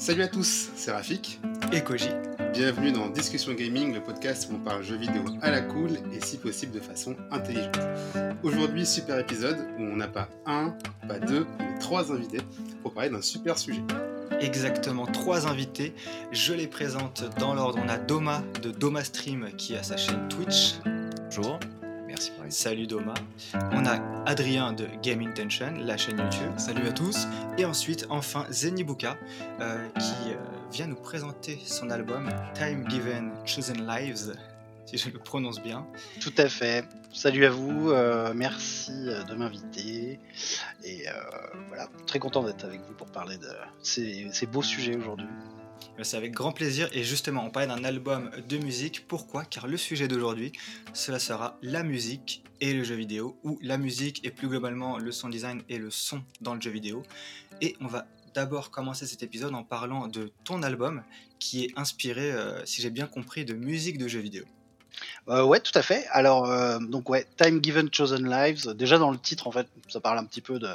[0.00, 1.38] Salut à tous, c'est Rafik.
[1.74, 2.08] Et Koji.
[2.54, 6.24] Bienvenue dans Discussion Gaming, le podcast où on parle jeux vidéo à la cool et
[6.24, 7.78] si possible de façon intelligente.
[8.42, 10.74] Aujourd'hui, super épisode où on n'a pas un,
[11.06, 12.40] pas deux, mais trois invités
[12.82, 13.82] pour parler d'un super sujet.
[14.40, 15.92] Exactement, trois invités.
[16.32, 17.78] Je les présente dans l'ordre.
[17.84, 20.76] On a Doma de Doma Stream qui a sa chaîne Twitch.
[21.26, 21.60] Bonjour.
[22.20, 23.14] Merci Salut Doma.
[23.72, 26.52] On a Adrien de Game Intention, la chaîne YouTube.
[26.58, 27.26] Salut à tous.
[27.56, 29.16] Et ensuite, enfin, Zenibuka
[29.60, 30.36] euh, qui euh,
[30.70, 34.34] vient nous présenter son album Time Given Chosen Lives,
[34.84, 35.86] si je le prononce bien.
[36.20, 36.84] Tout à fait.
[37.10, 40.20] Salut à vous, euh, merci de m'inviter.
[40.84, 41.06] Et
[41.68, 43.48] voilà, très content d'être avec vous pour parler de
[43.82, 45.26] ces, ces beaux sujets aujourd'hui.
[46.02, 49.06] C'est avec grand plaisir et justement on parlait d'un album de musique.
[49.06, 49.44] Pourquoi?
[49.44, 50.52] Car le sujet d'aujourd'hui,
[50.92, 55.12] cela sera la musique et le jeu vidéo, ou la musique et plus globalement le
[55.12, 57.02] sound design et le son dans le jeu vidéo.
[57.60, 61.02] Et on va d'abord commencer cet épisode en parlant de ton album
[61.38, 64.44] qui est inspiré, euh, si j'ai bien compris, de musique de jeux vidéo.
[65.28, 66.06] Euh, ouais, tout à fait.
[66.10, 68.74] Alors, euh, donc ouais, Time Given Chosen Lives.
[68.74, 70.70] Déjà dans le titre, en fait, ça parle un petit peu de,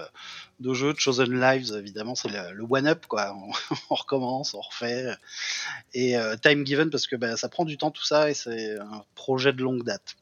[0.60, 0.94] de jeu.
[0.98, 3.36] Chosen Lives, évidemment, c'est le, one-up, quoi.
[3.90, 5.16] On, recommence, on refait.
[5.94, 8.78] Et euh, Time Given parce que bah, ça prend du temps tout ça et c'est
[8.80, 10.16] un projet de longue date.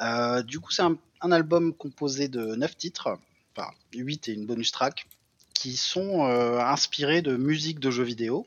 [0.00, 0.96] Euh, du coup, c'est un,
[1.32, 3.18] album composé de 9 titres,
[3.56, 5.08] enfin 8 et une bonus track,
[5.54, 8.46] qui sont inspirés de musique de jeux vidéo,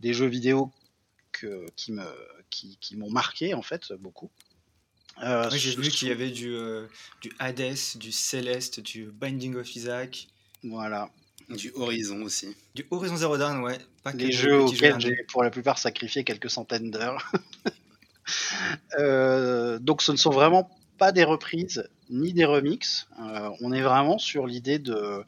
[0.00, 0.72] des jeux vidéo
[1.76, 2.02] qui me
[2.50, 4.30] qui, m'ont marqué en fait beaucoup.
[5.22, 6.86] Euh, j'ai vu qu'il y avait du, euh,
[7.20, 10.28] du Hades, du Céleste, du Binding of Isaac.
[10.62, 11.10] Voilà.
[11.48, 12.54] Du Horizon aussi.
[12.74, 13.78] Du Horizon Zero Dawn, ouais.
[14.02, 17.32] Pas Les jeux auxquels j'ai pour la plupart sacrifié quelques centaines d'heures.
[18.98, 23.08] euh, donc ce ne sont vraiment pas des reprises ni des remixes.
[23.20, 25.24] Euh, on est vraiment sur l'idée de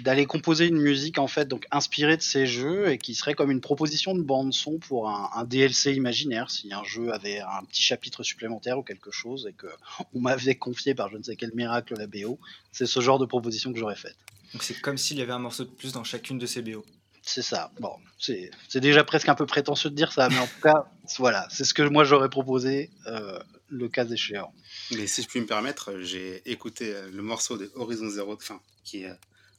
[0.00, 3.50] d'aller composer une musique en fait donc inspirée de ces jeux et qui serait comme
[3.50, 7.62] une proposition de bande son pour un, un, DLC imaginaire si un jeu avait un
[7.64, 9.66] petit chapitre supplémentaire ou quelque chose et que
[10.14, 12.38] on m'avait confié par je ne sais quel miracle la BO
[12.70, 14.16] c'est ce genre de proposition que j'aurais faite.
[14.54, 16.84] Donc c'est comme s'il y avait un morceau de plus dans chacune de ces BO
[17.20, 17.70] c'est ça.
[17.78, 20.86] Bon c'est déjà presque un peu prétentieux de dire ça mais en tout cas
[21.18, 23.38] voilà c'est ce que moi j'aurais proposé euh,
[23.68, 24.54] le cas échéant.
[24.92, 29.02] Mais si je puis me permettre j'ai écouté le morceau de Horizon Zero fin qui
[29.02, 29.12] est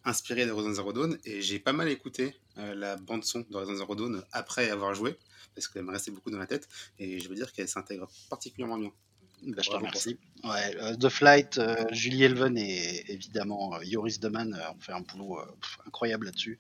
[0.06, 3.56] inspiré de Horizon Zero Dawn et j'ai pas mal écouté euh, la bande son de
[3.56, 5.18] Horizon Zero Dawn après avoir joué
[5.56, 6.68] parce qu'elle me restait beaucoup dans la tête
[7.00, 8.92] et je veux dire qu'elle s'intègre particulièrement bien.
[9.46, 10.18] Bah, je te remercie.
[10.46, 15.38] Ouais, euh, The Flight, euh, Julie Elven et évidemment Yoris Deman ont fait un boulot
[15.60, 16.60] pff, incroyable là-dessus.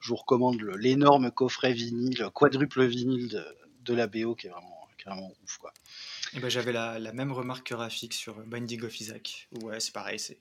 [0.00, 3.44] Je vous recommande l'énorme coffret vinyle, quadruple vinyle de,
[3.84, 5.58] de, la BO qui est vraiment, qui est vraiment ouf.
[5.58, 5.72] Quoi.
[6.34, 9.48] Et ben, J'avais la, la, même remarque graphique sur Binding of Isaac.
[9.62, 10.38] Ouais, c'est pareil, c'est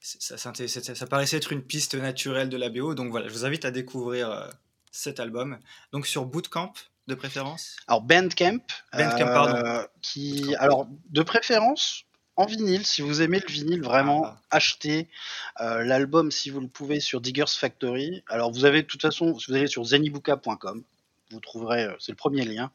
[0.00, 2.94] ça, ça, ça, paraissait être une piste naturelle de la BO.
[2.94, 4.48] Donc voilà, je vous invite à découvrir euh,
[4.92, 5.58] cet album.
[5.92, 6.72] Donc sur Bootcamp
[7.06, 7.76] de préférence?
[7.86, 8.60] Alors Bandcamp.
[8.92, 9.66] Bandcamp, pardon.
[9.66, 12.04] Euh, qui, alors de préférence
[12.36, 14.40] en vinyle, si vous aimez le vinyle, vraiment ah.
[14.50, 15.08] achetez
[15.60, 18.22] euh, l'album si vous le pouvez sur Diggers Factory.
[18.28, 20.84] Alors vous avez de toute façon, si vous allez sur zenibuka.com,
[21.30, 22.72] vous trouverez, c'est le premier lien.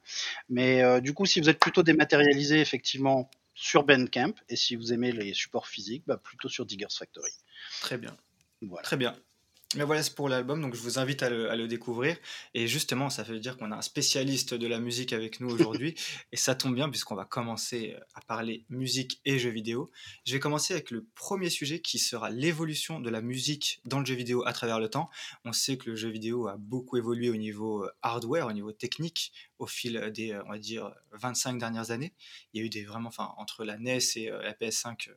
[0.50, 4.34] Mais du coup, si vous êtes plutôt dématérialisé, effectivement, sur Bandcamp.
[4.50, 7.32] Et si vous aimez les supports physiques, bah plutôt sur Diggers Factory.
[7.82, 8.16] Très bien.
[8.62, 8.84] Voilà.
[8.84, 9.16] Très bien.
[9.78, 12.18] Mais voilà, c'est pour l'album, donc je vous invite à le, à le, découvrir.
[12.54, 15.96] Et justement, ça veut dire qu'on a un spécialiste de la musique avec nous aujourd'hui.
[16.34, 19.90] et ça tombe bien, puisqu'on va commencer à parler musique et jeux vidéo.
[20.26, 24.06] Je vais commencer avec le premier sujet qui sera l'évolution de la musique dans le
[24.06, 25.10] jeu vidéo à travers le temps.
[25.46, 28.74] On sait que le jeu vidéo a beaucoup évolué au niveau euh, hardware, au niveau
[28.74, 32.14] technique, au fil des, euh, on va dire, 25 dernières années.
[32.54, 35.12] Il y a eu des vraiment, enfin, entre la NES et euh, la PS5,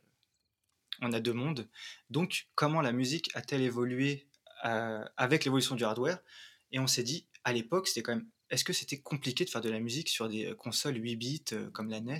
[1.01, 1.67] on a deux mondes.
[2.09, 4.34] Donc, comment la musique a-t-elle évolué euh,
[4.65, 6.19] avec l'évolution du hardware.
[6.71, 8.27] Et on s'est dit, à l'époque, c'était quand même.
[8.49, 11.43] Est-ce que c'était compliqué de faire de la musique sur des euh, consoles 8 bits
[11.53, 12.17] euh, comme la NES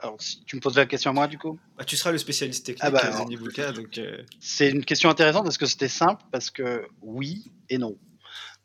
[0.00, 1.58] alors, si tu me poses la question à moi, du coup?
[1.78, 3.98] Bah, Tu seras le spécialiste technique, ah bah, donc...
[4.38, 7.96] C'est une question intéressante parce que c'était simple, parce que oui et non.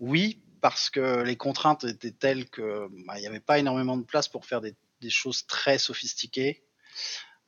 [0.02, 2.66] Oui, parce que les contraintes étaient telles qu'il
[3.08, 6.62] bah, n'y avait pas énormément de place pour faire des, des choses très sophistiquées.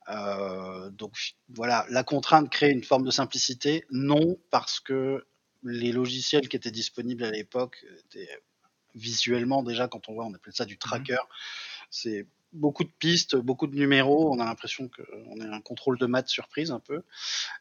[0.08, 1.14] Euh, donc
[1.48, 3.84] voilà, la contrainte crée une forme de simplicité.
[3.90, 5.26] Non, parce que
[5.62, 8.28] les logiciels qui étaient disponibles à l'époque étaient
[8.94, 11.22] visuellement déjà, quand on voit, on appelait ça du mmh tracker.
[11.90, 14.32] C'est beaucoup de pistes, beaucoup de numéros.
[14.32, 17.02] On a l'impression qu'on est un contrôle de maths surprise un peu.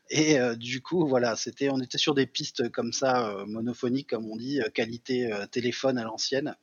[0.10, 4.10] Et euh, du coup, voilà, c'était, on était sur des pistes comme ça, euh, monophoniques
[4.10, 6.56] comme on dit, euh, qualité euh, téléphone à l'ancienne.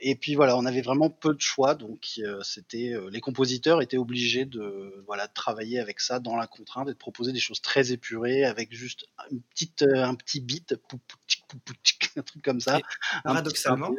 [0.00, 4.44] Et puis voilà, on avait vraiment peu de choix, donc c'était les compositeurs étaient obligés
[4.44, 7.92] de voilà de travailler avec ça dans la contrainte et de proposer des choses très
[7.92, 10.74] épurées avec juste une petite un petit beat,
[12.16, 12.80] un truc comme ça.
[13.24, 13.94] paradoxalement,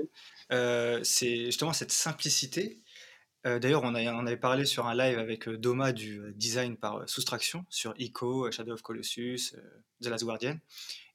[0.49, 2.83] c'est justement cette simplicité
[3.43, 7.93] D'ailleurs, on, on, avait parlé sur un live avec Doma du design par soustraction sur
[7.97, 9.53] Ico, Shadow of Colossus,
[10.01, 10.59] The Last Guardian.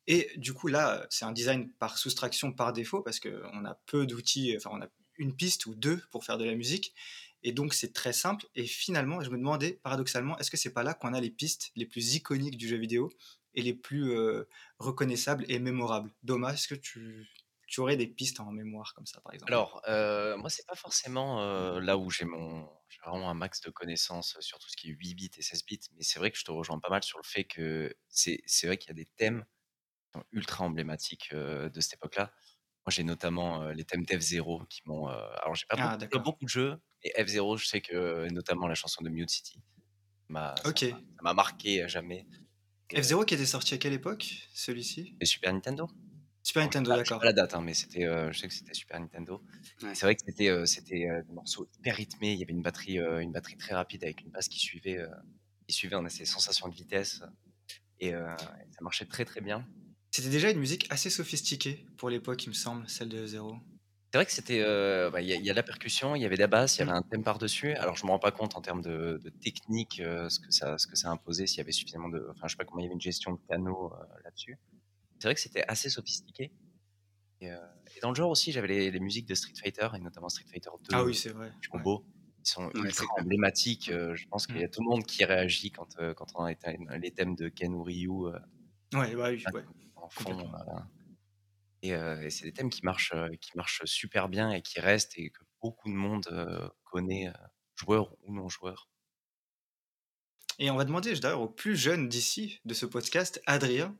[0.08, 4.06] Et du coup, là, c'est un design par soustraction par défaut parce qu'on a peu
[4.06, 4.88] d'outils, enfin, on a
[5.18, 6.94] une piste ou deux pour faire de la musique.
[7.42, 8.46] Et donc, c'est très simple.
[8.56, 11.70] Et finalement, je me demandais, paradoxalement, est-ce que c'est pas là qu'on a les pistes
[11.76, 13.10] les plus iconiques du jeu vidéo
[13.54, 14.12] et les plus
[14.78, 16.10] reconnaissables et mémorables?
[16.22, 17.28] Doma, est-ce que tu,
[17.68, 19.52] tu aurais des pistes en mémoire comme ça, par exemple?
[19.52, 23.60] Alors, euh, moi, c'est pas forcément euh, là où j'ai mon, j'ai vraiment un max
[23.60, 26.30] de connaissances sur tout ce qui est 8 bits et 16 bits, mais c'est vrai
[26.30, 28.94] que je te rejoins pas mal sur le fait que c'est, vrai qu'il y a
[28.94, 29.44] des thèmes
[30.18, 32.32] sont ultra emblématiques de cette époque-là.
[32.86, 35.08] Moi, j'ai notamment les thèmes d'F0 qui m'ont.
[35.08, 38.74] alors, j'ai pas, ah, beaucoup, beaucoup, de jeux, et F0, je sais que notamment la
[38.74, 39.60] chanson de Mute City,
[40.28, 40.72] m'a, ça,
[41.22, 42.26] m'a marqué à jamais.
[42.90, 45.16] F0 qui était sorti à quelle époque, celui-ci?
[45.20, 45.88] Et Super Nintendo
[46.48, 47.18] Super Nintendo, d'accord.
[47.18, 49.42] Pas la date, hein, mais c'était, euh, je sais que c'était Super Nintendo.
[49.92, 52.32] C'est vrai que c'était, euh, c'était euh, des morceaux hyper rythmés.
[52.32, 54.98] Il y avait une batterie, une batterie très rapide avec une basse qui suivait,
[55.66, 55.96] qui suivait.
[55.96, 57.20] On a ces sensations de vitesse
[58.00, 59.68] et ça marchait très très bien.
[60.10, 63.56] C'était déjà une musique assez sophistiquée pour l'époque, il me semble, celle de Zero.
[64.10, 64.62] C'est vrai que c'était,
[65.10, 66.92] bah, il y, a la percussion, il y avait de la basse, il y avait
[66.92, 66.94] mmh.
[66.94, 67.74] un thème par dessus.
[67.74, 70.96] Alors je me rends pas compte en termes de, technique ce que ça, ce que
[70.96, 72.94] ça imposait, s'il y avait suffisamment de, enfin je sais pas comment il y avait
[72.94, 73.92] une gestion de canaux
[74.24, 74.58] là-dessus
[75.18, 76.52] c'est vrai que c'était assez sophistiqué.
[77.40, 77.58] Et, euh,
[78.02, 80.96] dans le genre aussi, j'avais les, musiques de Street Fighter, et notamment Street Fighter 2.
[80.96, 81.52] Ah oui, c'est vrai.
[81.60, 82.04] Du combo.
[82.44, 83.90] Ils sont ultra emblématiques.
[83.90, 84.70] Euh, je pense qu'il y a mmh.
[84.70, 86.52] tout le monde qui réagit quand, euh, quand on a
[86.98, 88.08] les thèmes de Ken ou Ryu.
[88.08, 88.32] ouais,
[88.92, 89.64] bah oui, ouais.
[90.08, 90.50] En fond.
[91.82, 91.92] Et,
[92.30, 95.88] c'est des thèmes qui marchent, qui marchent super bien et qui restent et que beaucoup
[95.88, 96.28] de monde
[96.84, 97.32] connaît,
[97.76, 98.88] joueurs ou non joueurs.
[100.58, 103.96] Et on va demander d'ailleurs au plus jeune d'ici, de ce podcast, Adrien,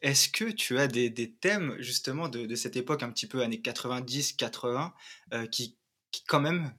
[0.00, 4.92] est-ce que tu as des, thèmes justement de, cette époque un petit peu années 90-80
[5.34, 5.76] euh, qui,
[6.10, 6.72] qui quand même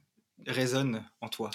[0.48, 1.52] résonnent en toi?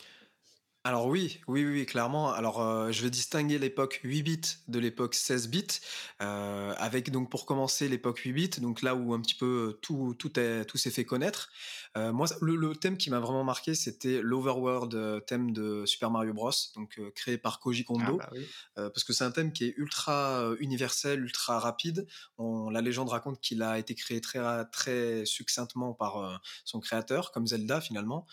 [0.86, 2.30] Alors oui, oui, oui, clairement.
[2.30, 5.80] Alors euh, je vais distinguer l'époque 8 bits de l'époque 16 bits,
[6.20, 10.14] euh, avec donc pour commencer l'époque 8 bits, donc là où un petit peu tout
[10.18, 11.48] tout est tout s'est fait connaître.
[11.96, 16.50] Euh, moi, le, thème qui m'a vraiment marqué, c'était l'Overworld thème de Super Mario Bros,
[16.74, 18.28] donc créé par Koji Kondo, ah
[18.76, 22.06] bah parce que c'est un thème qui est ultra universel, ultra rapide.
[22.36, 27.46] On, la légende raconte qu'il a été créé très très succinctement par son créateur, comme
[27.46, 28.26] Zelda finalement.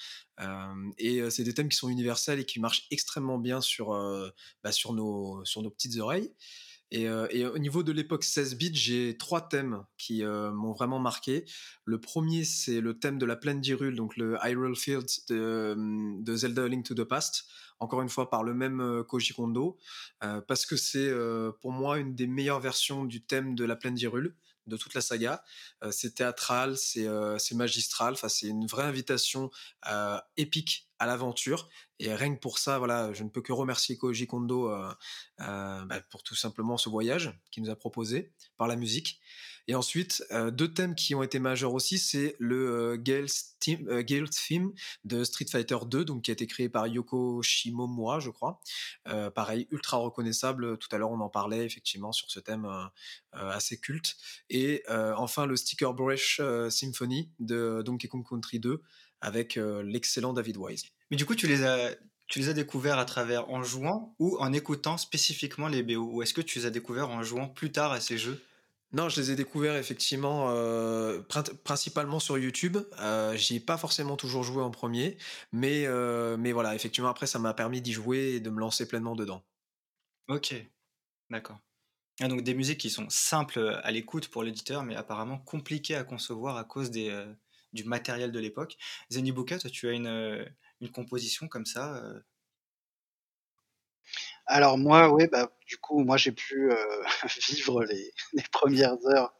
[0.97, 3.90] et c'est des thèmes qui sont universels qui marchent extrêmement bien sur,
[4.64, 6.32] bah, sur, nos, sur nos petites oreilles.
[6.94, 11.46] Et, au niveau de l'époque 16 bits, j'ai trois thèmes qui m'ont vraiment marqué.
[11.86, 15.76] Le premier, c'est le thème de la plaine d'Hyrule, donc le Hyrule Fields de,
[16.22, 17.46] de, Zelda Link to the Past,
[17.80, 19.78] encore une fois par le même Koji Kondo,
[20.20, 21.14] parce que c'est
[21.62, 24.36] pour moi une des meilleures versions du thème de la plaine d'Hyrule
[24.68, 25.44] de toute la saga.
[25.92, 27.06] c'est théâtral, c'est
[27.54, 29.50] magistral, enfin, c'est une vraie invitation
[30.38, 31.69] épique à l'aventure.
[32.00, 34.69] Et rien que pour ça, voilà, je ne peux que remercier Koji Kondo
[35.38, 39.19] bah, pour tout simplement ce voyage qu'il nous a proposé par la musique.
[39.68, 44.74] Et ensuite, deux thèmes qui ont été majeurs aussi, c'est le Gale's Theme,
[45.06, 48.60] de Street Fighter 2, donc qui a été créé par Yoko Shimomura, je crois.
[49.36, 50.78] pareil, ultra reconnaissable.
[50.78, 52.68] Tout à l'heure, on en parlait effectivement sur ce thème
[53.34, 54.16] assez culte.
[54.50, 58.81] Et enfin, le Sticker Brush Symphony de Donkey Kong Country 2
[59.21, 60.85] avec l'excellent David Wise.
[61.12, 61.95] Mais du coup, tu les as
[62.28, 66.21] tu les as découverts à travers en jouant ou en écoutant spécifiquement les BO Ou
[66.24, 68.42] est-ce que tu les as découverts en jouant plus tard à ces jeux?
[68.94, 71.21] Non, je les ai découverts effectivement euh,
[71.64, 72.78] principalement sur YouTube.
[73.00, 75.18] Euh, J'y ai pas forcément toujours joué en premier,
[75.54, 78.88] mais, euh, mais voilà, effectivement après ça m'a permis d'y jouer et de me lancer
[78.88, 79.44] pleinement dedans.
[80.28, 80.54] Ok,
[81.30, 81.60] d'accord.
[82.19, 86.04] Ah, donc des musiques qui sont simples à l'écoute pour l'éditeur, mais apparemment compliquées à
[86.04, 87.26] concevoir à cause des,
[87.71, 88.78] du matériel de l'époque.
[89.10, 90.45] Zenibuka, toi tu as une,
[90.81, 92.04] une composition comme ça
[94.52, 96.76] alors moi, oui, bah, du coup, moi j'ai pu euh,
[97.48, 99.34] vivre les, les, premières heures.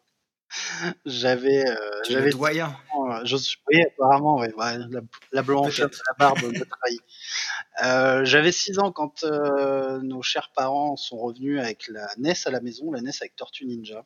[1.06, 1.76] J'avais, euh,
[2.10, 2.76] j'avais doyen.
[3.00, 5.02] Euh, je suis, oui, apparemment, ouais, bah, la,
[5.32, 7.02] la blanche, la barbe me trahit.
[7.84, 12.52] Euh, j'avais 6 ans quand euh, nos chers parents sont revenus avec la NES à
[12.52, 14.06] la maison, la NES avec Tortue Ninja.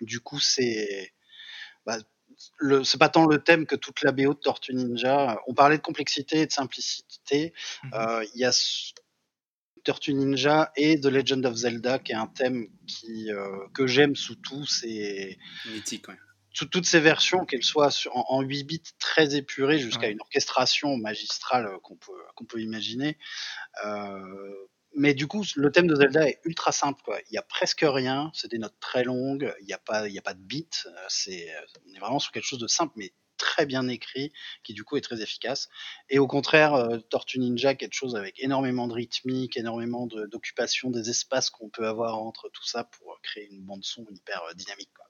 [0.00, 1.12] Du coup, c'est
[1.86, 1.98] bah,
[2.58, 5.40] le, c'est pas tant le thème que toute la BO de Tortue Ninja.
[5.48, 7.52] On parlait de complexité et de simplicité.
[7.82, 8.52] Mmh euh, il y a
[9.88, 14.16] Tortue Ninja et The Legend of Zelda, qui est un thème qui, euh, que j'aime
[14.16, 14.36] sous.
[14.66, 15.38] C'est
[15.72, 16.14] mythique, ouais.
[16.70, 21.78] toutes ces versions, qu'elles soient en, 8 bits très épurées jusqu'à une orchestration magistrale euh,
[21.82, 23.16] qu'on peut, qu'on peut imaginer.
[23.86, 24.52] Euh,
[24.98, 27.00] mais du coup, le thème de Zelda est ultra simple.
[27.02, 27.18] Quoi.
[27.30, 30.18] Il y a presque rien, c'est des notes très longues, il n'y a, pas, il
[30.18, 30.88] a pas de beats.
[31.08, 31.48] C'est,
[31.86, 34.32] on est vraiment sur quelque chose de simple, mais très bien écrit,
[34.64, 35.68] qui du coup est très efficace.
[36.10, 41.48] Et au contraire, Tortue Ninja, quelque chose avec énormément de rythmique, énormément d'occupation des espaces
[41.48, 44.90] qu'on peut avoir entre tout ça pour créer une bande son hyper dynamique.
[44.94, 45.06] Quoi.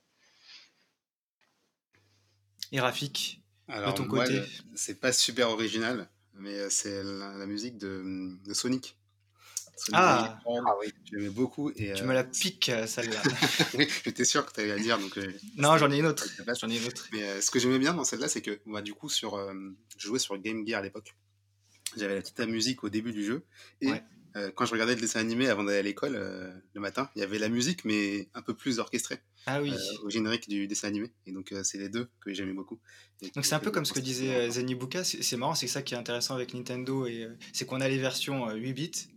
[2.70, 4.42] Et Rafik, de ton côté?
[4.74, 8.97] C'est pas super original, mais c'est la, musique de, Sonic.
[9.92, 11.70] Ah, ah, oui, j'aimais beaucoup.
[11.70, 13.22] Et, tu me la piques, celle-là.
[14.04, 14.98] J'étais sûr que tu allais la dire.
[14.98, 16.26] Donc, euh, non, j'en ai une autre.
[16.60, 17.06] J'en ai une autre.
[17.12, 19.52] Mais euh, ce que j'aimais bien dans celle-là, c'est que moi, du coup, sur, euh,
[19.96, 21.14] je jouais sur Game Gear à l'époque.
[21.96, 23.44] J'avais la petite musique au début du jeu.
[23.80, 23.92] Et
[24.36, 27.20] euh, quand je regardais le dessin animé avant d'aller à l'école euh, le matin, il
[27.20, 29.18] y avait la musique, mais un peu plus orchestrée.
[29.46, 29.72] Ah oui.
[29.72, 31.10] Euh, au générique du dessin animé.
[31.26, 32.78] Et donc, c'est les deux que j'aimais beaucoup.
[33.34, 35.02] donc, c'est un peu comme ce que disait Zenibuka.
[35.04, 37.06] C'est marrant, c'est ça qui est intéressant avec Nintendo.
[37.06, 39.08] et C'est qu'on a les versions 8 bits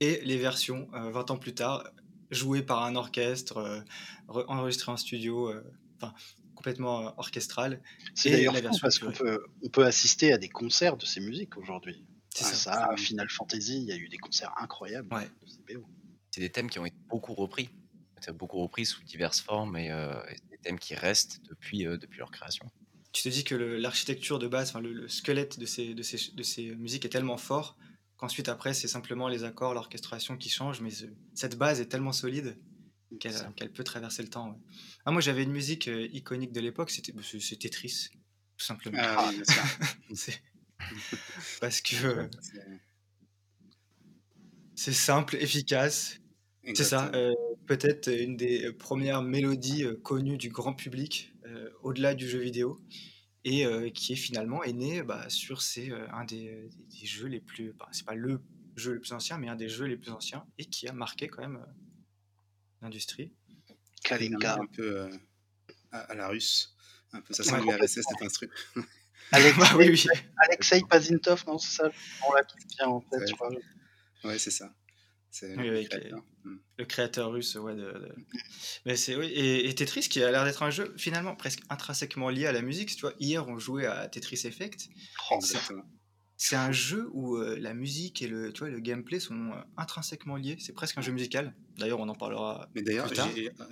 [0.00, 1.84] et les versions 20 ans plus tard,
[2.30, 3.84] jouées par un orchestre,
[4.28, 5.52] enregistrées en studio.
[5.96, 6.14] Enfin,
[6.54, 7.80] complètement orchestral.
[8.16, 12.04] C'est d'ailleurs parce qu'on peut, on peut assister à des concerts de ces musiques aujourd'hui.
[12.34, 15.08] C'est ça, Final Fantasy, il y a eu des concerts incroyables
[16.30, 17.70] C'est des thèmes qui ont été beaucoup repris,
[18.34, 22.30] beaucoup repris sous diverses formes et, euh, des thèmes qui restent depuis, euh, depuis leur
[22.30, 22.66] création.
[23.12, 26.42] Tu te dis que l'architecture de base, le, le, squelette de ces, de, ces, de
[26.42, 27.76] ces musiques est tellement fort
[28.18, 30.90] qu'ensuite après c'est simplement les accords, l'orchestration qui changent, mais
[31.34, 32.58] cette base est tellement solide
[33.20, 34.60] qu'elle peut traverser le temps.
[35.06, 38.10] Ah, moi j'avais une musique euh, iconique de l'époque, c'était Tetris,
[38.58, 38.98] tout simplement.
[39.00, 39.30] Ah,
[41.60, 42.28] Parce que
[44.74, 46.20] c'est simple, efficace.
[46.74, 47.10] C'est ça.
[47.14, 47.32] Euh,
[47.66, 52.78] peut-être une des premières mélodies euh, connues du grand public euh, au-delà du jeu vidéo
[53.44, 56.68] et qui est finalement est né bah, sur c'est un des,
[57.04, 58.40] jeux les plus bah, c'est pas le
[58.76, 61.28] jeu le plus ancien mais un des jeux les plus anciens et qui a marqué
[61.28, 61.64] quand même
[62.82, 63.32] l'industrie.
[64.04, 65.08] Kalinka un peu
[65.90, 66.74] à, la russe,
[67.12, 68.50] un peu ça sent ouais, RSS cet instru.
[69.32, 70.06] Alex, bah oui, oui.
[70.38, 71.92] Alexei Pazintov, non, c'est ça le
[72.68, 73.58] qui vient en tête, ouais.
[74.24, 74.74] Ouais, c'est ça.
[75.30, 76.24] C'est le, créateur.
[76.44, 76.56] Hmm.
[76.78, 77.74] le, créateur russe, ouais.
[77.74, 78.14] De,
[78.86, 79.30] Mais c'est oui.
[79.34, 82.94] Et, Tetris, qui a l'air d'être un jeu finalement presque intrinsèquement lié à la musique.
[82.94, 84.88] Tu vois, hier on jouait à Tetris Effect.
[85.30, 85.38] Oh.
[86.40, 89.60] C'est un jeu où euh, la musique et le, tu vois, le gameplay sont euh,
[89.76, 90.56] intrinsèquement liés.
[90.60, 91.52] C'est presque un jeu musical.
[91.78, 92.68] D'ailleurs, on en parlera.
[92.76, 93.10] Mais d'ailleurs,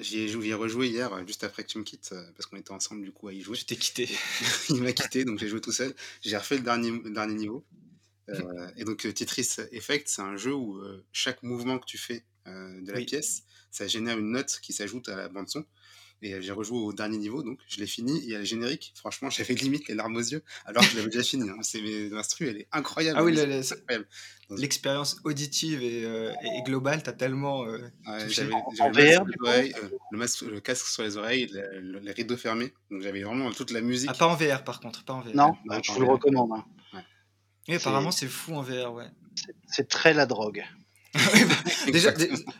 [0.00, 3.04] j'y ai, rejoué hier, euh, juste après que tu me quittes, parce qu'on était ensemble
[3.04, 3.56] du coup à y jouer.
[3.56, 4.08] Je t'ai quitté.
[4.68, 5.94] Il m'a quitté, donc j'ai joué tout seul.
[6.22, 7.64] J'ai refait le dernier, dernier niveau.
[8.76, 10.80] Et donc, Tetris Effect, c'est un jeu où
[11.12, 15.16] chaque mouvement que tu fais de la pièce, ça génère une note qui s'ajoute à
[15.16, 15.64] la bande-son.
[16.22, 18.18] Et j'ai rejoué au dernier niveau, donc je l'ai fini.
[18.24, 18.92] Il y a le générique.
[18.96, 21.48] Franchement, j'avais limite les larmes aux yeux, alors que je l'avais déjà fini.
[21.50, 21.58] Hein.
[21.60, 21.80] C'est
[22.10, 23.18] l'instru, elle est incroyable.
[23.20, 23.36] Ah oui,
[24.48, 26.32] l'expérience auditive et, euh,
[26.64, 27.66] globale, t'as tellement.
[27.66, 27.78] Euh,
[28.28, 29.16] j'avais
[30.10, 31.50] le, masque, le, casque sur les oreilles,
[31.82, 32.72] les rideaux fermés.
[32.90, 34.08] Donc j'avais vraiment toute la musique.
[34.10, 35.34] Ah, pas en VR par contre, pas en VR.
[35.34, 35.52] Non,
[35.82, 36.52] je vous le recommande.
[36.52, 36.64] Hein.
[37.68, 39.08] Oui, apparemment, c'est fou en VR, ouais.
[39.68, 40.64] C'est très la drogue.
[41.14, 41.20] Bah,
[41.92, 42.12] déjà,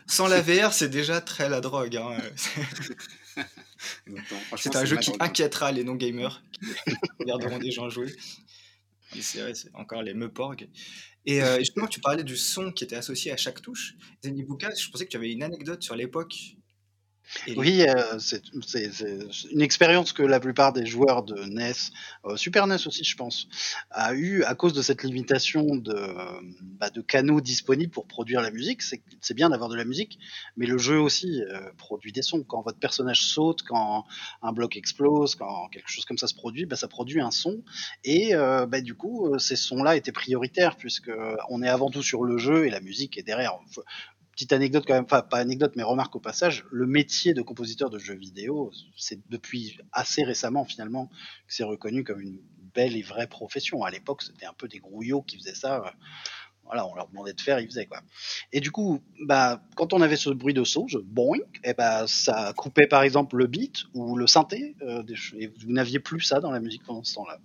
[0.07, 1.97] sans la VR, c'est déjà très la drogue.
[1.97, 2.17] Hein.
[4.57, 6.41] c'est un jeu qui inquiétera les non-gamers
[6.85, 8.13] qui regarderont des gens jouer.
[9.19, 10.67] C'est vrai, c'est encore les meuporg.
[11.25, 13.95] Et euh, justement, tu parlais du son qui était associé à chaque touche.
[14.23, 16.35] Zenibuka, je pensais que tu avais une anecdote sur l'époque
[17.55, 18.41] oui, euh, c'est
[19.51, 21.73] une expérience que la plupart des joueurs de NES,
[22.25, 23.47] euh, Super NES aussi, je pense,
[23.91, 26.15] a eu à cause de cette limitation de,
[26.79, 28.81] bah, de canaux disponibles pour produire la musique.
[28.81, 30.19] C'est bien d'avoir de la musique,
[30.55, 32.43] mais le jeu aussi euh, produit des sons.
[32.43, 34.05] Quand votre personnage saute, quand
[34.41, 37.63] un bloc explose, quand quelque chose comme ça se produit, bah, ça produit un son.
[38.03, 41.11] Et bah, du coup, ces sons-là étaient prioritaires puisque
[41.49, 43.59] on est avant tout sur le jeu et la musique est derrière
[44.37, 47.89] petite anecdote quand même, enfin pas anecdote mais remarque au passage, le métier de compositeur
[47.89, 52.39] de jeux vidéo, c'est depuis assez récemment finalement que c'est reconnu comme une
[52.75, 53.83] belle et vraie profession.
[53.83, 55.91] À l'époque, c'était un peu des grouillots qui faisaient ça.
[56.65, 58.01] Voilà, on leur demandait de faire, ils faisaient quoi.
[58.51, 62.53] Et du coup, bah, quand on avait ce bruit de saut, boing, et bah, ça
[62.55, 65.01] coupait par exemple le beat ou le synthé, euh,
[65.39, 67.39] et vous n'aviez plus ça dans la musique pendant ce temps-là.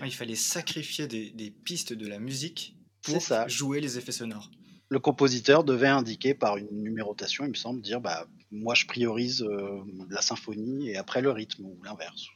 [0.00, 3.18] Ah, il fallait sacrifier des, des, pistes de la musique pour
[3.48, 4.50] jouer les effets sonores
[4.88, 9.42] le compositeur devait indiquer par une numérotation, il me semble, dire bah, moi je priorise
[9.42, 12.26] euh, la symphonie et après le rythme ou l'inverse.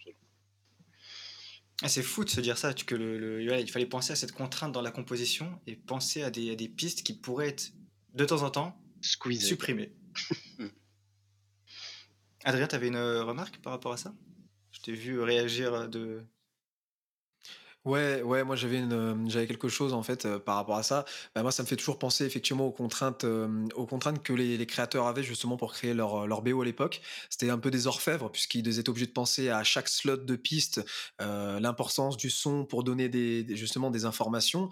[1.83, 4.73] Ah, c'est fou de se dire ça, que le, il fallait penser à cette contrainte
[4.73, 7.73] dans la composition et penser à des, des pistes qui pourraient être
[8.15, 9.95] de temps en temps supprimées.
[12.45, 14.13] Adrien, tu avais une remarque par rapport à ça?
[14.73, 16.25] Je t'ai vu réagir de,
[17.85, 21.05] Ouais, ouais, moi j'avais une, j'avais quelque chose en fait par rapport à ça.
[21.35, 24.67] Bah, moi, ça me fait toujours penser effectivement aux contraintes, aux contraintes que les, les
[24.67, 27.01] créateurs avaient justement pour créer leur, leur BO à l'époque.
[27.31, 30.85] C'était un peu des orfèvres puisqu'ils étaient obligés de penser à chaque slot de piste,
[31.19, 34.69] l'importance du son pour donner des, justement des informations,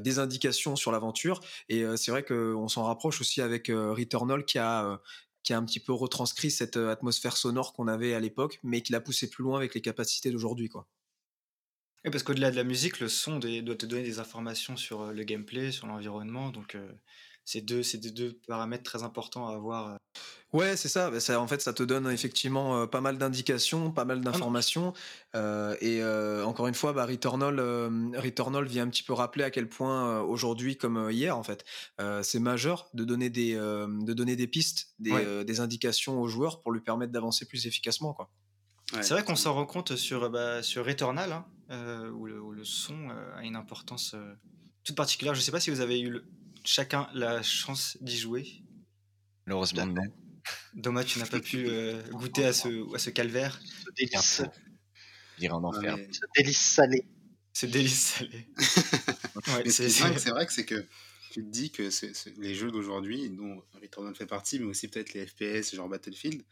[0.00, 1.40] des indications sur l'aventure.
[1.68, 5.00] Et c'est vrai qu'on s'en rapproche aussi avec Returnal qui a
[5.42, 8.92] qui a un petit peu retranscrit cette atmosphère sonore qu'on avait à l'époque, mais qui
[8.92, 10.86] l'a poussé plus loin avec les capacités d'aujourd'hui, quoi.
[12.04, 15.12] Oui, parce qu'au-delà de la musique, le son doit te donner des informations sur euh,
[15.12, 16.48] le gameplay, sur l'environnement.
[16.48, 16.88] Donc, euh,
[17.44, 19.88] c'est deux, des deux paramètres très importants à avoir.
[19.92, 19.96] Euh.
[20.54, 21.10] Ouais, c'est ça.
[21.10, 21.38] Bah, ça.
[21.38, 24.94] En fait, ça te donne effectivement pas mal d'indications, pas mal ah d'informations.
[25.34, 26.02] et
[26.44, 27.60] encore une fois, bah, Returnal,
[28.16, 31.64] Returnal vient un petit peu rappeler à quel point aujourd'hui, comme hier, en fait,
[32.22, 36.72] c'est majeur de donner des, de donner des pistes, des, des indications aux joueurs pour
[36.72, 38.28] lui permettre d'avancer plus efficacement, quoi.
[38.90, 41.30] c'est vrai qu'on s'en rend compte sur, bah, sur Returnal.
[41.32, 41.46] Hein.
[41.70, 44.34] Euh, où, le, son euh, a une importance euh,
[44.82, 45.34] toute particulière.
[45.34, 46.20] Je ne sais pas si vous avez eu
[46.64, 48.64] chacun la chance d'y jouer.
[49.46, 50.02] Malheureusement, non.
[50.74, 51.68] Dommage, tu n'as pas pu
[52.10, 53.60] goûter à ce, à ce calvaire.
[53.62, 54.42] Ce délice.
[55.38, 55.96] Dire en enfer.
[56.10, 57.06] Ce délice salé.
[57.52, 58.48] Ce délice salé.
[59.70, 60.86] c'est vrai que c'est que
[61.30, 61.88] tu te dis que
[62.40, 66.42] les jeux d'aujourd'hui, dont Returnal fait partie, mais aussi peut-être les FPS, genre Battlefield,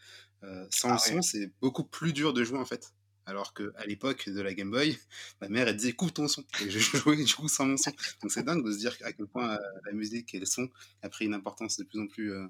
[0.70, 2.92] sans le ah son, c'est beaucoup plus dur de jouer en fait.
[3.28, 4.98] Alors qu'à l'époque de la Game Boy,
[5.42, 6.42] ma mère, elle disait coupe ton son.
[6.64, 7.90] Et je jouais du coup sans mon son.
[8.22, 10.68] Donc c'est dingue de se dire à quel point euh, la musique et le son
[11.02, 12.32] a pris une importance de plus en plus.
[12.32, 12.46] Euh,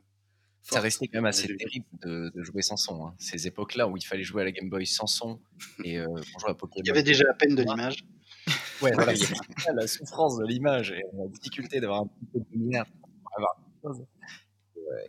[0.63, 3.07] forte ça restait quand même assez terrible de, jouer sans son.
[3.07, 3.15] Hein.
[3.19, 5.41] Ces époques-là où il fallait jouer à la Game Boy sans son
[5.83, 6.07] et euh,
[6.47, 6.85] à Pokémon.
[6.85, 8.05] Il y avait déjà la peine de l'image.
[8.81, 12.27] Ouais, voilà, il y avait la souffrance de l'image et la difficulté d'avoir un petit
[12.33, 13.57] peu de lumière pour avoir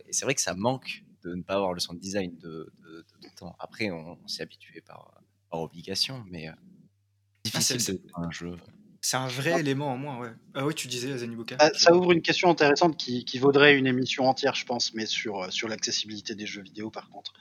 [0.08, 2.72] Et c'est vrai que ça manque de ne pas avoir le son de design de,
[2.82, 3.04] de,
[3.36, 3.54] temps.
[3.60, 5.19] Après, on s'est habitué par
[5.50, 8.56] par obligation, mais euh, ah, difficile de un jeu.
[9.02, 9.60] C'est un vrai ah.
[9.60, 10.32] élément en moins, ouais.
[10.54, 11.56] Ah oui, tu disais, Zenibuka.
[11.58, 15.06] Ah, ça ouvre une question intéressante qui, qui, vaudrait une émission entière, je pense, mais
[15.06, 17.32] sur, euh, sur l'accessibilité des jeux vidéo, par contre.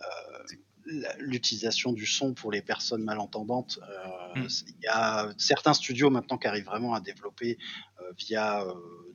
[0.00, 0.04] Euh,
[1.20, 4.48] L'utilisation du son pour les personnes malentendantes, euh, hmm.
[4.66, 7.56] il y a certains studios maintenant qui arrivent vraiment à développer
[8.00, 8.66] euh, via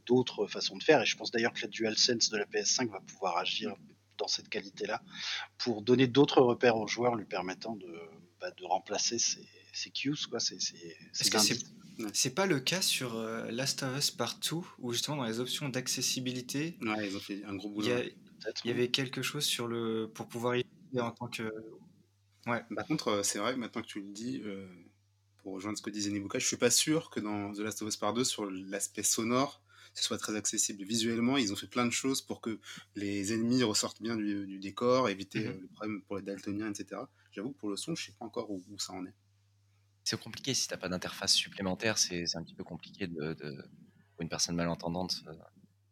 [0.06, 3.02] d'autres façons de faire, et je pense d'ailleurs que la DualSense de la PS5 va
[3.02, 3.76] pouvoir agir
[4.18, 5.02] dans cette qualité-là
[5.58, 7.94] pour donner d'autres repères aux joueurs lui permettant de,
[8.40, 10.16] bah, de remplacer ces, cues.
[10.30, 10.40] Quoi.
[10.40, 10.58] C'est,
[12.14, 15.70] c'est, pas le cas sur euh, Last of Us Partout, où justement dans les options
[15.70, 17.88] d'accessibilité, ouais, ils ont fait un gros boulot.
[18.64, 20.66] Il y, avait quelque chose sur le pour pouvoir y
[21.00, 21.52] en tant que.
[22.46, 22.64] Ouais.
[22.76, 24.68] Par contre, euh, c'est vrai que maintenant que tu le dis, euh,
[25.42, 27.90] pour rejoindre ce que disait Nibuka, je suis pas sûr que dans The Last of
[27.90, 29.62] Us Part 2, sur l'aspect sonore,
[29.98, 30.84] ce soit très accessible.
[30.84, 32.60] Visuellement, ils ont fait plein de choses pour que
[32.96, 37.02] les ennemis ressortent bien du, décor, éviter mmh le problème pour les daltoniens, etc.
[37.38, 39.14] J'avoue que pour le son, je sais pas encore où, ça en est.
[40.04, 43.36] C'est compliqué si tu n'as pas d'interface supplémentaire, c'est un petit peu compliqué de,
[44.14, 45.22] pour une personne malentendante.
[45.28, 45.34] Euh,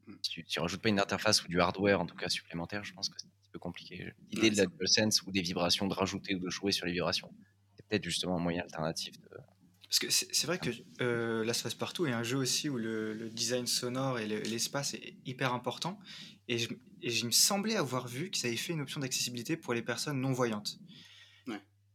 [0.07, 0.15] mmh.
[0.23, 2.93] Si tu, ne rajoutes pas une interface ou du hardware en tout cas supplémentaire, je
[2.93, 4.11] pense que c'est un petit peu compliqué.
[4.31, 7.31] L'idée de la DualSense ou des vibrations, de rajouter ou de jouer sur les vibrations,
[7.75, 9.29] c'est peut-être justement un moyen alternatif de,
[9.87, 12.77] parce que c'est vrai que euh, Last of Us Partout est un jeu aussi où
[12.77, 15.99] le, design sonore et l'espace est hyper important.
[16.47, 20.19] Et, je, me semblait avoir vu qu'ils avaient fait une option d'accessibilité pour les personnes
[20.19, 20.79] non voyantes.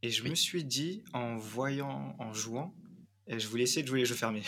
[0.02, 2.74] Et je me suis dit, en voyant, en jouant,
[3.26, 4.42] et je voulais essayer de jouer les jeux fermés.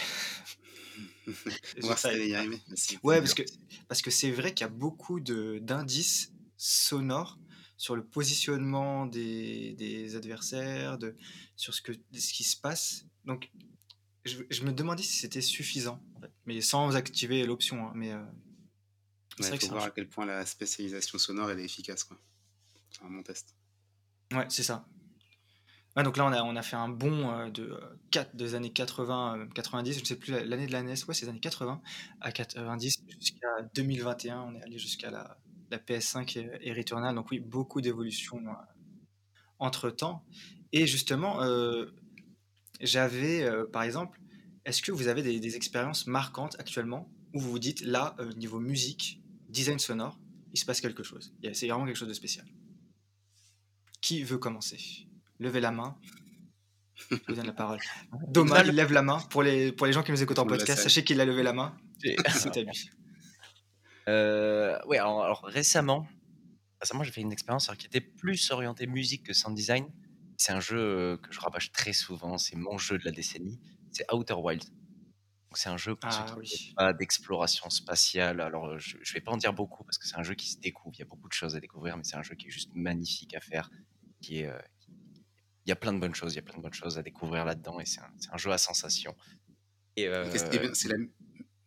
[1.82, 2.60] Voir ça y arriver.
[3.02, 3.42] Ouais, parce que
[3.88, 7.38] parce que c'est vrai qu'il y a beaucoup d'indices sonores
[7.76, 11.16] sur le positionnement des, des, adversaires, de,
[11.56, 13.06] sur ce, que, ce qui se passe.
[13.24, 13.50] Donc,
[14.24, 16.00] je, me demandais si c'était suffisant,
[16.46, 17.88] mais sans activer l'option.
[17.88, 18.22] Hein, mais euh,
[19.38, 22.08] il faut voir à quel point la spécialisation sonore elle est efficace.
[22.90, 23.56] C'est un bon test.
[24.32, 24.86] Ouais, c'est ça.
[25.96, 27.78] Donc là, on a, on a fait un bond euh, de,
[28.10, 31.14] 4, euh, des années 80, 90, je ne sais plus l'année de la NES, ouais,
[31.14, 31.82] c'est les années 80
[32.20, 34.40] à 90 jusqu'à 2021.
[34.40, 35.36] On est allé jusqu'à la,
[35.72, 37.14] la PS5 et, Returnal.
[37.14, 38.52] Donc oui, beaucoup d'évolutions euh,
[39.58, 40.24] entre temps.
[40.70, 41.86] Et justement, euh,
[42.80, 44.20] j'avais, euh, par exemple,
[44.64, 49.20] est-ce que vous avez des, expériences marquantes actuellement où vous vous dites, là, niveau musique,
[49.48, 50.20] design sonore,
[50.52, 51.34] il se passe quelque chose.
[51.54, 52.46] C'est vraiment quelque chose de spécial?
[54.02, 55.08] Qui veut commencer?
[55.42, 55.96] Levez la main.
[56.94, 57.80] Je vous donne la parole.
[58.32, 59.18] Thomas, il lève la main.
[59.30, 61.52] Pour les, pour les gens qui nous écoutent en podcast, sachez qu'il a levé la
[61.52, 61.76] main.
[62.28, 62.90] C'est à lui.
[64.08, 66.06] Euh, ouais, alors, récemment,
[66.80, 69.86] récemment j'ai fait une expérience qui était plus orientée musique que sound design.
[70.36, 73.60] C'est un jeu euh, que je rabâche très souvent, c'est mon jeu de la décennie,
[73.90, 74.62] c'est Outer Wild.
[75.54, 75.96] C'est un jeu
[76.76, 78.40] ah d'exploration spatiale.
[78.40, 80.58] Alors, je ne vais pas en dire beaucoup parce que c'est un jeu qui se
[80.58, 80.94] découvre.
[80.96, 82.70] Il y a beaucoup de choses à découvrir, mais c'est un jeu qui est juste
[82.74, 83.68] magnifique à faire,
[84.22, 84.58] qui est, euh,
[85.64, 87.02] il y a plein de bonnes choses, il y a plein de bonnes choses à
[87.02, 89.14] découvrir là-dedans et c'est un, jeu à sensation.
[89.96, 90.10] Et
[90.74, 90.88] c'est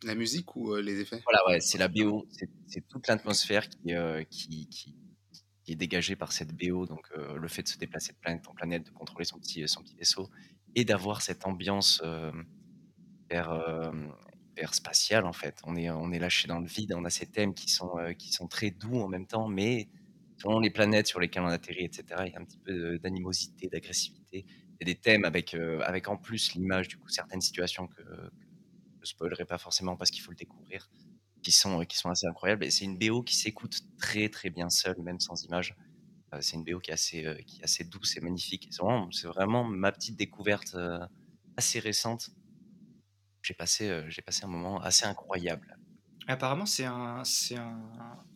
[0.03, 1.21] la, musique ou les effets?
[1.23, 2.27] Voilà, ouais, c'est la BO,
[2.67, 3.93] c'est toute l'atmosphère qui,
[4.29, 4.95] qui, qui,
[5.67, 8.86] est dégagée par cette BO, donc le fait de se déplacer de planète en planète,
[8.86, 10.29] de contrôler son petit, son petit vaisseau
[10.75, 12.03] et d'avoir cette ambiance
[13.23, 13.93] hyper,
[14.51, 15.60] hyper, spatiale en fait.
[15.63, 18.34] On est, on est lâché dans le vide, on a ces thèmes qui sont, qui
[18.34, 19.88] sont très doux en même temps, mais
[20.38, 23.67] selon les planètes sur lesquelles on atterrit, etc., il y a un petit peu d'animosité,
[23.67, 24.45] d'agressivité.
[24.48, 27.88] Il y a des thèmes avec, euh, avec en plus l'image, du coup, certaines situations
[27.88, 30.89] que, je ne spoilerai pas forcément parce qu'il faut le découvrir,
[31.43, 32.63] qui sont, qui sont assez incroyables.
[32.65, 35.76] Et c'est une BO qui s'écoute très, très bien seule, même sans image.
[36.34, 38.67] Euh, c'est une BO qui est assez, euh, qui est assez douce et magnifique.
[38.71, 40.76] C'est vraiment, vraiment, ma petite découverte
[41.56, 42.32] assez récente.
[43.43, 45.78] J'ai passé, j'ai passé un moment assez incroyable.
[46.28, 47.80] Apparemment, c'est un, c'est un,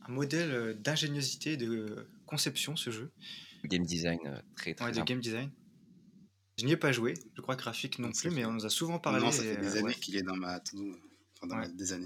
[0.07, 3.11] modèle d'ingéniosité, de conception, ce jeu.
[3.65, 4.19] Game design
[4.55, 5.51] très très Ouais, de game design.
[6.57, 8.99] Je n'y ai pas joué, je crois graphique non plus, mais on nous a souvent
[8.99, 9.21] parlé.
[9.21, 10.59] Non, ça fait des années qu'il est dans ma
[11.69, 12.05] des années.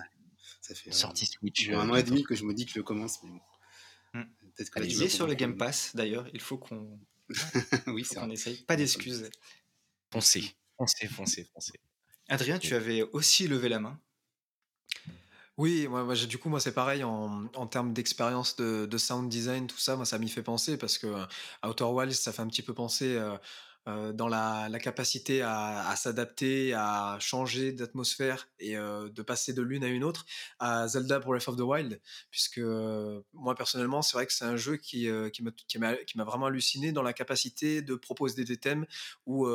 [0.62, 1.70] Ça fait Sortie Switch.
[1.70, 3.40] un an et demi que je me dis que je commence, mais bon.
[4.14, 4.26] Hmm.
[4.84, 7.00] il est sur le Game Pass d'ailleurs, il faut qu'on
[7.88, 8.64] oui, qu'on essaye.
[8.64, 9.30] Pas d'excuses.
[10.12, 11.80] Foncez, foncez, foncez, foncez.
[12.30, 14.00] Adrien, tu avais aussi levé la main.
[15.58, 19.68] Oui, moi, du coup, moi, c'est pareil en, en termes d'expérience de, de sound design,
[19.68, 21.26] tout ça, moi, ça m'y fait penser parce que euh,
[21.70, 23.38] Outer Wilds, ça fait un petit peu penser euh,
[23.88, 29.62] euh, dans la, la capacité à, à s'adapter, à changer d'atmosphère et de passer de
[29.62, 30.26] l'une à une autre
[30.58, 32.62] à Zelda Breath of the Wild, puisque
[33.34, 37.14] moi, personnellement, c'est vrai que c'est un jeu qui, qui m'a vraiment halluciné dans la
[37.14, 38.88] capacité de proposer des thèmes
[39.28, 39.48] ou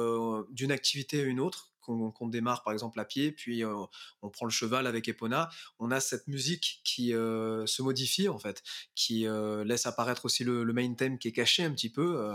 [0.50, 1.72] d'une activité à une autre
[2.12, 3.74] qu'on démarre par exemple à pied, puis euh,
[4.22, 5.48] on prend le cheval avec Epona,
[5.79, 8.62] on a cette musique qui euh, se modifie en fait,
[8.94, 12.31] qui euh, laisse apparaître aussi le, main theme qui est caché un petit peu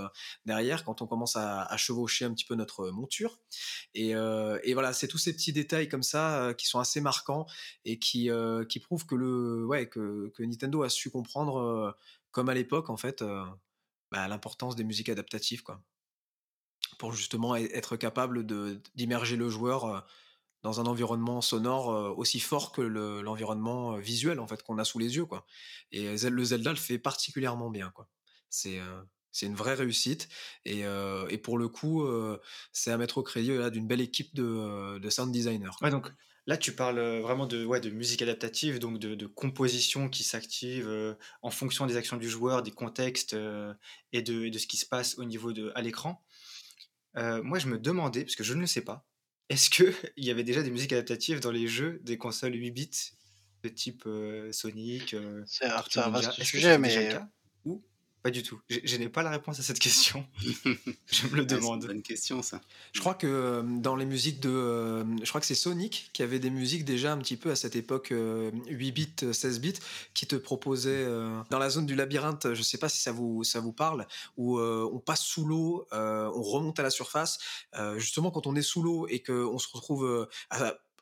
[0.46, 3.39] derrière quand on commence à, chevaucher un petit peu notre monture.
[3.94, 4.13] Et,
[4.74, 7.46] voilà, c'est tous ces petits détails comme ça qui sont assez marquants
[7.86, 8.30] et qui,
[8.82, 11.96] prouvent que, Nintendo a su comprendre,
[12.32, 13.24] comme à l'époque en fait,
[14.12, 15.82] bah, l'importance des musiques adaptatives quoi
[16.98, 18.46] pour justement être capable
[18.96, 20.06] d'immerger le joueur
[20.64, 25.16] dans un environnement sonore aussi fort que l'environnement visuel en fait qu'on a sous les
[25.18, 25.46] yeux quoi.
[25.92, 28.08] Et le Zelda le fait particulièrement bien quoi.
[28.50, 28.80] C'est
[29.32, 30.30] c'est une vraie réussite
[30.64, 30.84] et,
[31.30, 32.08] et pour le coup
[32.72, 35.72] c'est à mettre au crédit d'une belle équipe de, sound designers.
[35.92, 36.10] Donc
[36.46, 41.18] là tu parles vraiment de, ouais, de musique adaptative, donc de, de composition qui s'active
[41.42, 43.36] en fonction des actions du joueur, des contextes
[44.14, 46.24] et, de, de, ce qui se passe au niveau de à l'écran.
[47.17, 49.06] Euh, moi, je me demandais, parce que je ne le sais pas,
[49.49, 53.12] est-ce qu'il y avait déjà des musiques adaptatives dans les jeux des consoles 8 bits
[53.63, 57.17] de type euh, Sonic euh, C'est un vaste sujet, mais.
[58.24, 58.58] Pas du tout.
[58.70, 60.26] Je, n'ai pas la réponse à cette question.
[61.12, 61.82] je me le demande.
[61.82, 62.62] c'est une bonne question, ça.
[62.94, 64.50] Je crois que euh, dans les musiques de.
[64.50, 67.58] Euh, je crois que c'est Sonic qui avait des musiques déjà un petit peu à
[67.58, 69.74] cette époque 8 euh, bits, 16 bits,
[70.14, 71.06] qui te proposait
[71.50, 74.08] dans la zone du labyrinthe, je ne sais pas si ça vous, ça vous parle,
[74.38, 77.40] où on passe sous l'eau, on remonte à la surface.
[77.98, 80.30] justement, quand on est sous l'eau et qu'on se retrouve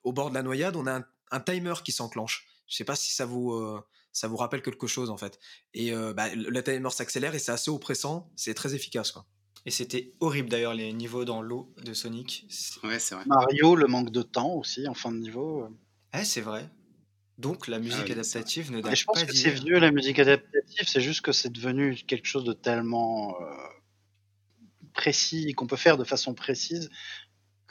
[0.04, 2.48] au bord de la noyade, on a un, un timer qui s'enclenche.
[2.68, 3.80] Je ne sais pas si ça vous
[4.14, 5.40] ça vous rappelle quelque chose en fait.
[5.74, 9.26] Et euh, bah, le timer s'accélère et c'est assez oppressant, c'est très efficace quoi.
[9.66, 12.48] Et c'était horrible d'ailleurs les niveaux dans l'eau de Sonic.
[12.84, 13.24] Ouais, c'est vrai.
[13.28, 15.68] Mario, le manque de temps aussi en fin de niveau.
[16.14, 16.68] Eh, c'est vrai.
[17.38, 20.88] Donc la musique ah adaptative ne date Je pense que c'est vieux la musique adaptative,
[20.88, 23.46] c'est juste que c'est devenu quelque chose de tellement euh,
[24.94, 26.90] précis et qu'on peut faire de façon précise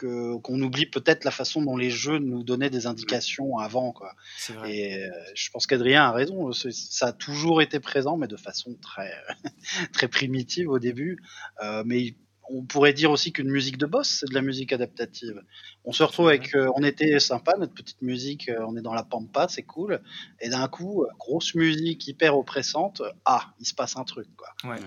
[0.01, 3.93] qu'on oublie peut-être la façon dont les jeux nous donnaient des indications avant.
[3.93, 4.15] Quoi.
[4.49, 4.73] Vrai.
[4.73, 6.53] Et euh, je pense qu'Adrien a raison.
[6.53, 9.13] Ça a toujours été présent, mais de façon très,
[9.93, 11.19] très primitive au début.
[11.63, 12.15] Euh, mais
[12.53, 15.43] on pourrait dire aussi qu'une musique de boss, c'est de la musique adaptative.
[15.85, 18.95] On se retrouve avec, euh, on était sympa, notre petite musique, euh, on est dans
[18.95, 20.01] la pampa, c'est cool.
[20.41, 24.49] Et d'un coup, euh, grosse musique hyper oppressante, ah, il se passe un truc, quoi.
[24.65, 24.79] Ouais.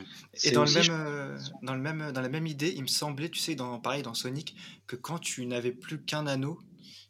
[0.44, 3.40] Et dans, le même, dans, le même, dans la même idée, il me semblait, tu
[3.40, 4.56] sais, dans, pareil dans Sonic,
[4.88, 6.60] que quand tu n'avais plus qu'un anneau,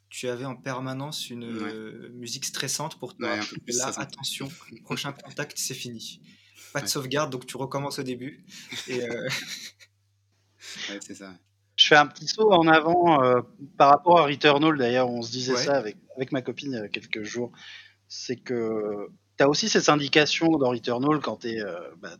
[0.09, 3.35] tu avais en permanence une musique stressante pour toi.
[3.35, 4.47] là, attention,
[4.83, 6.21] prochain contact, c'est fini.
[6.71, 8.45] Pas de sauvegarde, donc tu recommences au début.
[8.87, 9.01] Et,
[11.01, 11.33] c'est ça.
[11.75, 13.41] Je fais un petit saut en avant euh,
[13.77, 14.77] par rapport à Returnal.
[14.77, 17.51] D'ailleurs, on se disait ça avec, avec ma copine il y a quelques jours.
[18.07, 22.15] C'est que tu as aussi ces indications dans Returnal quand tu es, euh, bah,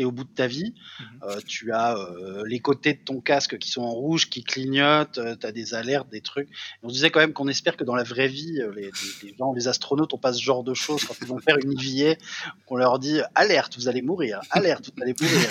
[0.00, 0.74] au bout de ta vie.
[1.00, 4.44] Mmh euh, tu as euh, les côtés de ton casque qui sont en rouge, qui
[4.44, 6.48] clignotent, tu as des alertes, des trucs.
[6.84, 8.90] on disait quand même qu'on espère que dans la vraie vie, les,
[9.24, 11.72] les, gens, les astronautes, ont pas ce genre de choses quand ils vont faire une
[11.72, 12.14] IVA,
[12.66, 15.48] qu'on leur dit alerte, vous allez mourir, alerte, vous allez mourir.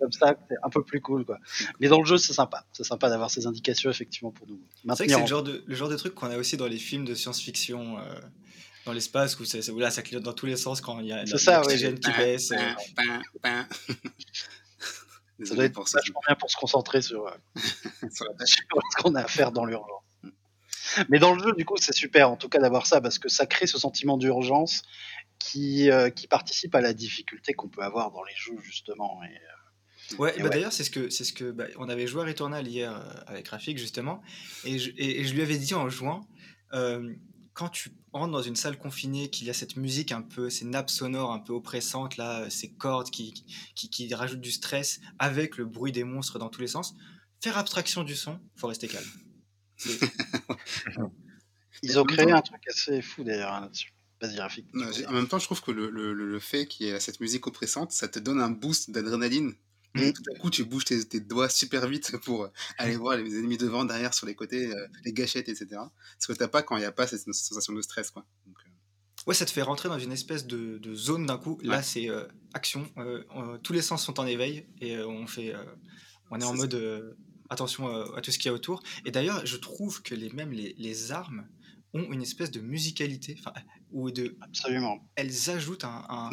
[0.00, 1.24] Comme ça, c'est un peu plus cool.
[1.24, 1.38] Quoi.
[1.78, 2.66] Mais dans le jeu, c'est sympa.
[2.72, 4.60] C'est sympa d'avoir ces indications effectivement pour nous.
[4.96, 7.14] C'est le genre, de, le genre de truc qu'on a aussi dans les films de
[7.14, 7.96] science-fiction
[8.84, 11.24] dans l'espace où, où, là ça clignote dans tous les sens quand il y a
[11.24, 12.52] l'oxygène qui baisse.
[12.52, 12.72] Euh.
[15.44, 17.30] ça doit être pour ça, bien pour se concentrer sur, euh,
[18.10, 20.02] sur ce qu'on a à faire dans l'urgence.
[21.08, 23.28] Mais dans le jeu, du coup, c'est super en tout cas d'avoir ça parce que
[23.28, 24.82] ça crée ce sentiment d'urgence
[25.38, 29.20] qui, euh, qui participe à la difficulté qu'on peut avoir dans les jeux justement.
[29.24, 32.26] Et, ouais, bah d'ailleurs, c'est ce que, c'est ce que bah, on avait joué à
[32.26, 34.22] Returnal hier avec Rafik justement,
[34.64, 36.28] et je, et, je lui avais dit en jouant,
[37.54, 40.64] quand tu rentres dans une salle confinée, qu'il y a cette musique un peu, ces
[40.64, 43.32] nappes sonores un peu oppressantes, là, ces cordes qui,
[43.74, 46.94] qui, qui, rajoutent du stress, avec le bruit des monstres dans tous les sens,
[47.40, 49.06] faire abstraction du son, faut rester calme.
[51.82, 53.92] Ils ont créé un truc assez fou d'ailleurs hein, là-dessus.
[54.20, 54.66] Vas-y, Rafik.
[55.08, 57.46] En même temps, je trouve que le, le, le fait qu'il y ait cette musique
[57.46, 59.54] oppressante, ça te donne un boost d'adrénaline
[59.94, 60.12] Mmh.
[60.12, 63.84] Tout à coup, tu bouges tes, doigts super vite pour aller voir les ennemis devant,
[63.84, 65.80] derrière, sur les côtés, euh, les gâchettes, etc.
[66.18, 68.26] Ce que t'as pas quand il n'y a pas cette sensation de stress, quoi.
[68.48, 68.50] Euh.
[69.26, 71.58] Ouais, ça te fait rentrer dans une espèce de, zone d'un coup.
[71.62, 72.86] Là, c'est euh, action.
[73.62, 75.54] tous les sens sont en éveil et on fait,
[76.30, 77.16] on est en mode
[77.48, 78.82] attention à tout ce qu'il y a autour.
[79.06, 81.46] Et d'ailleurs, je trouve que les, même les, armes
[81.94, 83.38] ont une espèce de musicalité,
[83.92, 84.36] ou de.
[84.42, 85.08] Absolument.
[85.14, 86.28] Elles ajoutent un,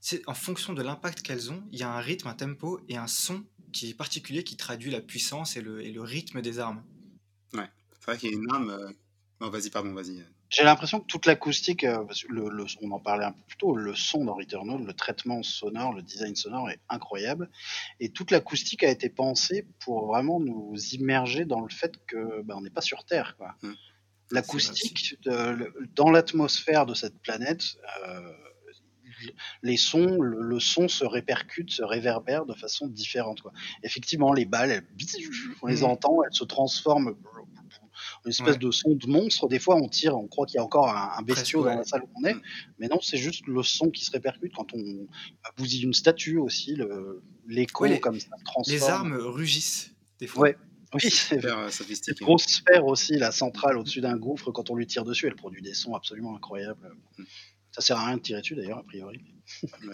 [0.00, 2.96] c'est en fonction de l'impact qu'elles ont, il y a un rythme, un tempo et
[2.96, 6.58] un son qui est particulier qui traduit la puissance et le, et le rythme des
[6.58, 6.82] armes.
[7.52, 8.70] Ouais, c'est vrai qu'il y a une arme.
[8.70, 8.90] Euh,
[9.40, 10.24] non, vas-y, pardon, vas-y.
[10.48, 13.94] J'ai l'impression que toute l'acoustique, euh, le, on en parlait un peu plus tôt, le
[13.94, 17.48] son dans Returnal, le traitement sonore, le design sonore est incroyable.
[18.00, 22.54] Et toute l'acoustique a été pensée pour vraiment nous immerger dans le fait que bah,
[22.56, 23.36] on n'est pas sur Terre.
[23.36, 23.54] Quoi.
[23.62, 23.72] Mmh.
[24.32, 25.16] L'acoustique,
[25.94, 28.32] dans l'atmosphère de cette planète, euh,
[29.62, 33.40] les sons, le, son se répercute, se réverbère de façon différente.
[33.40, 33.52] Quoi.
[33.82, 34.84] Effectivement, les balles,
[35.62, 35.84] on les mmh.
[35.84, 39.48] entend, elles se transforment en une espèce de son de monstre.
[39.48, 42.02] Des fois, on tire, on croit qu'il y a encore un, bestiau dans la salle
[42.02, 42.42] où on est, mmh.
[42.78, 45.06] mais non, c'est juste le son qui se répercute quand on
[45.56, 46.76] bousille une statue aussi,
[47.46, 48.76] l'écho comme ça transforme.
[48.76, 50.50] Les armes rugissent des fois.
[50.92, 54.86] Oui, c'est euh, Cette grosse sphère aussi, la centrale au-dessus d'un gouffre, quand on lui
[54.86, 56.96] tire dessus, elle produit des sons absolument incroyables.
[57.16, 57.24] Mmh.
[57.72, 59.20] Ça sert à rien de tirer dessus d'ailleurs, a priori.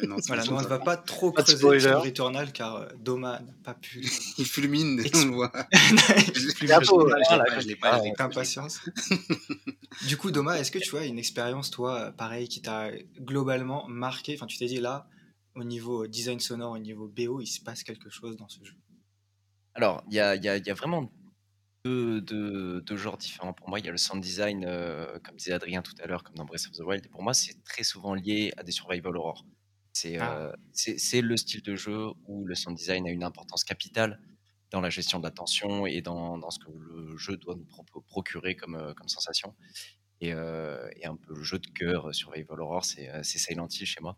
[0.07, 3.75] non, voilà, on ne va pas trop creuser sur Returnal car euh, Doma n'a pas
[3.75, 4.01] pu.
[4.39, 5.53] Il fulmine, on le voit.
[5.73, 8.81] je l'ai pas, avec impatience.
[10.09, 14.35] du coup, Doma, est-ce que tu as une expérience, toi, pareil, qui t'a globalement marqué?
[14.35, 15.09] Enfin, tu t'es dit là,
[15.55, 18.77] au niveau design sonore, au niveau BO, il se passe quelque chose dans ce jeu
[19.75, 21.11] Alors, il y a, y, a, y a, vraiment
[21.87, 23.53] deux, genres différents.
[23.53, 26.22] Pour moi, il y a le sound design, euh, comme disait Adrien tout à l'heure,
[26.22, 27.05] comme dans Breath of the Wild.
[27.05, 29.44] Et pour moi, c'est très souvent lié à des survival horror.
[29.92, 30.53] C'est ah.
[30.53, 34.20] euh, le style de jeu où le sound design a une importance capitale
[34.70, 37.66] dans la gestion de l'attention et dans, dans, ce que le jeu doit nous
[38.03, 39.55] procurer comme, euh, comme sensation.
[40.20, 44.16] Et, et, un peu le jeu de cœur survival horror, c'est Silent Hill chez moi.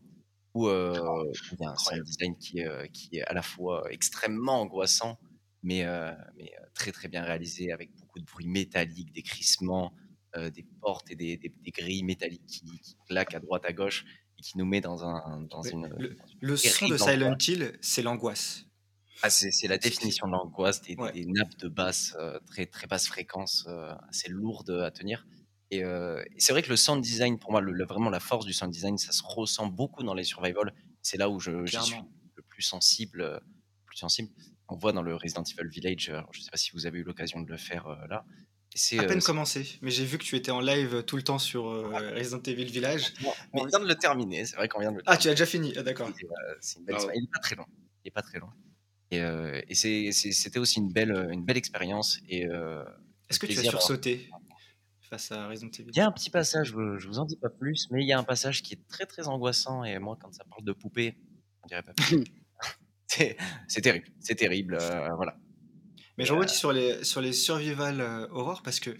[0.54, 4.60] Où, où il y a un sound design qui, qui est à la fois extrêmement
[4.60, 5.18] angoissant
[5.62, 9.92] mais, euh, mais euh, très très bien réalisé avec beaucoup de bruit métallique, des crissements,
[10.36, 14.04] euh, des portes et des, des, grilles métalliques qui, claquent à droite à gauche
[14.38, 15.88] et qui nous met dans, un, dans une.
[16.40, 18.64] Le, son de Silent Hill, c'est l'angoisse.
[19.22, 22.16] Ah, c'est la définition de l'angoisse, des, des, nappes de basse,
[22.46, 23.66] très, très basse fréquence,
[24.08, 25.26] assez lourdes à tenir.
[25.72, 25.82] Et,
[26.36, 28.96] c'est vrai que le sound design, pour moi, le, vraiment la force du sound design,
[28.96, 30.72] ça se ressent beaucoup dans les survival.
[31.02, 31.96] C'est là où je, je, suis
[32.36, 33.40] le plus sensible.
[33.86, 34.30] Plus sensible
[34.68, 36.12] on voit dans le Resident Evil Village.
[36.32, 38.24] je ne sais pas si vous avez eu l'occasion de le faire euh, là.
[38.74, 41.22] C'est à peine euh, commencé, mais j'ai vu que tu étais en live tout le
[41.22, 43.14] temps sur euh, Resident Evil Village.
[43.52, 45.46] On vient de le terminer, c'est vrai qu'on vient de le Ah, tu as déjà
[45.46, 46.10] fini, ah, d'accord.
[46.20, 47.64] Il n'est pas très long.
[48.04, 48.50] Il est pas très long.
[49.10, 52.20] Et, et c'était aussi une belle, une belle expérience.
[52.28, 54.28] Et Est-ce que tu as sursauté
[55.00, 55.90] face à Resident Evil?
[55.94, 58.06] Il y a un petit passage, je, je vous en dis pas plus, mais il
[58.06, 59.82] y a un passage qui est très très angoissant.
[59.82, 61.16] Et moi, quand ça parle de poupée,
[61.62, 62.22] on dirait pas plus.
[63.08, 65.36] c'est terrible, c'est terrible, euh, voilà.
[66.16, 68.90] Mais je rebondis euh, sur les, sur les survival euh, horror parce que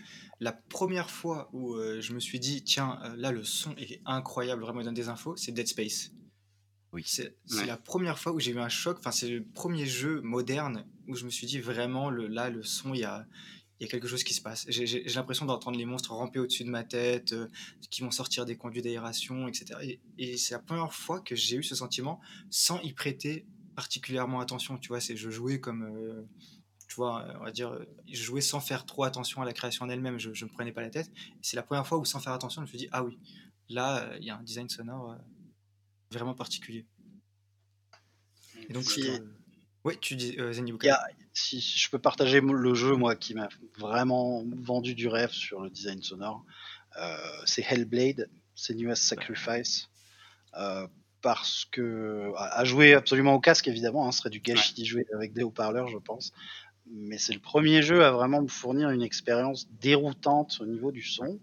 [0.41, 4.81] la première fois où je me suis dit, tiens, là le son est incroyable, vraiment
[4.81, 6.13] il donne des infos, c'est Dead Space.
[6.93, 7.03] Oui.
[7.05, 7.35] C'est
[7.67, 11.17] la première fois où j'ai eu un choc, enfin c'est le premier jeu moderne où
[11.17, 13.27] je me suis dit vraiment, le, là le son, il y a,
[13.79, 14.67] il y a quelque chose qui se passe.
[14.69, 17.49] J'ai l'impression d'entendre les monstres ramper au-dessus de ma tête, euh,
[17.91, 19.99] qui vont sortir des conduits d'aération, etc.
[20.19, 23.47] Et, c'est la première fois que j'ai eu ce sentiment sans y prêter
[23.79, 24.77] particulièrement attention.
[24.77, 26.27] Tu vois, c'est je jouais comme, euh,
[26.89, 27.79] tu vois, on va dire,
[28.11, 30.19] je jouais sans faire trop attention à la création en elle-même.
[30.19, 31.09] Je, ne me prenais pas la tête.
[31.43, 33.17] C'est la première fois où, sans faire attention, je me suis dit ah oui,
[33.69, 35.17] là, il y a un design sonore
[36.11, 36.87] vraiment particulier.
[38.69, 38.85] Et donc,
[39.85, 40.53] oui, tu dis euh,
[41.33, 45.71] si, je peux partager le jeu, moi, qui m'a vraiment vendu du rêve sur le
[45.71, 46.45] design sonore,
[46.97, 49.89] euh, c'est Hellblade, Senua's Sacrifice.
[50.55, 50.89] Euh,
[51.29, 55.07] parce que, à, jouer absolument au casque, évidemment, hein, ce serait du gâchis d'y jouer
[55.15, 56.33] avec des haut-parleurs, je pense.
[56.91, 61.03] Mais c'est le premier jeu à vraiment me fournir une expérience déroutante au niveau du
[61.03, 61.39] son.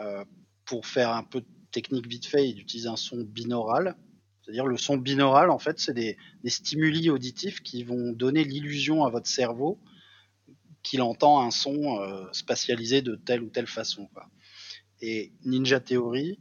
[0.00, 0.24] Euh,
[0.64, 3.94] pour faire un peu de technique vite fait, il utilise un son binaural
[4.40, 9.10] c'est-à-dire le son binaural, en fait, c'est des, stimuli auditifs qui vont donner l'illusion à
[9.10, 9.78] votre cerveau
[10.82, 14.08] qu'il entend un son euh, spatialisé de telle ou telle façon.
[15.00, 16.38] Et Ninja Theory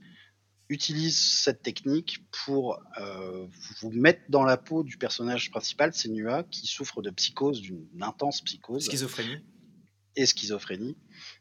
[0.69, 3.47] utilise cette technique pour euh,
[3.81, 8.41] vous mettre dans la peau du personnage principal, Senua, qui souffre de psychose, d'une intense
[8.41, 8.85] psychose.
[8.85, 9.37] Schizophrénie.
[10.15, 10.95] Et schizophrénie.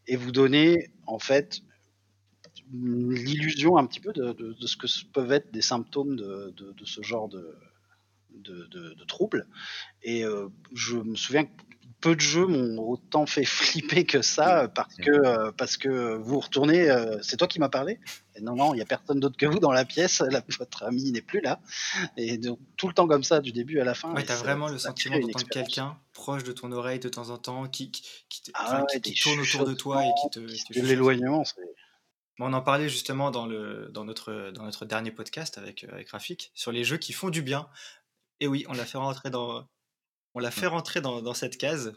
[0.07, 1.63] Et vous donner, en fait,
[2.73, 7.57] l'illusion un petit peu de, ce que peuvent être des symptômes de, ce genre de,
[8.35, 9.47] de, troubles.
[10.03, 11.51] Et euh, je me souviens que
[12.03, 16.41] peu de jeux m'ont autant fait flipper que ça parce que, euh, parce que vous
[16.41, 17.99] retournez, euh, c'est toi qui m'as parlé?
[18.43, 20.23] Non, non, il n'y a personne d'autre que vous dans la pièce,
[20.59, 21.61] votre ami n'est plus là.
[22.19, 24.12] Et donc, tout le temps comme ça, du début à la fin.
[24.15, 27.38] Ouais, tu as vraiment le sentiment d'entendre quelqu'un proche de ton oreille de temps en
[27.38, 28.85] temps qui, qui, qui, ah
[29.23, 30.79] tourne autour de toi et qui te.
[30.79, 31.57] L'éloignement, c'est
[32.45, 36.11] on en parlait justement dans, le, dans, notre, dans notre dernier podcast avec, euh, avec
[36.11, 37.69] Rafik sur les jeux qui font du bien.
[38.41, 39.69] Et oui, on l'a fait rentrer dans,
[40.35, 41.92] on l'a fait rentrer dans, cette case.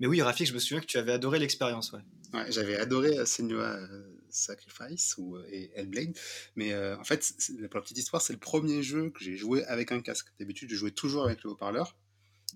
[0.00, 1.92] Mais oui, Rafik, je me souviens que tu avais adoré l'expérience.
[1.92, 2.00] Ouais.
[2.50, 6.16] j'avais adoré euh, Senua euh, Sacrifice ou, et Hellblade.
[6.56, 7.34] Mais en fait,
[7.70, 10.28] pour la petite histoire, c'est le premier jeu que j'ai joué avec un casque.
[10.38, 11.96] D'habitude, je jouais toujours avec le haut-parleur.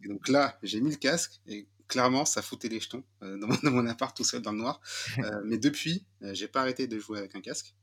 [0.05, 3.71] Et donc là, j'ai mis le casque et clairement, ça foutait les jetons euh, dans,
[3.71, 4.81] mon, appart tout seul dans le noir.
[5.19, 7.75] Euh, mais depuis, euh, j'ai pas arrêté de jouer avec un casque.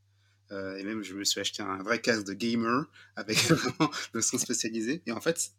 [0.50, 2.84] et même, je me suis acheté un vrai casque de gamer
[3.16, 3.36] avec
[4.12, 5.02] le son spécialisé.
[5.06, 5.50] Et en fait,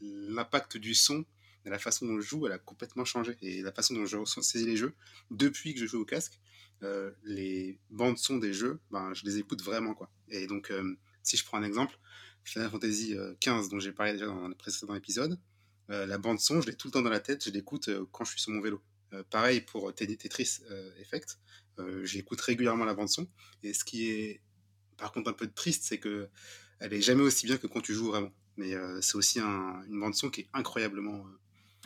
[0.00, 1.24] l'impact du son
[1.66, 3.36] la façon dont je joue, elle a complètement changé.
[3.42, 4.94] Et la façon dont je saisis les jeux,
[5.30, 6.40] depuis que je joue au casque,
[7.22, 9.94] les bandes son des jeux, ben, je les écoute vraiment.
[9.94, 10.10] Quoi.
[10.30, 10.72] Et donc,
[11.22, 11.96] si je prends un exemple,
[12.44, 15.38] Final Fantasy XV, dont j'ai parlé déjà dans un précédent épisode,
[15.90, 18.06] euh, la bande son, je l'ai tout le temps dans la tête, je l'écoute euh,
[18.12, 18.80] quand je suis sur mon vélo.
[19.12, 20.60] Euh, pareil pour Tetris
[21.00, 21.38] Effect,
[22.02, 23.26] j'écoute régulièrement la bande son.
[23.62, 24.40] Et ce qui est
[24.96, 26.28] par contre un peu triste, c'est que
[26.78, 28.32] elle est jamais aussi bien que quand tu joues vraiment.
[28.60, 31.24] Mais c'est aussi une bande son qui est incroyablement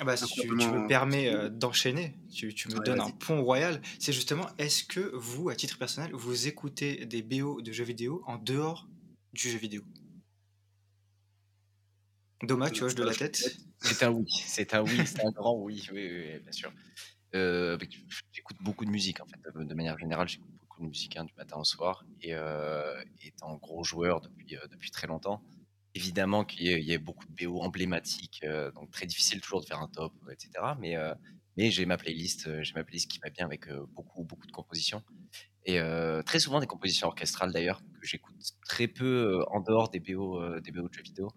[0.00, 3.80] ah bah, si tu, me permets d'enchaîner, tu, me donnes un pont royal.
[4.00, 8.22] C'est justement, est-ce que vous, à titre personnel, vous écoutez des BO de jeux vidéo
[8.26, 8.88] en dehors
[9.32, 9.82] du jeu vidéo?
[12.42, 13.56] Dommage, tu hoches de la tête?
[13.80, 16.72] C'est un oui, c'est un oui, c'est un grand oui, oui, oui, bien sûr.
[17.34, 17.86] Euh, bah,
[18.32, 21.34] j'écoute beaucoup de musique en fait, de manière générale, j'écoute beaucoup de musique hein, du
[21.36, 25.42] matin au soir et euh, étant gros joueur depuis, euh, depuis très longtemps,
[25.94, 29.88] évidemment qu'il y, a beaucoup de BO emblématiques, donc très difficile toujours de faire un
[29.88, 30.50] top, etc.
[30.78, 30.96] Mais,
[31.56, 35.02] mais j'ai ma playlist, j'ai ma playlist qui va bien avec beaucoup, beaucoup de compositions
[35.66, 35.78] et
[36.26, 40.72] très souvent des compositions orchestrales d'ailleurs que j'écoute très peu en dehors des BO, des
[40.72, 41.30] BO de jeux vidéo.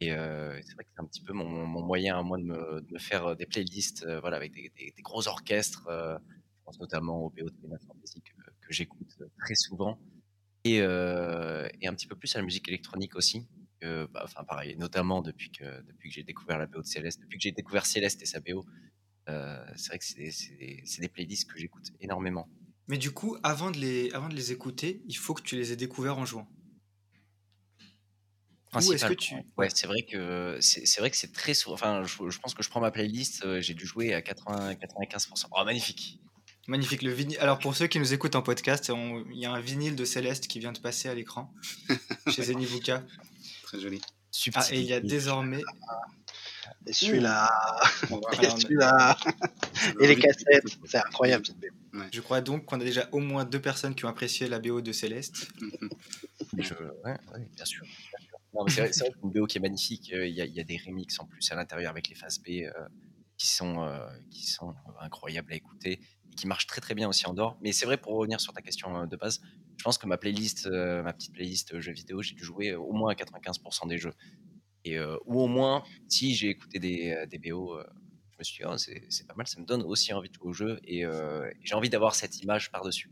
[0.00, 3.36] Et c'est vrai que c'est un petit peu mon, moyen à moi de me, faire
[3.36, 5.84] des playlists voilà, avec des, gros orchestres.
[5.88, 8.32] je pense notamment au BO de Final Fantasy que,
[8.70, 9.98] j'écoute très souvent.
[10.64, 10.80] Et, et,
[11.88, 13.46] un petit peu plus à la musique électronique aussi.
[13.82, 17.38] Bah, enfin, pareil, notamment depuis que, depuis que j'ai découvert la BO de Céleste, depuis
[17.38, 18.64] que j'ai découvert Céleste et sa BO.
[19.26, 22.48] c'est vrai que c'est des, playlists que j'écoute énormément.
[22.88, 25.72] Mais du coup, avant de, les, avant de les écouter, il faut que tu les
[25.72, 26.48] aies découverts en jouant.
[28.74, 29.34] Ou est-ce que tu...
[29.56, 31.74] Ouais, c'est vrai que c'est vrai que c'est très souvent.
[31.74, 35.46] Enfin, je, pense que je prends ma playlist, euh, j'ai dû jouer à 80, 95%.
[35.50, 36.20] Oh, magnifique.
[36.68, 37.02] Magnifique.
[37.02, 37.38] Le vinyle.
[37.40, 38.92] Alors pour ceux qui nous écoutent en podcast,
[39.32, 41.52] il y a un vinyle de Céleste qui vient de passer à l'écran
[42.28, 43.02] chez Zenibuka.
[43.70, 44.00] Très joli.
[44.54, 45.62] Ah, et il y a désormais.
[46.86, 47.48] Et celui-là.
[48.42, 49.16] Et celui-là.
[50.00, 50.64] et les cassettes.
[50.86, 52.00] C'est incroyable cette BO.
[52.12, 54.80] Je crois donc qu'on a déjà au moins deux personnes qui ont apprécié la BO
[54.80, 55.52] de Céleste.
[56.58, 56.74] Je...
[57.04, 57.16] Ouais,
[57.54, 57.86] bien sûr
[58.68, 60.12] c'est vrai, vrai qu'une BO qui est magnifique.
[60.12, 62.72] Euh, il y, a des remixes en plus à l'intérieur avec les phases B euh,
[63.36, 66.00] qui, sont, euh, qui sont incroyables à écouter
[66.36, 67.58] qui marchent très très bien aussi en dehors.
[67.60, 69.40] Mais c'est vrai, pour revenir sur ta question de base,
[69.76, 73.12] je pense que ma playlist, ma petite playlist jeux vidéo, j'ai dû jouer au moins
[73.12, 74.14] à 95% des jeux.
[74.84, 77.78] Et, ou au moins, si j'ai écouté des, des BO,
[78.32, 80.48] je me suis dit, oh, c'est pas mal, ça me donne aussi envie de jouer
[80.48, 81.04] au jeu et,
[81.62, 83.10] j'ai envie d'avoir cette image par-dessus.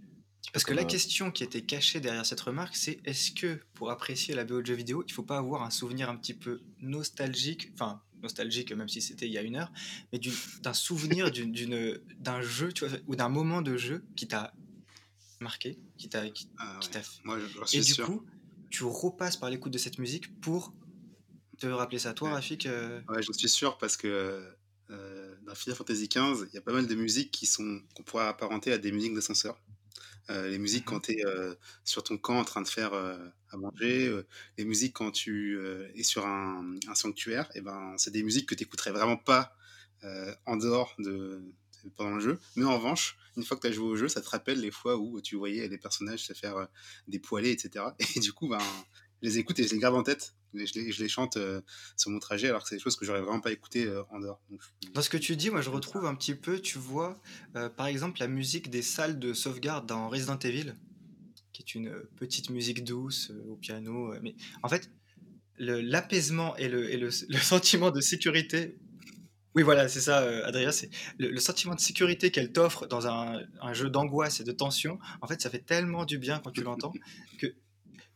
[0.52, 4.34] Parce que la question qui était cachée derrière cette remarque, c'est est-ce que pour apprécier
[4.34, 7.70] la BO de jeu vidéo, il faut pas avoir un souvenir un petit peu nostalgique,
[7.74, 9.72] enfin nostalgique même si c'était il y a une heure,
[10.12, 10.20] mais
[10.62, 11.30] d'un souvenir
[12.20, 14.52] d'un jeu, tu vois, ou d'un moment de jeu qui t'a
[15.40, 16.80] marqué, qui t'a qui, ah.
[17.24, 18.24] Moi, je, Et du coup,
[18.70, 20.72] tu repasses par l'écoute de cette musique pour
[21.58, 22.12] te rappeler ça.
[22.14, 24.44] Toi, Rafik euh Ouais, je suis sûr parce que
[24.90, 28.02] euh, dans Final Fantasy XV, il y a pas mal de musiques qui sont qu'on
[28.02, 29.60] pourrait apparenter à des musiques d'ascenseur.
[30.30, 31.24] Euh, les musiques mmh quand tu es
[31.84, 34.12] sur ton camp en train de faire à manger,
[34.56, 35.58] les musiques quand tu
[35.94, 39.54] es sur un, sanctuaire, et ben, c'est des musiques que tu n'écouterais vraiment pas
[40.46, 41.42] en dehors de,
[41.96, 42.38] pendant le jeu.
[42.56, 44.70] Mais en revanche, une fois que tu as joué au jeu, ça te rappelle les
[44.70, 46.68] fois où tu voyais les personnages se faire
[47.06, 47.20] des
[47.52, 47.84] etc.
[48.16, 48.58] Et du coup, ben,
[49.22, 50.34] je les écoute et je les garde en tête.
[50.54, 51.60] Je les, je les chante euh,
[51.96, 54.20] sur mon trajet, alors que c'est des choses que j'aurais vraiment pas écoutées euh, en
[54.20, 54.40] dehors.
[54.94, 57.20] dans ce que tu dis, moi je retrouve un petit peu, tu vois,
[57.56, 60.74] euh, par exemple la musique des salles de sauvegarde dans Resident Evil,
[61.52, 64.14] qui est une petite musique douce au piano.
[64.22, 64.90] mais en fait,
[65.58, 68.78] l'apaisement et, le, et le, le, sentiment de sécurité.
[69.54, 70.70] Oui, voilà, c'est ça, Adrien.
[70.70, 70.88] C'est
[71.18, 74.98] le, le, sentiment de sécurité qu'elle t'offre dans un, un jeu d'angoisse et de tension.
[75.20, 76.92] En fait, ça fait tellement du bien quand tu l'entends
[77.38, 77.54] que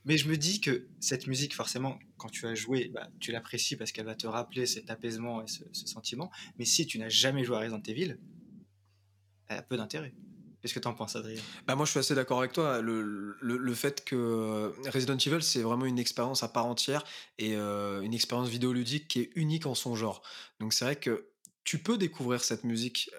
[0.05, 3.77] mais je me dis que cette musique, forcément, quand tu as joué, bah, tu l'apprécies
[3.77, 6.31] parce qu'elle va te rappeler cet apaisement et ce, sentiment.
[6.59, 8.17] Mais si tu n'as jamais joué à Resident Evil,
[9.49, 10.13] elle a peu d'intérêt.
[10.61, 11.41] Qu'est-ce que tu en penses, Adrien?
[11.67, 12.81] Bah Moi, je suis assez d'accord avec toi.
[12.81, 13.03] Le,
[13.41, 17.05] le, fait que Resident Evil, c'est vraiment une expérience à part entière
[17.39, 20.23] et euh, une expérience vidéoludique qui est unique en son genre.
[20.61, 21.32] Donc, c'est vrai que
[21.65, 23.11] tu peux découvrir cette musique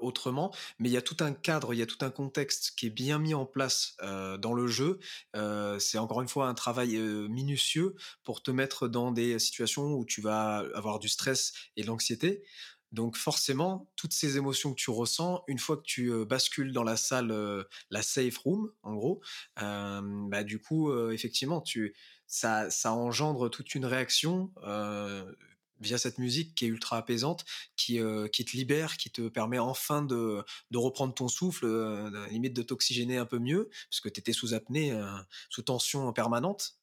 [0.00, 2.86] autrement, mais il y a tout un cadre, il y a tout un contexte qui
[2.86, 4.98] est bien mis en place dans le jeu.
[5.78, 10.20] c'est encore une fois un travail minutieux pour te mettre dans des situations où tu
[10.20, 12.44] vas avoir du stress et de l'anxiété.
[12.92, 16.96] Donc forcément, toutes ces émotions que tu ressens, une fois que tu bascules dans la
[16.96, 19.20] salle, la safe room, en gros,
[19.56, 24.52] bah du coup, effectivement, tu, ça, ça engendre toute une réaction
[25.84, 27.44] via cette musique qui est ultra apaisante,
[27.76, 32.26] qui, euh, qui te libère, qui te permet enfin de, de reprendre ton souffle, euh,
[32.28, 35.06] limite de t'oxygéner un peu mieux, parce que tu étais sous apnée, euh,
[35.50, 36.76] sous tension permanente.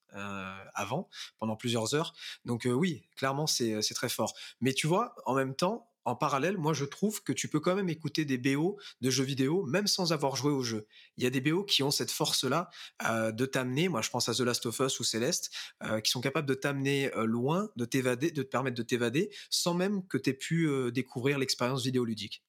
[0.74, 1.08] avant,
[1.40, 2.14] pendant plusieurs heures.
[2.44, 4.34] Donc oui, clairement, c'est très fort.
[4.60, 7.76] Mais tu vois, en même temps, en parallèle, moi je trouve que tu peux quand
[7.76, 10.88] même écouter des BO de jeux vidéo même sans avoir joué au jeu.
[11.18, 12.70] Il y a des BO qui ont cette force-là
[13.08, 15.52] euh, de t'amener, moi je pense à The Last of Us ou Celeste,
[15.84, 19.30] euh, qui sont capables de t'amener euh, loin, de t'évader, de te permettre de t'évader
[19.50, 22.44] sans même que tu aies pu découvrir l'expérience vidéoludique.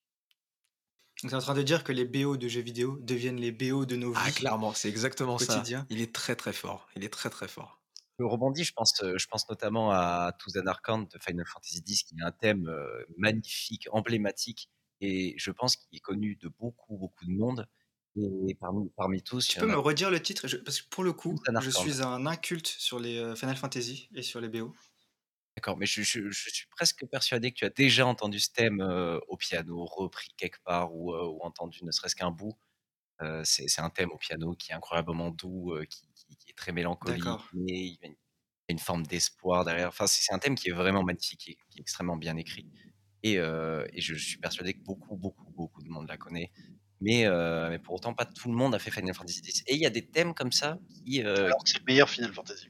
[1.17, 3.87] Tu es en train de dire que les BO de jeux vidéo deviennent les BO
[3.87, 4.33] de nos ah, vies.
[4.35, 5.63] Ah clairement, c'est exactement ça.
[5.91, 6.89] Il est très très fort.
[6.97, 7.82] Il est très très fort.
[8.23, 12.15] Je rebondis, je pense, je pense notamment à Tuzan Arcand de Final Fantasy X, qui
[12.15, 12.73] est un thème
[13.17, 14.71] magnifique, emblématique,
[15.01, 17.69] et je pense qu'il est connu de beaucoup, beaucoup de monde.
[18.17, 19.49] Et parmi, parmi tous.
[19.49, 20.47] Tu peux me redire le titre?
[20.65, 24.41] Parce que pour le coup, je suis un inculte sur les Final Fantasy et sur
[24.41, 24.73] les BO.
[25.57, 28.81] D'accord, mais je, je, suis presque persuadé que tu as déjà entendu ce thème
[29.27, 32.57] au piano, repris quelque part ou, ou entendu ne serait-ce qu'un bout.
[33.45, 36.03] C'est un thème au piano qui est incroyablement doux, qui,
[36.37, 38.09] qui, est très mélancolique, mais il y a
[38.69, 39.89] une, forme d'espoir derrière.
[39.89, 42.67] Enfin, c'est un thème qui est vraiment magnifique, qui est, extrêmement bien écrit.
[43.23, 46.51] Et, euh, et, je suis persuadé que beaucoup, beaucoup, beaucoup de monde la connaît.
[47.01, 49.63] Mais, euh, mais pour autant, pas tout le monde a fait Final Fantasy X.
[49.67, 51.23] Et il y a des thèmes comme ça qui.
[51.23, 52.69] Euh, alors que c'est le meilleur Final Fantasy.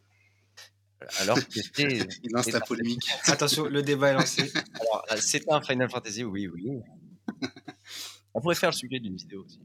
[1.21, 2.07] Alors que c'était.
[2.23, 3.09] il lance la polémique.
[3.25, 4.51] Attention, le débat est lancé.
[4.75, 6.81] Alors, c'est un Final Fantasy, oui, oui.
[8.35, 9.61] On pourrait faire le sujet d'une vidéo aussi.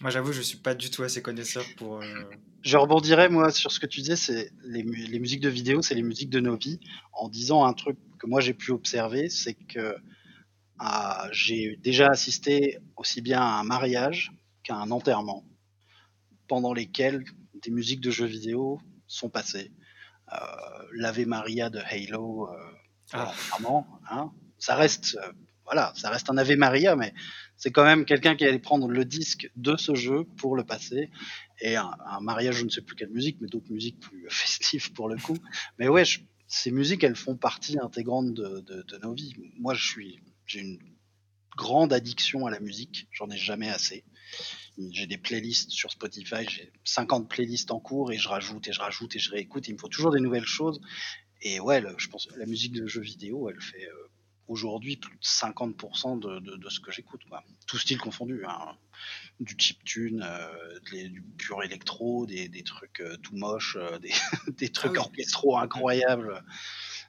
[0.00, 2.00] Moi, j'avoue, je suis pas du tout assez connaisseur pour.
[2.00, 2.24] Euh,
[2.62, 5.96] je rebondirais, moi, sur ce que tu disais, c'est les, les, musiques de vidéo, c'est
[5.96, 6.78] les musiques de nos vies,
[7.12, 9.96] en disant un truc que moi j'ai pu observer, c'est que
[10.78, 14.32] ah, j'ai déjà assisté aussi bien à un mariage
[14.62, 15.44] qu'à un enterrement,
[16.46, 17.24] pendant lesquels
[17.54, 19.72] des musiques de jeux vidéo sont passées.
[20.32, 20.36] Euh,
[20.92, 22.56] L'Ave Maria de Halo, euh,
[23.14, 23.34] ah.
[24.10, 25.18] hein, ça reste,
[25.64, 27.12] voilà, ça reste un Ave Maria, mais
[27.58, 31.10] c'est quand même quelqu'un qui allait prendre le disque de ce jeu pour le passer.
[31.60, 35.08] Et un, mariage, je ne sais plus quelle musique, mais d'autres musiques plus festives pour
[35.08, 35.36] le coup.
[35.78, 36.04] Mais ouais,
[36.46, 39.34] ces musiques, elles font partie intégrante de, nos vies.
[39.58, 40.78] Moi, je suis, j'ai une
[41.56, 43.08] grande addiction à la musique.
[43.10, 44.04] J'en ai jamais assez.
[44.92, 48.78] J'ai des playlists sur Spotify, j'ai 50 playlists en cours et je rajoute et je
[48.78, 49.66] rajoute et je réécoute.
[49.66, 50.80] Il me faut toujours des nouvelles choses.
[51.42, 54.07] Et ouais, je pense la musique de jeux vidéo, elle fait euh,
[54.48, 57.22] aujourd'hui plus de 50% de, de, ce que j'écoute.
[57.66, 58.44] Tout style confondu.
[58.46, 58.76] Hein.
[59.40, 64.12] Du chiptune, euh, du pur électro, des, des trucs euh, tout moches, euh, des,
[64.58, 66.42] des, trucs ah orchestraux incroyables.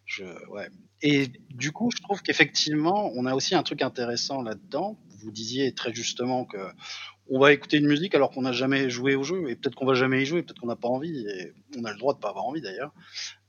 [0.06, 0.70] Je, ouais.
[1.02, 5.00] Et du coup, je trouve qu'effectivement, on a aussi un truc intéressant là-dedans.
[5.22, 6.58] Vous disiez très justement que
[7.30, 9.86] on va écouter une musique alors qu'on n'a jamais joué au jeu, et peut-être qu'on
[9.86, 12.20] va jamais y jouer, peut-être qu'on n'a pas envie, et on a le droit de
[12.20, 12.92] pas avoir envie d'ailleurs.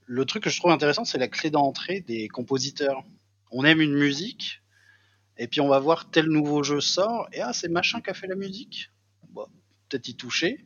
[0.07, 3.05] Le truc que je trouve intéressant, c'est la clé d'entrée des compositeurs.
[3.51, 4.63] On aime une musique,
[5.37, 8.15] et puis on va voir tel nouveau jeu sort, et ah, c'est machin qui a
[8.15, 8.91] fait la musique.
[9.31, 9.47] Bon,
[9.89, 10.65] peut-être y toucher.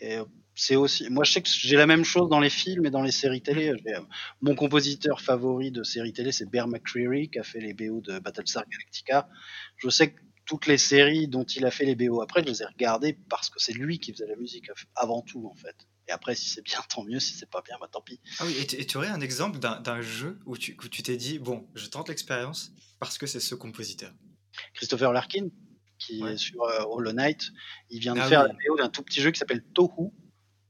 [0.00, 0.18] Et
[0.54, 3.02] c'est aussi, moi je sais que j'ai la même chose dans les films et dans
[3.02, 3.70] les séries télé.
[3.70, 4.00] Euh,
[4.40, 8.18] mon compositeur favori de séries télé, c'est Bear McCreary qui a fait les BO de
[8.18, 9.28] Battlestar Galactica.
[9.76, 12.62] Je sais que toutes les séries dont il a fait les BO après, je les
[12.62, 15.76] ai regardées parce que c'est lui qui faisait la musique avant tout en fait.
[16.08, 17.20] Et après, si c'est bien, tant mieux.
[17.20, 18.20] Si c'est pas bien, bah tant pis.
[18.38, 21.86] Ah oui, et tu aurais un exemple d'un jeu où tu t'es dit, bon, je
[21.86, 24.12] tente l'expérience parce que c'est ce compositeur
[24.74, 25.48] Christopher Larkin,
[25.98, 27.50] qui est sur euh, Hollow Knight,
[27.90, 30.10] il vient de ah faire la BO d'un tout petit jeu qui s'appelle Tohu.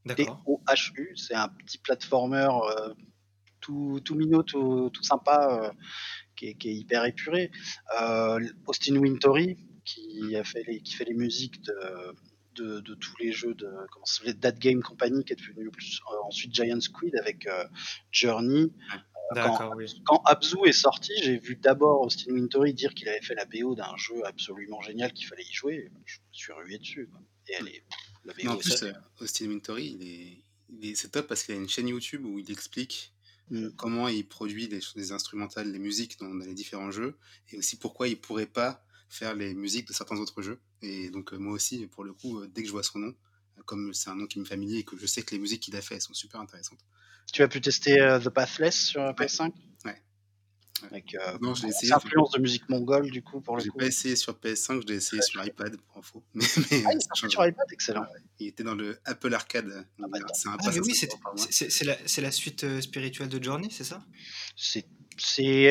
[0.06, 1.16] T-O-H-U.
[1.16, 2.92] C'est un petit platformer euh,
[3.60, 5.62] tout, tout minot, tout, tout sympa.
[5.62, 5.70] Euh,
[6.36, 7.52] qui est, hyper épuré.
[8.66, 11.72] Austin Wintory, qui, a fait les, qui fait les musiques de,
[12.54, 16.16] de, tous les jeux de comment ça That Game Company, qui est devenu plus, euh,
[16.26, 17.64] ensuite Giant Squid avec euh,
[18.10, 18.72] Journey.
[19.34, 19.72] Quand,
[20.04, 23.74] quand, Abzu est sorti, j'ai vu d'abord Austin Wintory dire qu'il avait fait la BO
[23.74, 25.90] d'un jeu absolument génial qu'il fallait y jouer.
[26.04, 27.08] Je me suis rué dessus.
[27.48, 27.82] Et elle est,
[28.24, 28.84] la BO en plus,
[29.20, 30.42] Austin Wintory,
[30.94, 33.14] c'est top parce qu'il a une chaîne YouTube où il explique
[33.50, 33.70] Mm.
[33.76, 37.16] comment il produit les, instrumentales, les musiques dans, les différents jeux,
[37.50, 40.58] et aussi pourquoi il pourrait pas faire les musiques de certains autres jeux.
[40.84, 43.14] Et donc euh, moi aussi, pour le coup, euh, dès que je vois son nom,
[43.66, 45.76] comme c'est un nom qui me familier et que je sais que les musiques qu'il
[45.76, 46.80] a fait sont super intéressantes.
[47.32, 49.52] Tu as pu tester euh, The Pathless sur PS5
[49.84, 50.02] Ouais.
[50.82, 53.68] Avec euh, non, influence de musique mongole, du coup, pour le coup.
[53.72, 56.22] J'ai pas essayé sur PS5, je l'ai essayé sur iPad, pour info.
[56.34, 56.44] Mais,
[56.84, 58.04] ah, il est sur iPad, excellent.
[58.40, 59.86] Il était dans le Apple Arcade.
[60.02, 64.04] Ah, bah, c'est ah, oui, c'est la, la, suite euh, spirituelle de Journey, c'est ça?
[64.56, 64.86] C'est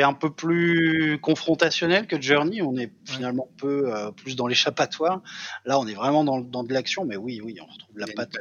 [0.02, 2.62] un peu plus confrontationnel que Journey.
[2.62, 5.22] On est finalement un peu euh, plus dans l'échappatoire.
[5.66, 8.36] Là, on est vraiment dans, dans de l'action, mais oui, oui, on retrouve la patte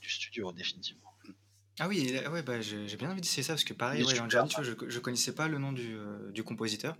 [0.00, 1.10] du studio, définitivement.
[1.82, 4.72] Ah oui, ouais, bah, j'ai bien envie d'essayer ça parce que pareil, ouais, Journey, je,
[4.86, 6.94] je connaissais pas le nom du, euh, du compositeur,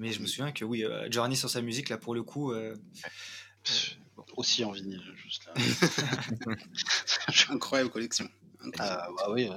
[0.00, 2.50] mais je me souviens que oui, euh, Journey sur sa musique, là pour le coup.
[2.50, 2.74] Euh,
[4.36, 5.54] aussi en vinyle, juste là.
[7.50, 8.28] Incroyable collection.
[8.80, 9.48] Ah, bah oui,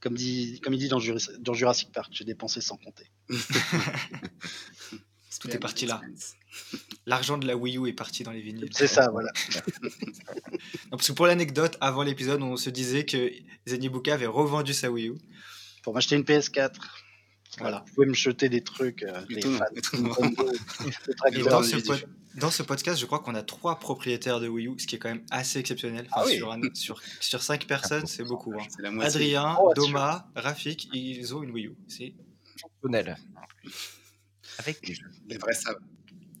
[0.00, 1.00] comme, dit, comme il dit dans,
[1.40, 3.10] dans Jurassic Park, j'ai dépensé sans compter.
[5.40, 6.00] Tout est parti là?
[7.04, 8.70] L'argent de la Wii U est parti dans les vinyles.
[8.72, 9.30] C'est ça, voilà.
[10.90, 13.30] parce que pour l'anecdote, avant l'épisode, on se disait que
[13.66, 15.14] Zenibuka avait revendu sa Wii U.
[15.82, 16.72] Pour m'acheter une PS4.
[17.58, 17.84] Voilà.
[17.86, 19.02] Vous pouvez me jeter des trucs.
[19.02, 19.20] Euh,
[21.44, 21.76] dans, ce
[22.66, 25.24] podcast, je crois qu'on a trois propriétaires de Wii U, ce qui est quand même
[25.30, 26.08] assez exceptionnel.
[26.12, 26.24] Ah
[26.74, 28.52] sur, sur, cinq personnes, c'est beaucoup.
[28.54, 29.00] Hein.
[29.00, 31.76] Adrien, oh, Doma, Rafik, ils ont une Wii U.
[31.88, 32.14] C'est
[32.54, 33.16] exceptionnel.
[34.58, 35.10] Avec des jeux.
[35.28, 35.78] Les vrais savent.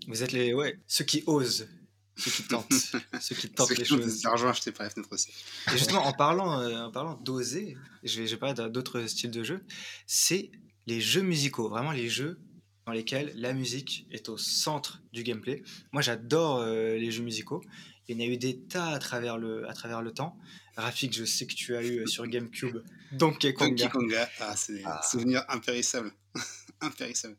[0.08, 1.68] Vous êtes les, ouais, ceux qui osent,
[2.16, 2.72] ceux qui tentent,
[3.20, 4.22] ceux qui tentent les choses.
[4.22, 5.30] L'argent acheté par Fnac aussi.
[5.68, 9.32] Et justement, en parlant, euh, en parlant d'oser, je vais, je vais parler d'autres styles
[9.32, 9.64] de jeux,
[10.06, 10.50] c'est
[10.86, 12.38] les jeux musicaux, vraiment les jeux
[12.86, 15.62] dans lesquels la musique est au centre du gameplay.
[15.92, 17.62] Moi, j'adore euh, les jeux musicaux.
[18.08, 20.38] Il y en a eu des tas à travers le, à travers le temps.
[20.76, 22.78] Rafik, je sais que tu as eu euh, sur GameCube
[23.12, 23.70] Donkey Konga.
[23.70, 25.02] Donkey Konga, ah, c'est un ah.
[25.02, 26.12] souvenir impérissable.
[26.80, 27.36] impérissable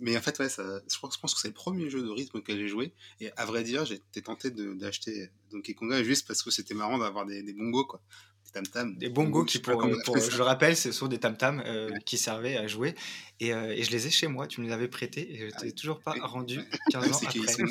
[0.00, 2.58] mais en fait, ouais, ça, je, pense, que c'est le premier jeu de rythme auquel
[2.58, 2.92] j'ai joué.
[3.20, 7.26] Et à vrai dire, j'étais tenté d'acheter Donkey Konga juste parce que c'était marrant d'avoir
[7.26, 8.00] des, des, bongos, quoi.
[8.46, 8.96] Des tam-tams.
[8.96, 12.66] Des bongos qui, pour, je le rappelle, ce sont des tam-tams euh, qui servaient à
[12.66, 12.94] jouer.
[13.40, 15.56] Et, euh, et, je les ai chez moi, tu me les avais prêtés et je
[15.56, 17.62] t'ai ah toujours pas rendu 15 ans après.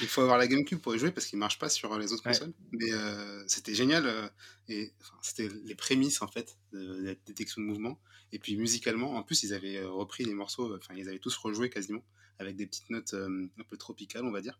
[0.00, 2.22] Il faut avoir la GameCube pour y jouer parce qu'il marche pas sur les autres
[2.22, 2.52] consoles.
[2.72, 4.30] Mais euh, c'était génial.
[4.68, 4.92] et
[5.22, 7.98] c'était les prémices, en fait, de la détection de mouvement.
[8.32, 11.36] Et puis musicalement, en plus, ils avaient euh, repris les morceaux, enfin, ils avaient tous
[11.36, 12.02] rejoué quasiment,
[12.38, 14.58] avec des petites notes euh, un peu tropicales, on va dire.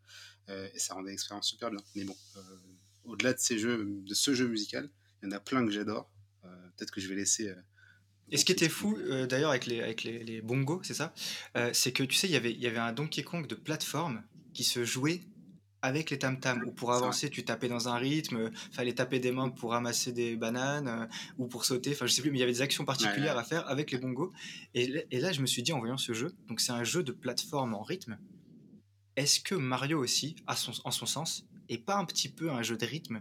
[0.51, 1.81] Euh, et ça rendait l'expérience super bien.
[1.97, 2.17] Mais bon,
[3.05, 4.91] au-delà de ces jeux, de ce jeu musical,
[5.23, 6.11] il y en a plein que j'adore.
[6.77, 7.55] Peut-être que je vais laisser.
[8.31, 8.99] Et ce qui était fou,
[9.29, 11.13] d'ailleurs, avec les, avec les, les bongos, c'est ça,
[11.73, 14.85] c'est que tu sais, y il y avait un Donkey Kong de plateforme qui se
[14.85, 15.21] jouait
[15.83, 19.51] avec les tam-tams, ou pour avancer, tu tapais dans un rythme, fallait taper des mains
[19.51, 21.07] pour ramasser des bananes, euh,
[21.39, 23.43] ou pour sauter, enfin je sais plus, mais il y avait des actions particulières à
[23.43, 24.33] faire avec les bongos.
[24.75, 27.03] Et, et, là, je me suis dit en voyant ce jeu, donc c'est un jeu
[27.03, 28.17] de plateforme en rythme,
[29.17, 32.63] est-ce que Mario aussi, à son, en son sens, est pas un petit peu un
[32.63, 33.21] jeu de rythme,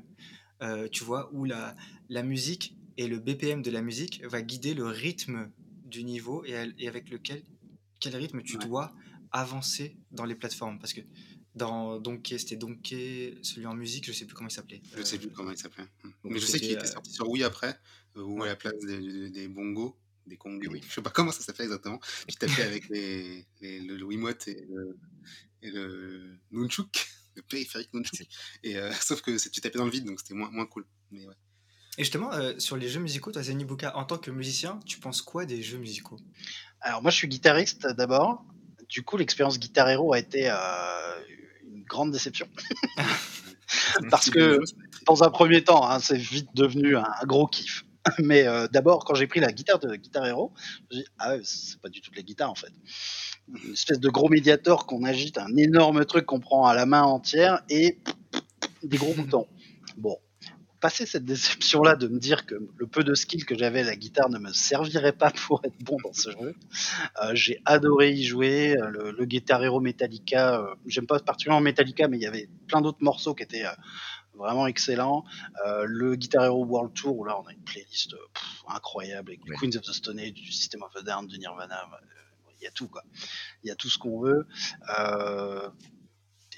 [0.61, 1.75] euh, tu vois, où la,
[2.09, 5.49] la musique et le BPM de la musique va guider le rythme
[5.85, 7.43] du niveau et, et avec lequel,
[7.99, 8.93] quel rythme tu dois
[9.31, 11.01] avancer dans les plateformes, parce que
[11.55, 14.81] dans Donkey, c'était Donkey, celui en musique, je sais plus comment il s'appelait.
[14.95, 15.87] Je sais plus comment il s'appelait.
[16.23, 17.77] Mais je sais qu'il était euh, sorti sur Wii après,
[18.15, 20.59] euh, où à la place des, des, bongos, des congs.
[20.69, 20.81] Oui.
[20.87, 21.99] Je sais pas comment ça s'appelle exactement.
[22.27, 24.97] Tu tapais avec les, le, Wiimote et le,
[25.61, 28.27] et le Nunchuk, le périphérique Nunchuk.
[28.63, 30.85] Et, euh, sauf que tu tapais dans le vide, donc c'était moins, moins cool.
[31.11, 31.35] Mais ouais.
[31.97, 35.21] Et justement, euh, sur les jeux musicaux, toi, Zenibuka, en tant que musicien, tu penses
[35.21, 36.17] quoi des jeux musicaux?
[36.79, 38.45] Alors, moi, je suis guitariste d'abord.
[38.87, 40.55] Du coup, l'expérience Guitar Hero a été euh,
[41.69, 42.47] une grande déception.
[44.09, 44.59] Parce que,
[45.05, 47.85] dans un premier temps, hein, c'est vite devenu un, gros kiff.
[48.19, 50.53] Mais euh, d'abord, quand j'ai pris la guitare de Guitar Hero,
[50.89, 52.71] je me dit, ah ouais, c'est pas du tout de la guitare en fait.
[53.47, 57.03] Une espèce de gros médiator qu'on agite, un énorme truc qu'on prend à la main
[57.03, 57.97] entière et
[58.83, 59.47] des gros boutons.
[59.97, 60.17] Bon,
[60.81, 63.95] passer cette déception-là de me dire que le peu de skill que j'avais à la
[63.95, 66.55] guitare ne me servirait pas pour être bon dans ce jeu.
[67.23, 68.75] Euh, j'ai adoré y jouer.
[68.75, 72.49] Euh, le, le Guitar Hero Metallica, euh, j'aime pas particulièrement Metallica, mais il y avait
[72.67, 73.63] plein d'autres morceaux qui étaient
[74.33, 75.23] vraiment excellents.
[75.85, 78.15] le Guitar Hero World Tour, où là on a une playlist
[78.67, 81.87] incroyable avec Queens of the Stone Age, du System of a Down, du Nirvana.
[82.61, 83.03] Il y a tout quoi.
[83.63, 84.47] Il y a tout ce qu'on veut.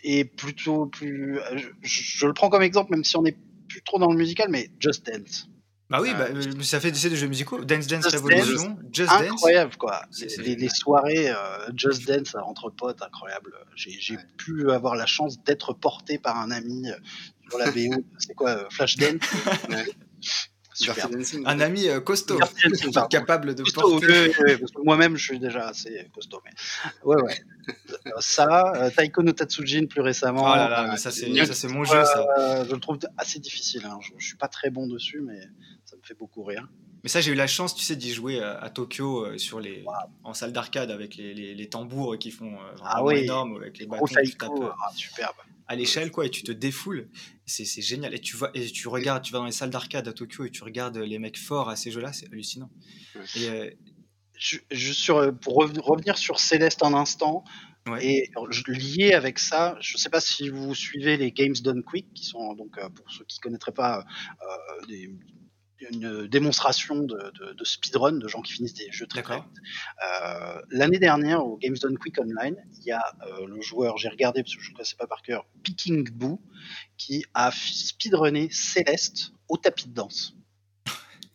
[0.03, 3.37] et plutôt plus, je, je, le prends comme exemple, même si on est
[3.67, 5.47] plus trop dans le musical, mais Just Dance.
[5.89, 7.63] Bah oui, bah, euh, ça fait des jeux musicaux.
[7.63, 9.21] Dance Dance Revolution, Just Dance.
[9.31, 10.01] Incroyable, quoi.
[10.39, 11.35] Les, soirées euh,
[11.75, 13.53] Just Dance entre potes, incroyable.
[13.75, 16.95] J'ai pu avoir la chance d'être porté par un ami euh,
[17.49, 18.03] sur la BO.
[18.17, 19.21] C'est quoi, Flash Dance
[21.45, 22.39] un ami euh, costaud,
[23.09, 24.31] capable de porter.
[24.83, 26.41] moi-même, je suis déjà assez costaud.
[26.45, 26.51] Mais...
[27.03, 27.35] Ouais, ouais.
[28.19, 30.43] ça, euh, Taiko no Tatsujin plus récemment.
[30.43, 32.03] Oh là là, ça c'est mon jeu.
[32.03, 32.25] Ça.
[32.39, 33.83] Euh, je le trouve assez difficile.
[33.85, 33.99] Hein.
[34.01, 35.39] Je, je, suis pas très bon dessus, mais
[35.85, 36.67] ça me fait beaucoup rire.
[37.03, 39.83] Mais ça, j'ai eu la chance, tu sais, d'y jouer à, Tokyo sur les,
[40.23, 43.23] en salle d'arcade avec les, les, tambours qui font ah, oui.
[43.23, 44.05] énormes, avec les bâtons.
[44.09, 45.35] Ah, superbe
[45.67, 47.09] à l'échelle quoi et tu te défoules.
[47.45, 48.13] C'est génial.
[48.13, 50.51] Et tu vois et tu regardes tu vas dans les salles d'arcade à Tokyo et
[50.51, 52.69] tu regardes les mecs forts à ces jeux là c'est hallucinant.
[53.35, 53.69] Et, euh,
[54.35, 54.59] je,
[54.93, 57.43] sur, euh, pour revenir sur Céleste un instant
[58.01, 58.31] et
[58.67, 62.53] lié avec ça je sais pas si vous suivez les Games Done Quick qui sont
[62.53, 64.05] donc euh, pour ceux qui connaîtraient pas
[64.87, 65.13] des,
[65.91, 69.43] une démonstration de, de, speedrun de gens qui finissent des jeux très vite.
[70.05, 74.09] Euh, L'année dernière, au Games Done Quick Online, il y a euh, le joueur, j'ai
[74.09, 76.41] regardé parce que je ne connaissais pas par cœur, Picking Boo,
[76.97, 80.35] qui a speedrunné Céleste au tapis de danse.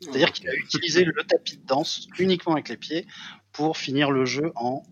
[0.01, 3.07] C'est-à-dire qu'il a utilisé le tapis de danse uniquement avec les pieds
[3.59, 4.85] pour finir le jeu en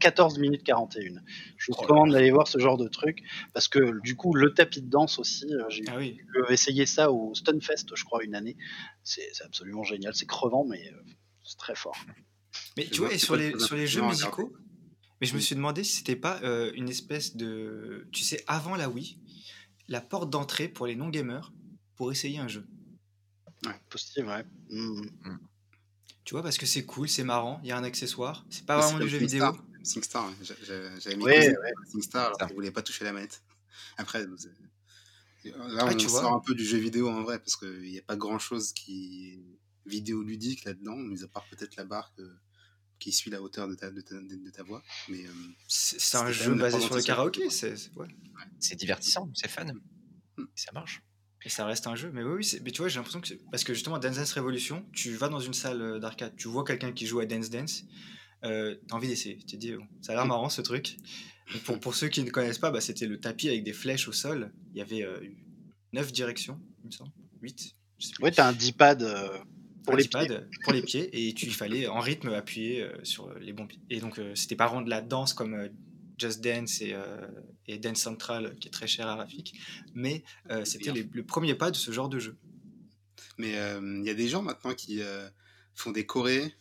[0.00, 1.20] 14, minutes 41.
[1.58, 4.80] Je vous recommande d'aller voir ce genre de truc parce que du coup, le tapis
[4.80, 6.00] de danse aussi, euh, j'ai ah
[6.50, 8.56] essayé ça au Stunfest, je crois, une année.
[9.04, 10.14] C'est absolument génial.
[10.14, 11.12] C'est crevant, mais euh,
[11.44, 11.94] c'est très fort.
[12.78, 14.50] Mais tu vois, et sur les, sur les jeux musicaux,
[15.20, 18.08] mais je me suis demandé si c'était pas euh, une espèce de.
[18.12, 19.20] Tu sais, avant la Wii,
[19.88, 21.52] la porte d'entrée pour les non-gamers
[21.96, 22.66] pour essayer un jeu.
[23.66, 24.44] Ouais, possible, ouais.
[24.70, 25.02] Mmh.
[25.22, 25.38] Mmh.
[26.26, 28.44] Tu vois, parce que c'est cool, c'est marrant, il y a un accessoire.
[28.50, 29.44] C'est pas vraiment du jeu vidéo.
[29.84, 30.28] SingStar,
[30.98, 31.54] j'avais mis ouais,
[31.92, 33.44] SingStar alors voulais pas toucher la manette.
[33.96, 34.26] Après, là,
[35.54, 38.16] ah, on sort un peu du jeu vidéo en vrai, parce qu'il n'y a pas
[38.16, 42.12] grand chose qui est vidéoludique là-dedans, mis à part peut-être la barre
[42.98, 44.82] qui suit la hauteur de ta, de ta, de ta voix.
[45.08, 45.30] Mais euh,
[45.68, 48.08] c'est un jeu basé sur le karaoké, c'est ouais.
[48.74, 49.66] divertissant, c'est fun,
[50.36, 50.44] hmm.
[50.56, 51.05] ça marche.
[51.46, 52.10] Et ça reste un jeu.
[52.12, 53.32] Mais oui, oui mais tu vois, j'ai l'impression que.
[53.52, 56.64] Parce que justement, Dance Dance Revolution, tu vas dans une salle euh, d'arcade, tu vois
[56.64, 57.84] quelqu'un qui joue à Dance Dance,
[58.44, 59.38] euh, t'as envie d'essayer.
[59.38, 59.72] Tu te dis,
[60.02, 60.96] ça a l'air marrant ce truc.
[61.64, 64.12] pour, pour ceux qui ne connaissent pas, bah, c'était le tapis avec des flèches au
[64.12, 64.52] sol.
[64.72, 65.20] Il y avait euh,
[65.92, 67.12] 9 directions, il me semble.
[67.40, 67.76] 8.
[68.20, 69.04] Oui, t'as un D-pad.
[69.04, 69.38] Euh,
[69.84, 70.28] pour les, pieds.
[70.64, 73.80] pour les pieds et tu, il fallait en rythme appuyer sur les bons pieds.
[73.88, 75.68] Et donc c'était pas vraiment de la danse comme
[76.18, 77.26] Just Dance et, euh,
[77.66, 79.58] et, Dance Central, qui est très cher à Rafik,
[79.94, 82.36] mais euh, c'était le premier pas de ce genre de jeu.
[83.38, 85.00] Mais il euh, y a des gens maintenant qui
[85.74, 86.54] font des chorés,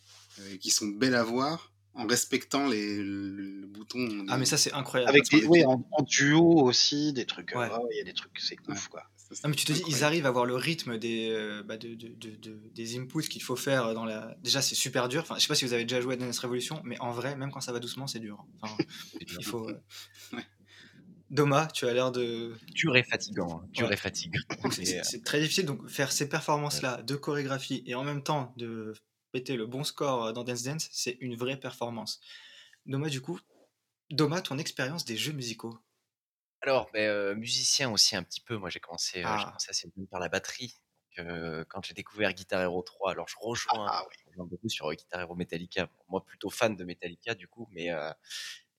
[0.60, 4.26] qui sont belles à voir, en respectant les, le, bouton.
[4.28, 5.10] Ah, mais ça, c'est incroyable.
[5.10, 7.54] Avec des, oui, en, duo aussi, des trucs.
[7.56, 9.04] Il y a des trucs, c'est ouf, quoi.
[9.32, 11.96] Non, mais tu te dis, ils arrivent à avoir le rythme des, euh, bah de,
[11.96, 14.36] de, de, des inputs qu'il faut faire dans la.
[14.44, 15.22] Déjà, c'est super dur.
[15.22, 17.36] Enfin, je sais pas si vous avez déjà joué à Dance Revolution, mais en vrai,
[17.36, 18.46] même quand ça va doucement, c'est dur.
[18.62, 18.76] Enfin,
[19.40, 19.68] il faut.
[19.70, 20.40] Euh,
[21.32, 22.56] Doma, tu as l'air de.
[22.74, 23.64] Dur et fatigant.
[23.64, 23.68] Hein.
[23.74, 24.40] Dur et fatigant.
[24.72, 25.66] C'est très difficile.
[25.66, 28.94] Donc, faire ces performances-là de chorégraphie et en même temps de
[29.32, 32.22] péter le bon score dans Dance Dance, c'est une vraie performance.
[32.86, 33.40] Doma, du coup,
[34.12, 35.80] Doma, ton expérience des jeux musicaux
[36.62, 38.58] alors, ben, musicien aussi un petit peu.
[38.58, 39.44] Moi, j'ai commencé, j'ai ah.
[39.46, 40.76] commencé assez bien par la batterie.
[41.18, 44.06] quand j'ai découvert Guitar Hero 3, alors je rejoins, ah,
[44.38, 45.90] beaucoup sur Guitar Hero Metallica.
[46.10, 47.90] Moi, plutôt fan de Metallica du coup, mais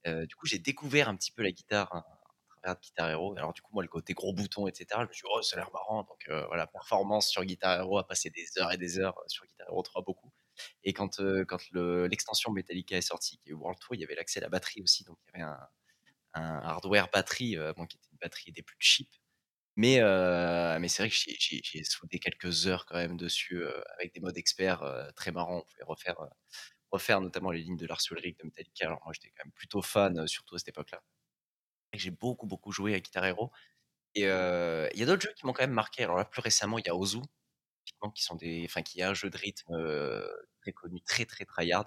[0.05, 3.37] du coup, j'ai découvert un petit peu la guitare hein, à travers Guitar Hero.
[3.37, 4.87] Alors du coup, moi, le côté gros bouton, etc.
[5.03, 6.03] Je me suis dit, oh, ça a l'air marrant.
[6.03, 9.69] Donc voilà, performance sur Guitar Hero, à passer des heures et des heures sur Guitar
[9.69, 10.33] Hero 3 beaucoup.
[10.83, 14.41] Et quand, quand l'extension Metallica est sortie, qui est World Tour, il y avait l'accès
[14.41, 15.05] à la batterie aussi.
[15.05, 15.69] Donc il y avait un,
[16.37, 19.09] un hardware batterie, bon, qui était une batterie des plus cheap.
[19.77, 20.01] Mais,
[20.81, 23.65] mais c'est vrai que j'ai soudé quelques heures quand même dessus
[23.99, 24.83] avec des modes experts
[25.17, 25.59] très marrants.
[25.59, 26.17] On pouvait refaire,
[26.91, 28.87] refaire notamment les lignes de Lars Ulrich de Metallica.
[28.87, 31.03] Alors moi j'étais quand même plutôt fan, surtout à cette époque-là.
[31.95, 33.53] J'ai beaucoup beaucoup joué à Guitar Hero.
[34.15, 36.05] Et il y a d'autres jeux qui m'ont quand même marqué.
[36.05, 37.21] Alors là plus récemment il y a Ozu,
[38.15, 39.75] qui sont des, qui est un jeu de rythme
[40.63, 41.87] très connu, très très tryhard.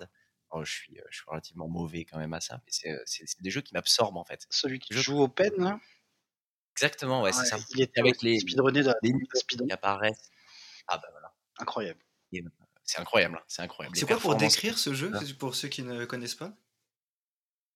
[0.52, 2.72] Alors, je suis, je suis relativement mauvais quand même à ça, mais
[3.06, 4.48] c'est des jeux qui m'absorbent en fait.
[4.50, 5.80] Celui qui joue au pen là?
[6.76, 7.58] Exactement, ouais, c'est ça.
[7.76, 10.32] Il était avec les speedrunnés de les speedrun qui apparaissent.
[10.88, 11.34] Ah bah voilà.
[11.58, 12.00] Incroyable.
[12.84, 13.96] C'est incroyable, hein, c'est incroyable.
[13.96, 16.54] C'est quoi pour décrire ce jeu, pour ceux qui ne connaissent pas?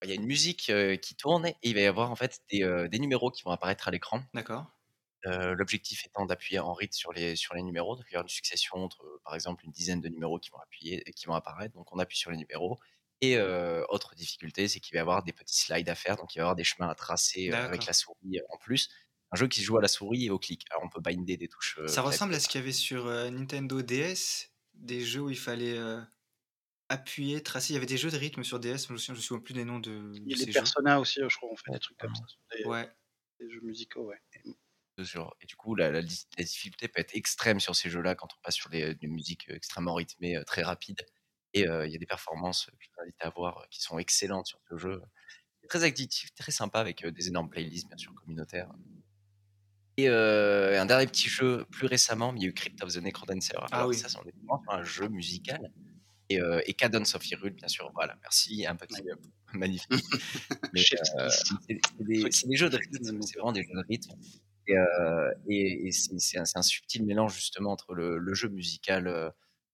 [0.01, 0.71] Il y a une musique
[1.01, 3.87] qui tourne et il va y avoir en fait des, des numéros qui vont apparaître
[3.87, 4.23] à l'écran.
[4.33, 4.65] D'accord.
[5.25, 8.29] L'objectif étant d'appuyer en rythme sur les, sur les numéros, donc il y avoir une
[8.29, 11.73] succession entre, par exemple, une dizaine de numéros qui vont, appuyer, qui vont apparaître.
[11.75, 12.79] Donc on appuie sur les numéros
[13.21, 16.39] et autre difficulté, c'est qu'il va y avoir des petits slides à faire, donc il
[16.39, 18.89] va y avoir des chemins à tracer avec la souris en plus.
[19.31, 20.65] Un jeu qui se joue à la souris et au clic.
[20.71, 21.79] Alors on peut binder des touches.
[21.87, 25.79] Ça ressemble à ce qu'il y avait sur Nintendo DS, des jeux où il fallait
[26.89, 27.71] appuyer, tracer.
[27.71, 29.79] Il y avait des jeux de rythme sur DS, je me souviens plus des noms
[29.79, 30.11] de.
[30.15, 32.23] Il y a des personnages aussi, je crois, on fait des trucs comme ça.
[32.57, 32.91] Des, ouais.
[33.39, 34.21] Des jeux musicaux, ouais.
[34.97, 38.55] Et du coup, la, la, difficulté peut être extrême sur ces jeux-là quand on passe
[38.55, 41.05] sur des, des musiques extrêmement rythmées, très rapides.
[41.53, 44.59] Et il y a des performances que je t'invite à voir qui sont excellentes sur
[44.69, 45.01] ce jeu.
[45.69, 48.71] Très addictif, très sympa avec des énormes playlists, bien sûr, communautaires.
[49.97, 53.53] Et un dernier petit jeu plus récemment, il y a eu Crypt of the Necrodancer.
[53.55, 53.97] Ah Alors, oui.
[53.97, 54.17] ça, c'est
[54.69, 55.71] un jeu musical.
[56.29, 57.91] Et, et Cadence of Hyrule, bien sûr.
[57.93, 58.65] Voilà, merci.
[58.65, 59.01] Un petit
[59.53, 59.91] magnifique.
[60.73, 61.63] Mais c'est
[61.99, 64.13] des, des, jeux de rythme, c'est vraiment des jeux de rythme.
[64.67, 69.33] Et, et c'est un, subtil mélange justement entre le, jeu musical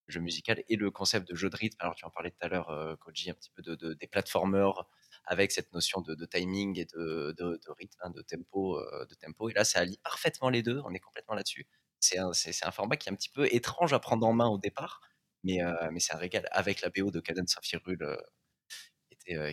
[0.09, 1.77] jeu musical et le concept de jeu de rythme.
[1.79, 4.87] Alors, tu en parlais tout à l'heure, euh, Koji, un petit peu de, des platformers
[5.25, 9.49] avec cette notion de, timing et de, rythme, hein, de tempo, euh, de tempo.
[9.49, 10.81] Et là, ça allie parfaitement les deux.
[10.85, 11.67] On est complètement là-dessus.
[11.99, 15.01] C'est un, format qui est un petit peu étrange à prendre en main au départ,
[15.43, 18.17] mais, euh, c'est un régal avec la BO de Cadence of Hyrule.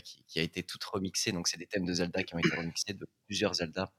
[0.03, 2.95] Qui, a été toute remixée, donc c'est des thèmes de Zelda qui ont été remixés
[2.95, 3.93] de plusieurs Zelda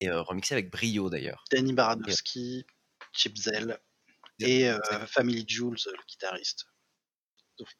[0.00, 1.44] et remixés avec brio d'ailleurs.
[1.50, 2.66] Danny Baranowski,
[3.12, 3.78] Chip Zell,
[4.40, 4.70] et
[5.06, 6.66] Family Jules, le guitariste.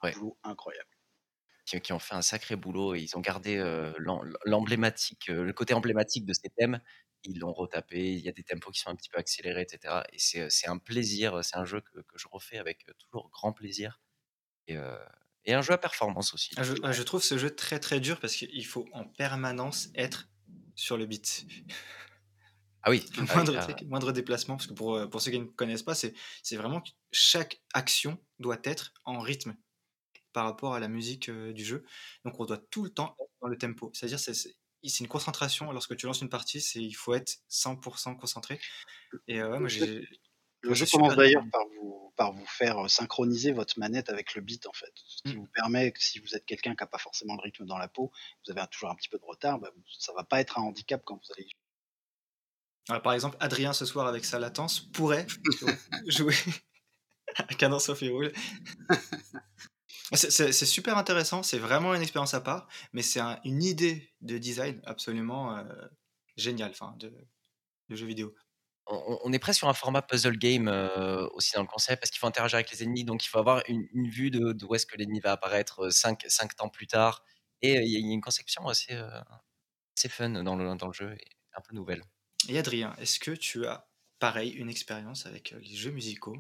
[0.03, 0.15] Ouais.
[0.45, 0.89] incroyable.
[1.67, 3.57] Qui, ont fait un sacré boulot et ils ont gardé
[4.45, 6.81] l'emblématique, le côté emblématique de ces thèmes.
[7.25, 8.13] Ils l'ont retapé.
[8.13, 10.03] Il y a des tempos qui sont un petit peu accélérés, etc.
[10.13, 11.43] Et c'est un plaisir.
[11.43, 14.01] C'est un jeu que, que, je refais avec toujours grand plaisir.
[14.69, 14.77] Et,
[15.47, 16.51] et un jeu à performance aussi.
[16.57, 20.29] Ah, je, je, trouve ce jeu très très dur parce qu'il faut en permanence être
[20.75, 21.47] sur le beat.
[22.85, 23.05] Ah oui.
[23.89, 26.13] moindre, déplacement, parce que pour, euh, pour ceux qui ne connaissent pas, c'est
[26.57, 29.57] vraiment que chaque action doit être en rythme
[30.33, 31.85] par rapport à la musique euh, du jeu.
[32.25, 33.91] Donc on doit tout le temps être dans le tempo.
[33.95, 35.73] C'est-à-dire c'est c'est une concentration.
[35.73, 38.61] Lorsque tu lances une partie, c'est il faut être 100% concentré.
[39.29, 40.07] Et euh, moi, j'ai
[40.61, 44.67] le jeu commence d'ailleurs par vous, par vous faire synchroniser votre manette avec le beat
[44.67, 45.41] en fait, ce qui mmh.
[45.41, 47.89] vous permet que si vous êtes quelqu'un qui n'a pas forcément le rythme dans la
[47.89, 48.11] peau,
[48.45, 51.03] vous avez toujours un petit peu de retard, bah, ça va pas être un handicap
[51.05, 51.47] quand vous allez
[52.87, 55.27] par exemple, Adrien ce soir avec sa latence pourrait
[56.07, 56.37] jouer
[57.37, 58.33] à Cadence of Hyrule.
[60.13, 64.81] c'est super intéressant, c'est vraiment une expérience à part, mais c'est une idée de design
[64.85, 65.65] absolument euh,
[66.37, 67.13] géniale enfin, de,
[67.89, 68.35] de jeu vidéo.
[68.87, 72.19] On, est presque sur un format puzzle game euh, aussi dans le concept parce qu'il
[72.19, 74.99] faut interagir avec les ennemis, donc il faut avoir une, vue de, d'où est-ce que
[74.99, 77.25] l'ennemi va apparaître 5 euh, temps plus tard.
[77.63, 78.93] Et il y, a une conception assez,
[79.97, 81.25] assez fun dans le, dans le jeu, et
[81.57, 82.03] un peu nouvelle.
[82.49, 83.87] Et Adrien, est-ce que tu as,
[84.19, 86.37] pareil, une expérience avec euh, les jeux musicaux?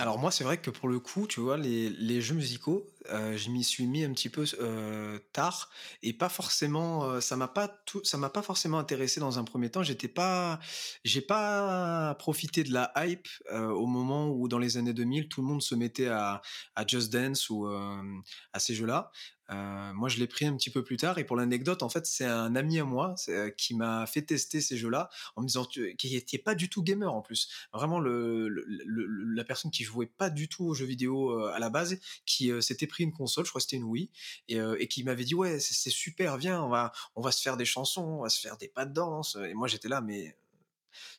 [0.00, 3.48] Alors moi, c'est vrai que pour le coup, tu vois, les, jeux musicaux, euh, je
[3.48, 5.70] m'y suis mis un petit peu euh, tard
[6.02, 9.82] et pas forcément, ça m'a pas ça m'a pas forcément intéressé dans un premier temps.
[9.82, 10.58] J'étais pas,
[11.04, 15.46] j'ai pas profité de la hype au moment où dans les années 2000, tout le
[15.46, 16.42] monde se mettait à
[16.86, 19.10] Just Dance ou à ces jeux-là.
[19.50, 21.18] Euh, moi, je l'ai pris un petit peu plus tard.
[21.18, 24.60] Et pour l'anecdote, en fait, c'est un ami à moi euh, qui m'a fait tester
[24.60, 27.48] ces jeux-là en me disant qu'il n'était pas du tout gamer en plus.
[27.72, 31.70] Vraiment, le, la personne qui jouait pas du tout aux jeux vidéo euh, à la
[31.70, 34.10] base, qui s'était pris une console, je crois que c'était une Wii,
[34.48, 37.56] et, et qui m'avait dit ouais, c'est super, viens, on va, on va se faire
[37.56, 39.36] des chansons, on va se faire des pas de danse.
[39.48, 40.36] Et moi, j'étais là, mais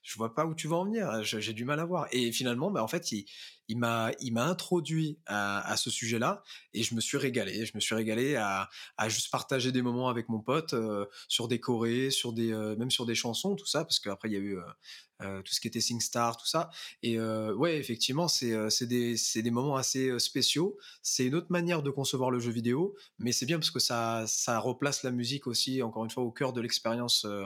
[0.04, 1.24] je vois pas où tu vas en venir.
[1.24, 2.08] J'ai du mal à voir.
[2.12, 7.18] Et finalement, bah, en fait, il, m'a, introduit à, ce sujet-là et je me suis
[7.18, 7.66] régalé.
[7.66, 8.70] Je me suis régalé à,
[9.08, 10.76] juste partager des moments avec mon pote
[11.28, 14.38] sur des chorés, sur des, même sur des chansons, tout ça, parce qu'après il y
[14.38, 14.58] a eu
[15.20, 16.70] tout ce qui était SingStar, tout ça.
[17.04, 20.78] Et ouais, effectivement, c'est, des, moments assez spéciaux.
[21.02, 24.26] C'est une autre manière de concevoir le jeu vidéo, mais c'est bien parce que ça,
[24.28, 27.46] ça replace la musique aussi, encore une fois, au cœur de l'expérience euh,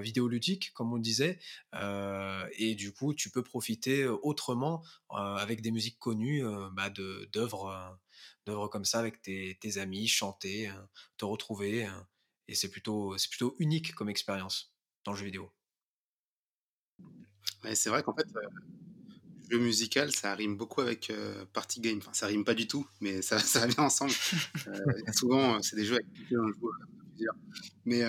[0.00, 1.38] vidéoludique, comme on disait,
[1.74, 6.42] euh, et du coup, tu peux profiter autrement avec des musiques connues
[6.72, 7.98] bah, d'œuvres
[8.46, 10.70] d'œuvres comme ça avec tes, amis, chanter,
[11.16, 11.88] te retrouver,
[12.48, 15.52] et c'est plutôt, c'est plutôt unique comme expérience dans le jeu vidéo.
[17.74, 18.26] c'est vrai qu'en fait,
[19.48, 21.12] le jeu musical, ça rime beaucoup avec
[21.52, 21.98] party game.
[21.98, 24.12] Enfin, ça rime pas du tout, mais ça, ça va bien ensemble.
[25.12, 26.06] souvent, c'est des jeux avec
[27.84, 28.02] mais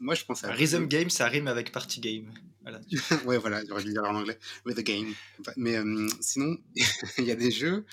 [0.00, 0.52] moi, je pense à.
[0.52, 2.32] Rhythm Game, ça rime avec Party Game.
[2.62, 2.80] Voilà.
[3.26, 4.38] ouais, voilà, j'aurais dû dire en anglais.
[4.64, 5.12] With a game.
[5.56, 5.76] Mais
[6.20, 6.56] sinon,
[7.18, 7.84] il y a des jeux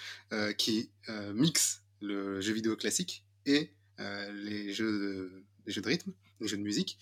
[0.57, 0.89] qui
[1.33, 6.63] mixent le jeu vidéo classique et les, jeux de, jeux de rythme, les jeux de
[6.63, 6.97] musique.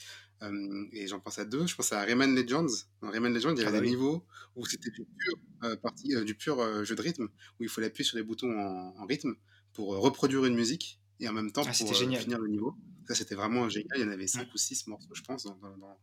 [0.94, 1.68] et j'en pense à deux.
[1.68, 2.86] Je pense à Rayman Legends.
[3.02, 6.24] Dans Rayman Legends, il y avait ah bah des niveaux où c'était du pur, partie,
[6.26, 7.30] du pur jeu de rythme,
[7.60, 9.36] où il fallait appuyer sur les boutons en, rythme
[9.74, 12.76] pour reproduire une musique et en même temps ah, pour finir le niveau.
[13.08, 13.98] Ça, c'était vraiment génial.
[13.98, 15.98] Il y en avait 5 ou 6 morceaux, je pense, dans, dans,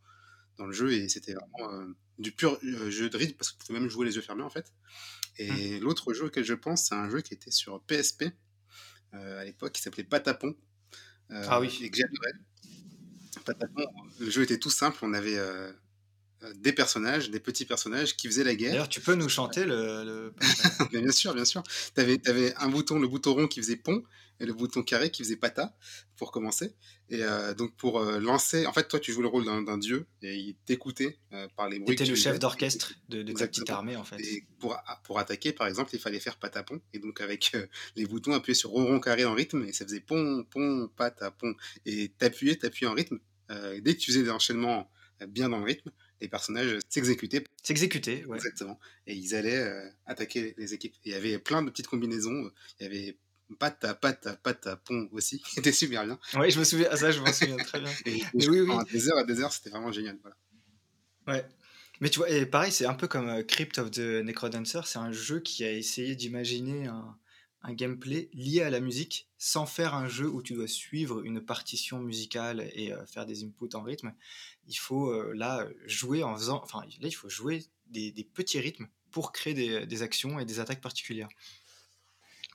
[0.59, 0.93] dans, le jeu.
[0.93, 1.87] Et c'était vraiment euh,
[2.19, 4.43] du pur euh, jeu de rythme, parce que tu pouvais même jouer les yeux fermés,
[4.43, 4.73] en fait.
[5.39, 5.83] Et mmh.
[5.83, 8.25] l'autre jeu auquel je pense, c'est un jeu qui était sur PSP
[9.15, 10.55] euh, à l'époque, qui s'appelait Patapon.
[11.31, 11.79] ah oui.
[11.81, 12.33] Et que j'adorais.
[13.45, 13.87] Patapon,
[14.19, 14.99] le jeu était tout simple.
[15.03, 15.39] On avait
[16.57, 18.73] des personnages, des petits personnages qui faisaient la guerre.
[18.73, 20.35] D'ailleurs, tu peux nous chanter le.
[20.91, 21.63] bien sûr, bien sûr.
[21.95, 24.03] Tu avais, avais, un bouton, le bouton rond qui faisait pont,
[24.41, 25.77] et le bouton carré qui faisait pata
[26.17, 26.75] pour commencer.
[27.09, 30.07] Et euh, donc pour euh, lancer, en fait, toi tu joues le rôle d'un dieu
[30.23, 31.97] et il t'écoutait euh, par les bruits.
[31.97, 34.21] Tu étais le chef d'orchestre de, de ta petite armée en fait.
[34.21, 37.57] Et pour, pour attaquer, par exemple, il fallait faire patapon et donc avec
[37.97, 42.11] les boutons appuyer sur rond carré en rythme et ça faisait pont pont patapon et
[42.19, 43.19] t'appuyais t'appuyais en rythme.
[43.49, 44.91] dès que tu faisais des enchaînements
[45.29, 47.45] bien dans le rythme, les personnages s'exécutaient.
[47.63, 48.37] S'exécutaient, ouais.
[48.37, 48.79] Exactement.
[49.07, 50.95] Et ils allaient attaquer les équipes.
[51.05, 52.51] il y avait plein de petites combinaisons.
[52.81, 53.17] Il y avait
[53.59, 56.19] Pata, pata, pata, pont aussi, qui était super bien.
[56.35, 57.93] Oui, je me souviens, ça, je m'en souviens très bien.
[58.07, 58.73] et, oui, oui.
[58.73, 60.19] À des heures à des heures, c'était vraiment génial.
[60.23, 60.37] Voilà.
[61.29, 61.49] Ouais.
[62.01, 64.99] Mais tu vois, et pareil, c'est un peu comme euh, Crypt of the Necrodancer, c'est
[64.99, 67.17] un jeu qui a essayé d'imaginer un,
[67.63, 71.41] un, gameplay lié à la musique sans faire un jeu où tu dois suivre une
[71.41, 74.13] partition musicale et euh, faire des inputs en rythme.
[74.67, 78.61] Il faut euh, là jouer en faisant, enfin là il faut jouer des, des petits
[78.61, 81.29] rythmes pour créer des, des actions et des attaques particulières.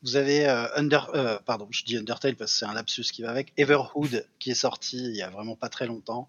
[0.03, 3.21] Vous avez euh, Under, euh, pardon, je dis Undertale parce que c'est un lapsus qui
[3.21, 3.53] va avec.
[3.57, 6.27] Everhood qui est sorti il y a vraiment pas très longtemps,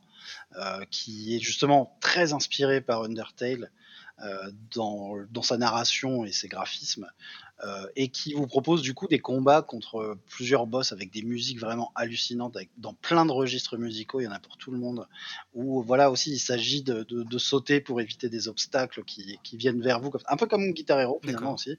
[0.57, 3.71] euh, qui est justement très inspiré par Undertale
[4.73, 7.11] dans, dans, sa narration et ses graphismes.
[7.65, 11.61] Euh, et qui vous propose du coup des combats contre plusieurs boss avec des musiques
[11.61, 15.07] vraiment hallucinantes, dans plein de registres musicaux, il y en a pour tout le monde.
[15.55, 20.11] Où voilà aussi, il s'agit de, sauter pour éviter des obstacles qui, viennent vers vous,
[20.27, 21.79] un peu comme Guitar Hero finalement aussi.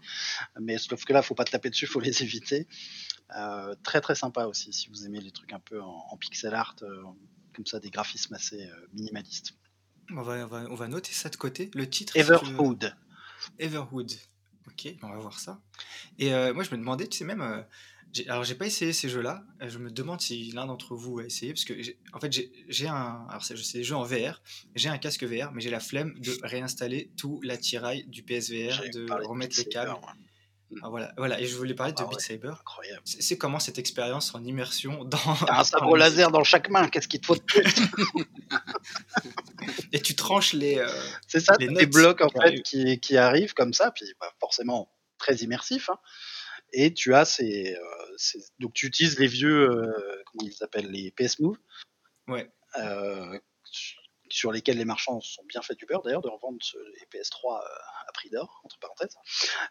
[0.60, 2.68] Mais sauf que là, faut pas taper dessus, faut les éviter.
[3.36, 6.76] Euh, très très sympa aussi si vous aimez les trucs un peu en, pixel art,
[6.84, 7.04] euh,
[7.54, 9.54] comme ça, des graphismes assez minimalistes.
[10.12, 11.72] On va, on va, noter ça de côté.
[11.74, 12.96] Le titre Everhood.
[13.60, 14.12] Everhood.
[14.74, 15.62] Ok, on va voir ça.
[16.18, 17.42] Et euh, moi, je me demandais, tu sais, même.
[17.42, 17.62] Euh,
[18.28, 19.44] alors, j'ai pas essayé ces jeux-là.
[19.62, 21.54] Euh, je me demande si l'un d'entre vous a essayé.
[21.54, 21.74] Parce que,
[22.14, 22.32] en fait,
[22.68, 23.26] j'ai un.
[23.30, 24.42] Alors, c'est des jeux en VR.
[24.76, 29.12] J'ai un casque VR, mais j'ai la flemme de réinstaller tout l'attirail du PSVR, de
[29.28, 29.96] remettre les câbles.
[30.82, 32.54] Ah, voilà, voilà, et je voulais parler de ah Beat Saber.
[32.60, 33.02] Incroyable.
[33.06, 35.18] C'est comment cette expérience en immersion dans.
[35.50, 37.64] un sabre laser dans chaque main, qu'est-ce qu'il te faut de plus
[39.94, 40.78] Et tu tranches les.
[40.80, 40.88] Euh,
[41.28, 44.92] c'est ça, les des blocs en fait qui, qui, arrivent comme ça, puis bah, forcément
[45.18, 45.90] très immersif.
[45.90, 46.00] Hein.
[46.72, 49.70] Et tu as ces, euh, Donc tu utilises les vieux.
[49.70, 51.58] Euh, comment ils s'appellent Les PS Move.
[52.28, 52.50] Ouais.
[54.30, 56.58] sur lesquels les marchands sont bien fait du beurre d'ailleurs de revendre
[56.96, 59.16] les PS3 à prix d'or, entre parenthèses.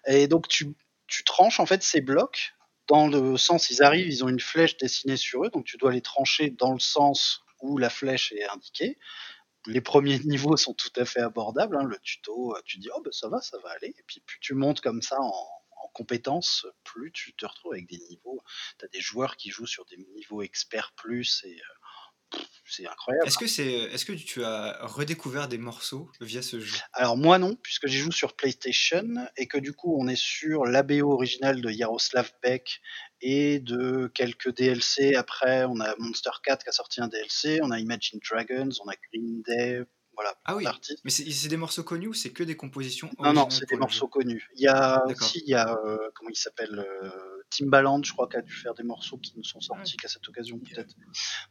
[0.07, 0.75] Et donc tu
[1.07, 2.55] tu tranches en fait ces blocs
[2.89, 5.93] dans le sens ils arrivent, ils ont une flèche dessinée sur eux, donc tu dois
[5.93, 8.99] les trancher dans le sens où la flèche est indiquée.
[9.67, 11.77] Les premiers niveaux sont tout à fait abordables.
[11.77, 11.85] Hein.
[11.85, 13.95] Le tuto, tu dis oh ben ça va, ça va aller.
[13.99, 15.33] Et puis plus tu montes comme ça en,
[15.83, 18.43] en compétences, plus tu te retrouves avec des niveaux.
[18.79, 21.75] Tu as des joueurs qui jouent sur des niveaux experts plus et euh,
[22.65, 23.27] c'est incroyable.
[23.27, 26.77] Est-ce que, c'est, est-ce que tu as redécouvert des morceaux via ce jeu?
[26.93, 29.05] Alors moi non, puisque j'y joue sur PlayStation
[29.37, 32.81] et que du coup on est sur l'ABO original de Yaroslav Beck
[33.21, 35.15] et de quelques DLC.
[35.15, 38.89] Après on a Monster 4 qui a sorti un DLC, on a Imagine Dragons, on
[38.89, 39.83] a Green Day,
[40.15, 40.65] Voilà, Ah oui,
[41.05, 43.77] mais c'est c'est des morceaux connus ou c'est que des compositions Non, non, c'est des
[43.77, 43.81] jeu?
[43.81, 44.49] morceaux connus.
[44.57, 45.27] Il y a D'accord.
[45.29, 48.53] aussi, il y a, euh, comment il s'appelle, euh, Timbaland, je crois, qui a dû
[48.53, 50.95] faire des morceaux qui ne sont sortis qu'à cette occasion, peut-être.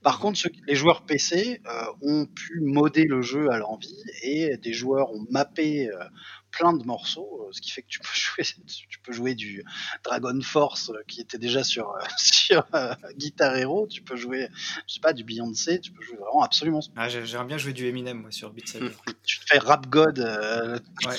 [0.02, 4.58] Par contre, ceux les joueurs PC euh, ont pu modder le jeu à l'envie et
[4.58, 6.04] des joueurs ont mappé euh,
[6.52, 8.44] plein de morceaux, euh, ce qui fait que tu peux jouer,
[8.90, 9.64] tu peux jouer du
[10.04, 14.50] Dragon Force qui était déjà sur, euh, sur euh, Guitar Hero, tu peux jouer,
[14.88, 16.82] je sais pas, du Beyoncé, tu peux jouer vraiment absolument.
[16.96, 18.92] Ah, j'ai- j'aimerais bien jouer du Eminem moi, sur Beat Saber.
[19.24, 21.16] Tu te fais Rap God, euh, Ouais.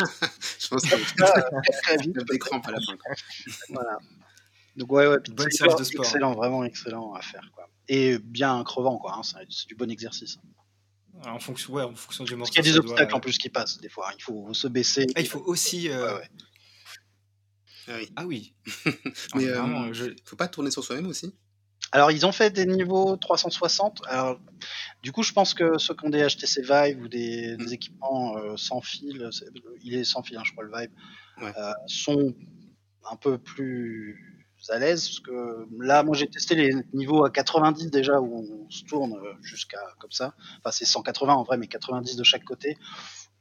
[0.59, 2.17] Je pense que ça, euh, très vite.
[2.41, 2.95] crampes à la fin.
[3.71, 3.99] Voilà.
[4.77, 6.05] Donc ouais, ouais, Bonne séance de sport.
[6.05, 7.69] excellent, vraiment excellent à faire quoi.
[7.89, 10.39] Et bien crevant quoi, hein, c'est du bon exercice.
[11.27, 12.53] En fonction, ouais, en fonction du Parce morceau.
[12.55, 14.15] qu'il y a des doit- obstacles en plus qui passent des fois, hein.
[14.19, 15.07] il faut se baisser.
[15.15, 15.89] Ah, il faut aussi.
[15.91, 16.19] euh,
[17.89, 18.09] Ouais, ouais.
[18.17, 18.55] Ah oui.
[18.67, 18.71] Ah.
[19.35, 21.35] Mais Ah, euh, vraiment, jeu- faut pas tourner sur soi-même aussi?
[21.91, 24.01] Alors ils ont fait des niveaux 360.
[24.07, 24.41] Alors
[25.03, 27.73] du coup je pense que ceux qui ont des HTC Vive ou des, des Mm.
[27.73, 29.29] équipements euh, sans fil,
[29.83, 30.91] il est sans fil hein, je crois le Vive,
[31.43, 31.53] Ouais.
[31.59, 32.35] euh, sont
[33.11, 34.32] un peu plus
[34.71, 38.71] à l'aise parce que là moi j'ai testé les niveaux à 90 déjà où on
[38.71, 40.35] se tourne euh, jusqu'à comme ça.
[40.59, 42.77] Enfin c'est 180 en vrai mais 90 de chaque côté.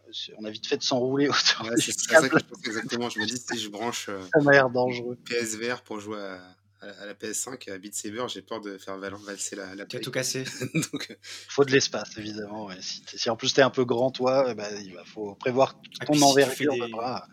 [0.07, 3.09] Euh, On a vite fait de s'enrouler autour Ouais, C'est ça que je pense exactement.
[3.09, 5.17] Je me dis, si je branche euh, Ça dangereux.
[5.25, 6.39] PSVR pour jouer à,
[6.81, 9.85] à- la PS5 et à Beat Saber, j'ai peur de faire val- valser la, la
[9.85, 10.01] Tu as Play.
[10.01, 10.43] tout cassé.
[10.93, 11.15] Donc, euh,
[11.49, 12.65] faut de l'espace évidemment.
[12.65, 12.77] ouais.
[12.81, 16.05] Si, en plus t'es un peu grand toi, eh ben, il va faut prévoir Ah,
[16.05, 17.27] ton si tu envergure fais de des- bras.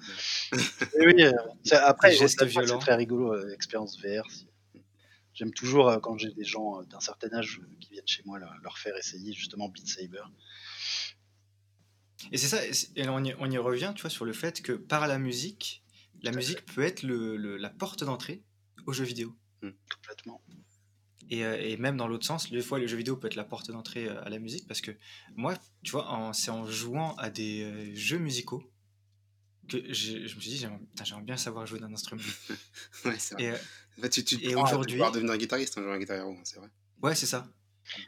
[1.00, 1.32] oui, euh,
[1.64, 4.30] c'est- après Des c'est très rigolo euh, l'expérience VR.
[4.30, 4.46] si-
[5.34, 8.22] J'aime toujours euh, quand j'ai des gens euh, d'un certain âge euh, qui viennent chez
[8.26, 10.22] moi leur, leur faire essayer justement Beat Saber.
[12.32, 12.58] Et c'est ça,
[12.96, 15.84] et on y, on y revient, tu vois, sur le fait que par la musique,
[16.22, 18.42] la musique peut être le, le- la porte d'entrée
[18.86, 19.36] aux jeux vidéo.
[19.60, 20.42] Complètement.
[21.30, 23.44] Et, euh, et même dans l'autre sens, des fois, le jeu vidéo peut être la
[23.44, 24.92] porte d'entrée euh, à la musique parce que
[25.36, 28.62] moi, tu vois, c'est en jouant à des euh, jeux musicaux
[29.68, 32.22] que je me suis dit, j'aimerais bien savoir jouer d'un instrument.
[33.04, 33.44] ouais, c'est vrai.
[33.44, 36.70] Et, En fait, tu, tu et aujourd'hui- devenir guitariste en jouant à hero, c'est vrai.
[37.02, 37.46] ouais, c'est ça.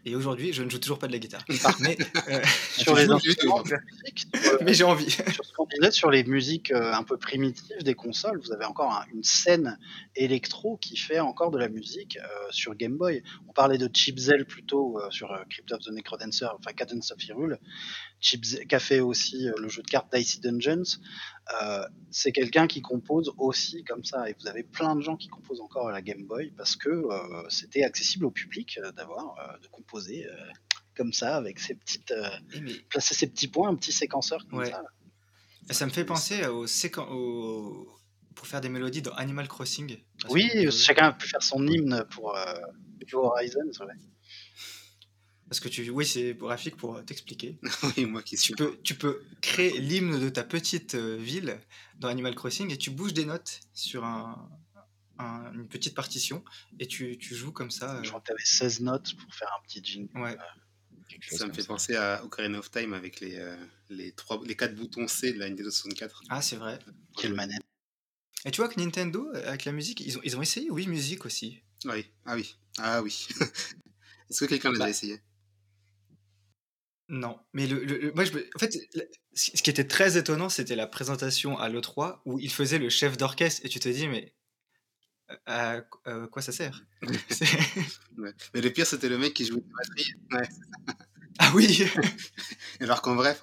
[0.04, 1.44] Et aujourd'hui, je ne joue toujours pas de la guitare.
[1.80, 1.96] mais
[2.28, 2.40] euh,
[2.78, 5.10] Sur les instruments euh, mais j'ai envie.
[5.10, 8.64] sur ce qu'on disait sur les musiques euh, un peu primitives des consoles, vous avez
[8.64, 9.78] encore un- une scène
[10.16, 13.22] électro qui fait encore de la musique euh, sur Game Boy.
[13.48, 17.22] On parlait de Chip Zell plutôt euh, sur Crypt of the Necrodancer, enfin Cadence of
[17.24, 17.58] Hyrule.
[18.20, 18.38] Qui
[18.72, 20.98] a fait aussi le jeu de cartes Dicey Dungeons.
[21.62, 24.28] Euh, c'est quelqu'un qui compose aussi comme ça.
[24.30, 26.88] Et vous avez plein de gens qui composent encore à la Game Boy parce que
[26.88, 30.26] euh, c'était accessible au public euh, d'avoir, de composer
[30.96, 32.12] comme ça avec ses petites,
[32.60, 34.70] mais placer ses petits points, un petit séquenceur comme Ouais.
[34.70, 34.82] ça.
[34.82, 34.88] là.
[35.74, 37.88] ça me fait penser séquen- aux-
[38.34, 39.96] pour faire des mélodies dans Animal Crossing.
[40.28, 42.36] Oui, chacun a pu faire son hymne pour
[43.12, 43.94] New Horizon, c'est vrai.
[45.50, 47.58] Parce que tu, oui, c'est graphique pour euh, t'expliquer.
[47.96, 48.54] oui, moi qui suis.
[48.54, 51.60] Tu peux, tu peux créer l'hymne de ta petite euh, ville
[51.98, 54.48] dans Animal Crossing et tu bouges des notes sur un,
[55.18, 56.44] un- une petite partition
[56.78, 57.96] et tu, tu joues comme ça.
[57.96, 60.08] euh, Je crois que tu avais 16 notes pour faire un petit jingle.
[60.20, 60.36] ouais.
[61.20, 63.56] chose Ça me fait penser à Ocarina of Time avec les, euh,
[63.88, 66.22] les, trois, les quatre boutons C de la Nintendo 64.
[66.30, 66.78] Ah, c'est vrai.
[67.16, 67.60] Quelle manette.
[68.44, 70.86] Et tu vois que Nintendo, euh, avec la musique, ils ont, ils ont essayé Oui
[70.86, 71.58] Music aussi.
[71.86, 73.26] Oui, ah oui, ah oui.
[74.30, 75.20] Est-ce que quelqu'un l'a Bah, déjà essayé
[77.10, 78.72] Non, mais le, le- le- moi, je, me- en fait,
[79.34, 83.16] ce qui était très étonnant, c'était la présentation à l'E3 où il faisait le chef
[83.16, 84.32] d'orchestre et tu te dis, mais
[85.30, 86.84] euh, à, à quoi ça sert?
[88.18, 88.32] Ouais.
[88.54, 90.12] Mais le pire, c'était le mec qui jouait de batterie.
[90.32, 90.48] Ouais.
[91.38, 91.84] Ah oui
[92.80, 93.36] Alors qu'en vrai,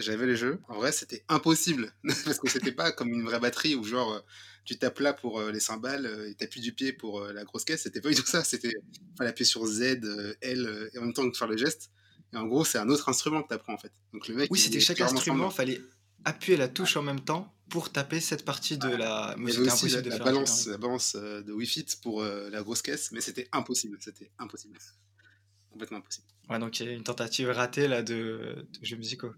[0.00, 0.60] j'avais le jeu.
[0.68, 1.92] En vrai, c'était impossible
[2.24, 4.20] parce que c'était pas comme une vraie batterie où genre euh,
[4.64, 7.44] tu tapes là pour euh, les cymbales euh, et t'appuies du pied pour euh, la
[7.44, 7.82] grosse caisse.
[7.84, 8.44] C'était pas du tout ça.
[8.44, 8.74] C'était
[9.18, 11.90] fallait appuyer sur Z, euh, L euh, et en même temps que faire le geste.
[12.32, 13.92] Et en gros, c'est un autre instrument que t'apprends en fait.
[14.12, 14.50] Donc le mec.
[14.50, 15.50] Oui, il c'était chaque instrument, semblant.
[15.50, 15.80] fallait
[16.24, 19.34] appuyer la touche en même temps pour taper cette partie de la.
[19.36, 21.86] Il Mais c'était aussi la, impossible de la faire balance, la balance euh, de Wi-Fi
[22.02, 23.96] pour euh, la grosse caisse, mais c'était impossible.
[24.00, 24.78] C'était impossible.
[25.70, 26.26] Complètement impossible.
[26.48, 29.32] Ouais, donc il y a une tentative ratée là de, de jeux musicaux.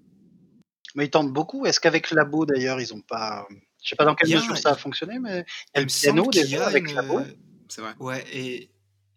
[0.95, 1.65] Mais ils tentent beaucoup.
[1.67, 3.47] Est-ce qu'avec Labo d'ailleurs, ils ont pas.
[3.83, 5.81] Je sais pas dans quelle Il mesure ça a fonctionné, mais il y a Il
[5.81, 6.95] le me piano déjà avec une.
[6.95, 7.21] Labo.
[7.69, 7.95] C'est vrai.
[7.99, 8.71] Ouais, et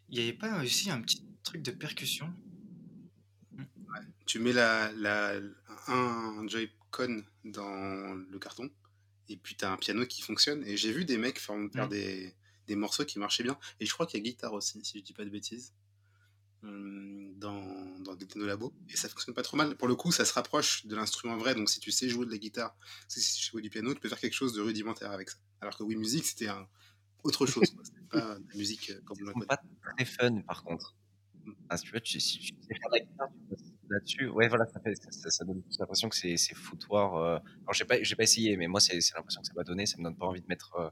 [0.10, 2.34] il n'y avait pas aussi un petit truc de percussion?
[4.26, 5.40] Tu mets la, la,
[5.88, 8.70] un Joy-Con dans le carton
[9.30, 10.64] et puis t'as un piano qui fonctionne.
[10.66, 11.90] Et j'ai vu des mecs faire, faire Mm.
[11.90, 12.36] des,
[12.68, 13.58] des morceaux qui marchaient bien.
[13.80, 15.74] Et je crois qu'il y a guitare aussi, si je dis pas de bêtises,
[16.64, 18.74] hum, dans, dans Nintendo Labo.
[18.90, 19.76] Et ça fonctionne pas trop mal.
[19.78, 21.56] Pour le coup, ça se rapproche de l'instrument vrai.
[21.56, 22.76] Donc si tu sais jouer de la guitare,
[23.08, 25.38] si tu sais jouer du piano, tu peux faire quelque chose de rudimentaire avec ça.
[25.62, 26.68] Alors que oui, musique, c'était un,
[27.24, 27.64] autre chose.
[27.84, 29.60] C'était pas de la musique euh, comme on pas
[29.98, 30.96] très fun par contre.
[31.84, 33.56] Tu tu, si tu sais faire de la guitare, tu peux
[33.90, 34.28] là-dessus.
[34.30, 37.16] Ouais, voilà, ça, fait, ça, ça donne l'impression que c'est foutoir.
[37.16, 37.38] Euh...
[37.64, 39.86] Alors, j'ai pas, j'ai pas essayé, mais moi, c'est l'impression que ça m'a donné.
[39.86, 40.90] Ça me donne pas envie de mettre euh,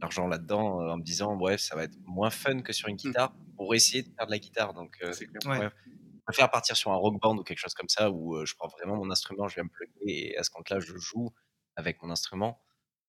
[0.00, 2.94] l'argent là-dedans euh, en me disant, bref, ça va être moins fun que sur une
[2.94, 2.98] mmh.
[2.98, 4.74] guitare pour essayer de faire de la guitare.
[4.74, 5.12] Donc, euh,
[5.46, 5.68] ouais.
[5.68, 8.68] je préfère partir sur un rock band ou quelque chose comme ça où je prends
[8.68, 11.32] vraiment mon instrument, je viens me plugger et à ce compte-là, je joue
[11.76, 12.62] avec mon instrument.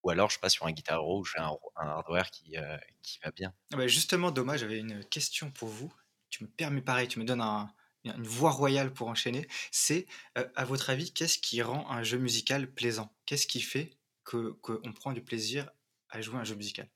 [0.03, 2.55] Ou alors, je passe sur un guitar où j'ai un, un, hardware qui,
[3.03, 3.53] qui va bien.
[3.71, 5.93] Ah bah justement, dommage, j'avais une question pour vous.
[6.31, 7.71] Tu me permets pareil, tu me donnes un,
[8.03, 10.05] une voie royale pour enchaîner, c'est,
[10.37, 13.15] euh, à votre avis, qu'est-ce qui rend un jeu musical plaisant?
[13.25, 15.69] Qu'est-ce qui fait qu'on prend du plaisir
[16.09, 16.89] à jouer un jeu musical?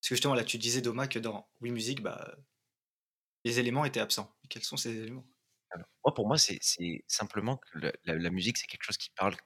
[0.00, 2.36] Parce que justement, là, tu disais, Doma, que dans Wii Music, bah,
[3.44, 4.34] les éléments étaient absents.
[4.48, 5.26] quels sont ces éléments?
[6.04, 6.58] Moi, pour moi, c'est
[7.06, 9.36] simplement que la, musique, c'est quelque chose qui parle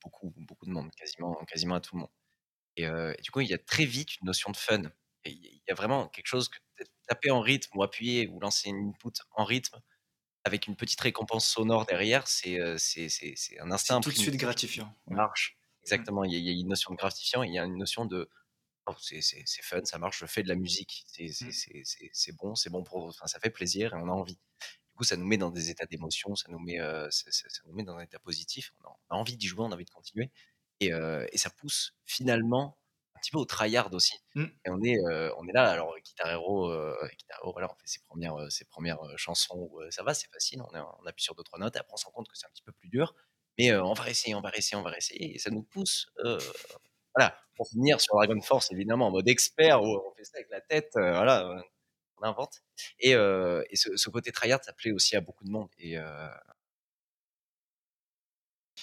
[0.00, 2.10] beaucoup, beaucoup de monde, quasiment, quasiment à tout le monde.
[2.76, 4.82] Et, euh, et du coup, il y a très vite une notion de fun.
[5.24, 6.58] Il y a vraiment quelque chose que
[7.06, 9.80] taper en rythme ou appuyer ou lancer une input en rythme
[10.44, 14.00] avec une petite récompense sonore derrière, c'est c'est un instinct.
[14.00, 14.94] tout de suite gratifiant.
[15.08, 15.56] Marche.
[15.56, 15.82] Mmh.
[15.82, 16.24] Exactement.
[16.24, 18.28] Il y, a, une notion de gratifiant, il y a une notion de
[18.86, 22.36] oh, c'est fun, ça marche, je fais de la musique, c'est mmh.
[22.36, 24.34] bon, c'est bon pour, enfin, ça fait plaisir et on a envie.
[24.34, 27.74] Du coup, ça nous met dans des états d'émotion, ça nous met, euh, ça, nous
[27.74, 28.72] met dans un état positif.
[28.84, 30.30] On a, envie d'y jouer, on a envie de continuer,
[30.80, 32.78] et, euh, et ça pousse finalement
[33.16, 34.14] un petit peu au tryhard aussi.
[34.34, 34.44] Mmh.
[34.44, 37.74] Et on est, euh, on est là, alors Guitar Hero, euh, Guitar Hero voilà, on
[37.76, 41.24] fait ses premières, euh, ses premières chansons où ça va, c'est facile, on, on, appuie
[41.24, 42.72] sur deux trois notes et après on se rend compte que c'est un petit peu
[42.72, 43.14] plus dur.
[43.58, 46.10] Mais on va essayer, on va essayer, on va essayer, et ça nous pousse.
[47.14, 50.50] voilà, pour finir sur Dragon Force, évidemment, en mode expert, où on fait ça avec
[50.50, 51.64] la tête, voilà,
[52.18, 52.60] on invente.
[52.98, 55.70] Et, et ce, ce, côté tryhard, ça plaît aussi à beaucoup de monde.
[55.78, 55.96] Et,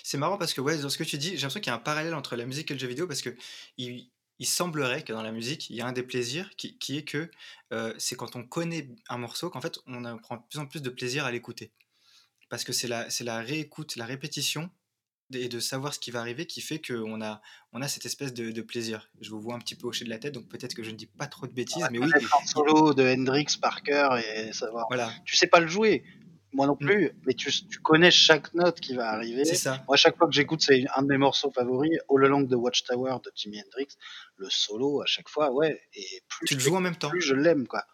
[0.01, 1.75] c'est marrant parce que ouais, dans ce que tu dis, j'ai l'impression qu'il y a
[1.75, 3.36] un parallèle entre la musique et le jeu vidéo parce que
[3.77, 4.09] il,
[4.39, 7.03] il semblerait que dans la musique, il y a un des plaisirs qui, qui est
[7.03, 7.29] que
[7.71, 10.81] euh, c'est quand on connaît un morceau qu'en fait on prend de plus en plus
[10.81, 11.71] de plaisir à l'écouter.
[12.49, 14.69] Parce que c'est la, c'est la réécoute, la répétition
[15.34, 18.34] et de savoir ce qui va arriver qui fait qu'on a, on a cette espèce
[18.34, 19.09] de, de, plaisir.
[19.21, 20.95] Je vous vois un petit peu hocher de la tête, donc peut-être que je ne
[20.95, 22.11] dis pas trop de bêtises, mais oui.
[22.13, 24.86] Un solo de Hendrix par cœur et savoir.
[24.89, 25.11] Voilà.
[25.25, 26.03] Tu sais pas le jouer,
[26.54, 26.86] moi non mm.
[26.86, 29.45] plus, mais tu, tu, connais chaque note qui va arriver.
[29.45, 29.84] C'est ça.
[29.88, 33.16] Moi, chaque fois que j'écoute, c'est un de mes morceaux favoris, All Along the Watchtower
[33.24, 33.97] de Jimi Hendrix.
[34.38, 35.82] Le solo, à chaque fois, ouais.
[35.93, 37.10] Et plus tu le joues en même temps.
[37.10, 37.86] Plus je l'aime, quoi.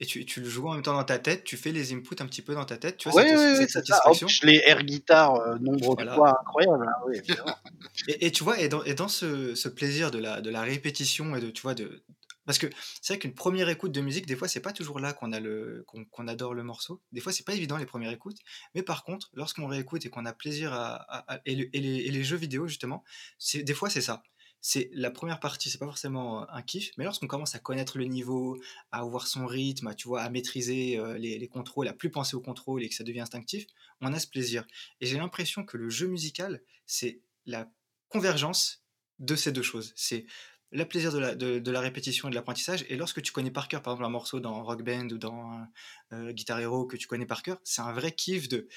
[0.00, 2.14] Et tu, tu, le joues en même temps dans ta tête, tu fais les inputs
[2.20, 4.28] un petit peu dans ta tête, tu vois, ouais, cette, cette satisfaction.
[4.28, 6.86] je les air guitare, euh, nombre de fois incroyable.
[6.88, 7.16] Hein, oui,
[8.08, 10.62] et, et, tu vois, et dans, et dans ce, ce, plaisir de la, de la
[10.62, 12.04] répétition et de, tu vois, de,
[12.48, 12.66] parce que
[13.02, 15.38] c'est vrai qu'une première écoute de musique, des fois, c'est pas toujours là qu'on a
[15.38, 17.02] le qu'on adore le morceau.
[17.12, 18.38] Des fois, c'est pas évident les premières écoutes.
[18.74, 23.04] Mais par contre, lorsqu'on réécoute et qu'on a plaisir à, et, les, jeux vidéo justement,
[23.52, 24.22] des fois c'est ça.
[24.62, 28.06] C'est la première partie, c'est pas forcément un kiff, mais lorsqu'on commence à connaître le
[28.06, 28.58] niveau,
[28.92, 32.10] à avoir son rythme, à, tu vois, à maîtriser euh, les, les contrôles, à plus
[32.10, 33.66] penser au contrôle et que ça devient instinctif,
[34.00, 34.66] on a ce plaisir.
[35.02, 37.70] Et j'ai l'impression que le jeu musical, c'est la
[38.08, 38.82] convergence
[39.18, 39.92] de ces deux choses.
[39.96, 40.24] C'est
[40.70, 42.84] le plaisir de la, répétition et de l'apprentissage.
[42.88, 45.66] Et lorsque tu connais par cœur, par exemple, un morceau dans Rock Band ou dans
[46.12, 48.68] euh, Guitar Hero que tu connais par cœur, c'est un vrai kiff de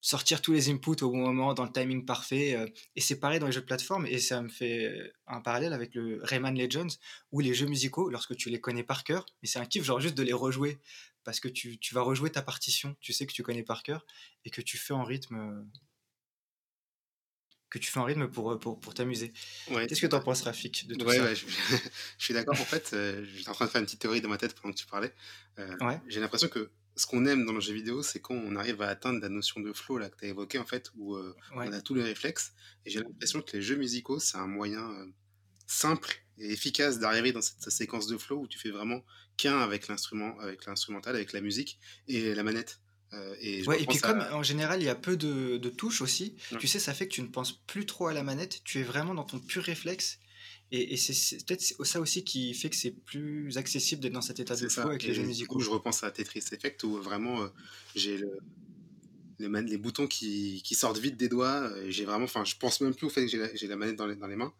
[0.00, 2.56] sortir tous les inputs au bon moment, dans le timing parfait.
[2.56, 2.66] Euh,
[2.96, 4.06] et c'est pareil dans les jeux de plateforme.
[4.06, 6.96] Et ça me fait un parallèle avec le Rayman Legends,
[7.30, 10.00] où les jeux musicaux, lorsque tu les connais par cœur, mais c'est un kiff, genre
[10.00, 10.78] juste de les rejouer.
[11.24, 14.06] Parce que tu, tu, vas rejouer ta partition, tu sais que tu connais par cœur,
[14.44, 15.62] et que tu fais en rythme euh,
[17.70, 19.32] que tu fais un rythme pour, euh, pour, pour t'amuser.
[19.66, 21.34] Qu'est-ce que tu en penses, Rafik, de tout ouais, ça?
[21.34, 21.46] je,
[22.18, 22.58] je, suis d'accord.
[22.60, 24.72] En fait, euh, j'étais en train de faire une petite théorie dans ma tête pendant
[24.72, 25.12] que tu parlais.
[25.58, 28.82] Euh, j'ai l'impression que ce qu'on aime dans le jeu vidéo, c'est quand on arrive
[28.82, 31.16] à atteindre la notion de flow là, que tu as évoqué, en fait, où
[31.52, 32.52] on a tous les réflexes.
[32.86, 34.90] Et j'ai l'impression que les jeux musicaux, c'est un moyen
[35.66, 39.04] simple et efficace d'arriver dans cette, séquence de flow où tu fais vraiment
[39.36, 42.80] qu'un avec l'instrument, avec l'instrumental, avec la musique et la manette.
[43.14, 46.02] Euh, et, ouais, et puis comme en général il y a peu de, de touches
[46.02, 48.80] aussi, tu sais, ça fait que tu ne penses plus trop à la manette, tu
[48.80, 50.18] es vraiment dans ton pur réflexe.
[50.70, 54.38] Et, et c'est peut-être ça aussi qui fait que c'est plus accessible d'être dans cet
[54.38, 55.54] état de flow avec les jeux musicaux.
[55.54, 57.48] Du coup, je repense à Tetris Effect où vraiment euh,
[57.96, 58.38] j'ai le,
[59.38, 61.72] les, les, boutons qui, qui, sortent vite des doigts.
[61.88, 64.06] J'ai vraiment, enfin, je pense même plus au fait que j'ai la, la, manette dans
[64.06, 64.52] les, dans les mains.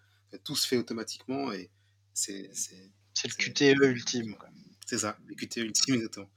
[0.44, 1.68] Tout se fait automatiquement et
[2.14, 2.50] c'est.
[2.54, 4.36] C'est le QTE ultime.
[4.86, 6.30] C'est ça, le QTE ultime, exactement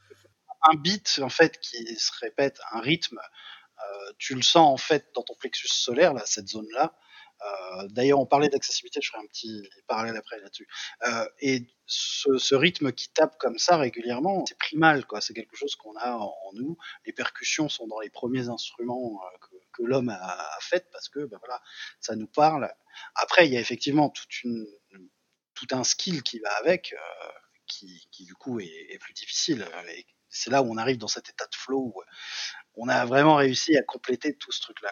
[0.64, 5.08] un beat en fait qui se répète, un rythme, euh, tu le sens en fait
[5.16, 6.96] dans ton plexus solaire, là, cette zone-là.
[7.44, 10.68] Euh, D'ailleurs, on parlait d'accessibilité, je ferai un petit parallèle après là-dessus.
[11.08, 15.22] Euh, et ce, rythme qui tape comme ça régulièrement, c'est primal, quoi.
[15.22, 16.78] C'est quelque chose qu'on a en, nous.
[17.06, 19.20] Les percussions sont dans les premiers instruments
[19.74, 21.60] que, l'homme a, a fait parce que, ben voilà,
[22.00, 22.72] ça nous parle.
[23.16, 24.68] Après, il y a effectivement toute une,
[25.56, 26.94] tout un skill qui va avec,
[27.66, 29.66] qui, du coup est, plus difficile.
[30.32, 31.94] C'est là où on arrive dans cet état de flow
[32.76, 34.92] on a vraiment réussi à compléter tout ce truc-là.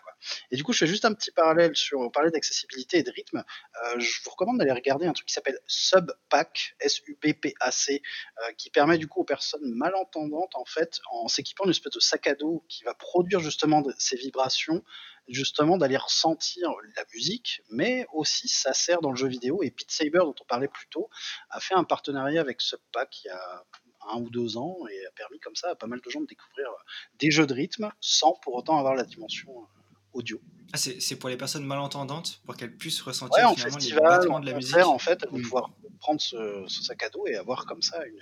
[0.52, 3.12] Et du coup, je fais juste un petit parallèle sur, on parlait d'accessibilité et de
[3.12, 3.44] rythme.
[3.86, 8.02] Euh, je vous recommande d'aller regarder un truc qui s'appelle Subpack, S-U-P-P-A-C,
[8.42, 12.00] euh, qui permet du coup aux personnes malentendantes, en fait, en s'équipant d'une espèce de
[12.00, 14.84] sac à dos qui va produire justement ces vibrations,
[15.28, 19.64] justement d'aller ressentir la musique, mais aussi ça sert dans le jeu vidéo.
[19.64, 21.10] Et Beat Saber, dont on parlait plus tôt,
[21.50, 23.64] a fait un partenariat avec Subpack il y a
[24.12, 26.28] un ou deux ans et a permis comme ça à pas mal de gens de
[26.28, 26.84] découvrir euh,
[27.20, 29.66] des jeux de rythme sans pour autant avoir la dimension euh,
[30.14, 30.42] audio.
[30.72, 34.46] Ah, c'est pour les personnes malentendantes pour qu'elles puissent ressentir ouais, finalement festival, les de
[34.46, 34.78] la musique.
[34.78, 38.20] En fait, elles vont pouvoir prendre ce, sac à dos et avoir comme ça une,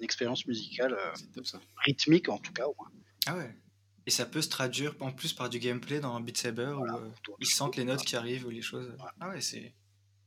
[0.00, 1.42] expérience musicale euh,
[1.86, 2.90] rythmique en tout cas au moins.
[3.26, 3.56] Ah ouais.
[4.04, 6.86] Et ça peut se traduire en plus par du gameplay dans Beat Saber où
[7.40, 8.94] ils sentent les notes qui arrivent ou les choses.
[9.20, 9.74] Ah ouais, c'est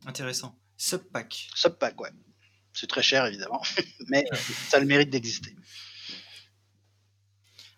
[0.06, 0.56] intéressant.
[0.76, 1.49] Subpack.
[1.56, 2.10] Subpack, ouais.
[2.74, 3.62] C'est très cher évidemment,
[4.08, 4.26] mais
[4.70, 5.56] ça a le mérite d'exister.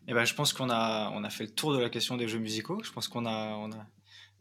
[0.07, 2.27] Eh ben, je pense qu'on a, on a fait le tour de la question des
[2.27, 2.81] jeux musicaux.
[2.83, 3.87] Je pense qu'on a, on a,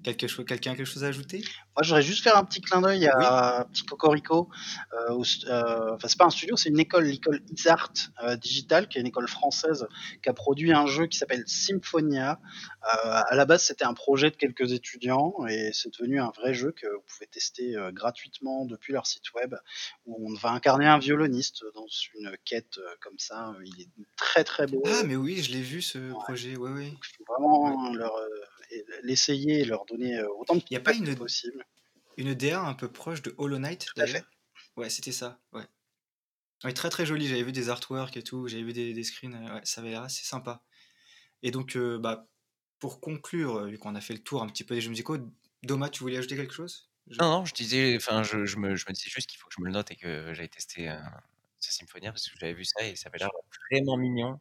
[0.03, 1.43] Quelque chose, quelqu'un a quelque chose à ajouter?
[1.77, 4.49] Moi, j'aurais juste faire un petit clin d'œil à un petit Cocorico.
[4.93, 8.99] Euh, euh, enfin, c'est pas un studio, c'est une école, l'école Isart euh, Digital, qui
[8.99, 9.87] est une école française,
[10.23, 12.41] qui a produit un jeu qui s'appelle Symphonia.
[12.83, 16.55] Euh, à la base, c'était un projet de quelques étudiants et c'est devenu un vrai
[16.55, 19.55] jeu que vous pouvez tester euh, gratuitement depuis leur site web,
[20.07, 23.55] où on va incarner un violoniste dans une quête euh, comme ça.
[23.65, 24.83] Il est très très beau.
[24.87, 26.57] Ah, mais oui, je l'ai vu ce projet.
[26.57, 26.99] Oui, oui.
[27.29, 28.13] vraiment leur
[29.03, 31.65] l'essayer et leur donner euh, autant de Il n'y a pas une, possible.
[32.17, 34.25] Une DA un peu proche de Hollow Knight d'ailleurs?
[34.77, 35.41] Ouais, c'était ça.
[35.53, 35.65] Ouais.
[36.65, 36.73] ouais.
[36.73, 37.27] très très joli.
[37.27, 38.49] J'avais vu des artworks et tout.
[38.49, 39.35] J'avais vu des, des screens.
[39.35, 40.63] Euh, ouais, ça avait l'air assez sympa.
[41.43, 42.29] Et donc, euh, bah,
[42.79, 45.19] pour conclure, vu qu'on a fait le tour un petit peu des jeux musicaux,
[45.63, 46.91] Doma, tu voulais ajouter quelque chose?
[47.19, 49.55] Non, non, je disais, enfin, je, je, me, je, me, disais juste qu'il faut que
[49.57, 50.99] je me le note et que j'aille tester euh,
[51.59, 53.31] ce Symphonia parce que j'avais vu ça et ça avait l'air
[53.71, 54.41] vraiment mignon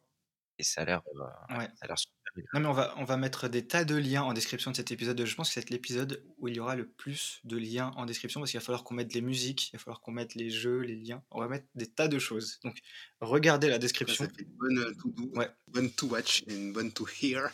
[0.58, 1.02] et ça a l'air,
[1.50, 1.66] ouais.
[1.74, 2.19] ça a l'air super
[2.54, 4.90] non, mais on va, on va mettre des tas de liens en description de cet
[4.90, 5.24] épisode.
[5.24, 8.40] Je pense que c'est l'épisode où il y aura le plus de liens en description
[8.40, 10.80] parce qu'il va falloir qu'on mette les musiques, il va falloir qu'on mette les jeux,
[10.80, 11.22] les liens.
[11.30, 12.60] On va mettre des tas de choses.
[12.64, 12.78] Donc,
[13.20, 14.24] regardez la description.
[14.24, 15.50] Ça fait une bonne to do, ouais.
[15.68, 17.50] bonne to watch et une bonne to hear.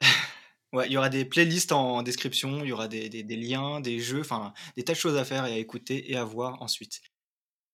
[0.72, 3.80] ouais, il y aura des playlists en description, il y aura des, des, des liens,
[3.80, 6.60] des jeux, enfin, des tas de choses à faire et à écouter et à voir
[6.60, 7.00] ensuite.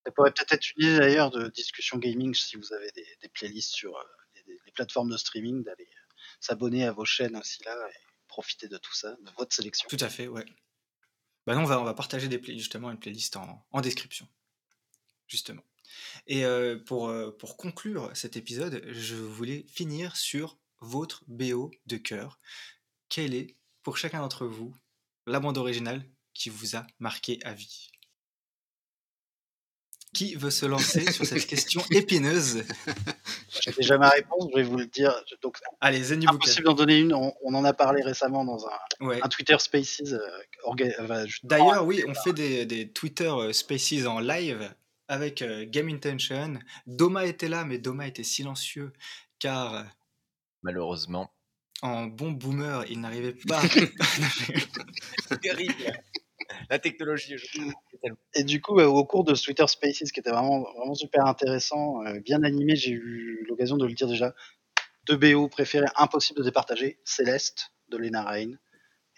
[0.07, 3.29] Ça pourrait peut-être être une idée d'ailleurs de discussion gaming si vous avez des, des
[3.29, 4.03] playlists sur euh,
[4.47, 5.89] les plateformes de streaming d'aller
[6.41, 7.95] s'abonner à vos chaînes aussi là et
[8.29, 9.89] profiter de tout ça, de votre sélection.
[9.89, 10.45] Tout à fait, ouais.
[11.47, 14.27] Bah non, on va, on va partager des justement une playlist en, en description.
[15.27, 15.63] Justement.
[16.27, 21.97] Et euh, pour, euh, pour conclure cet épisode, je voulais finir sur votre BO de
[21.97, 22.41] cœur.
[23.09, 24.75] Quelle est, pour chacun d'entre vous,
[25.27, 27.91] la bande originale qui vous a marqué à vie?
[30.13, 32.65] Qui veut se lancer sur cette question épineuse?
[33.61, 35.15] J'ai déjà ma réponse, je vais vous le dire.
[35.43, 37.15] Donc, Allez, Zen Impossible d'en donner une.
[37.15, 40.03] On, en a parlé récemment dans un, un Twitter Spaces.
[40.13, 40.75] Euh,
[41.43, 44.75] D'ailleurs, oui, on fait des, des, Twitter euh, Spaces en live
[45.09, 46.59] avec euh, Game Intention.
[46.87, 48.93] Doma était là, mais Doma était silencieux
[49.39, 49.85] car.
[50.63, 51.31] Malheureusement.
[51.83, 53.61] En bon boomer, il n'arrivait pas.
[55.43, 55.75] Terrible
[56.71, 57.37] la technologie.
[58.35, 62.05] Et du coup, euh, au cours de Twitter Spaces, qui était vraiment, vraiment super intéressant,
[62.05, 64.35] euh, bien animé, j'ai eu l'occasion de le dire déjà.
[65.07, 68.53] Deux BO préférés, impossible de départager Céleste de Lena Rain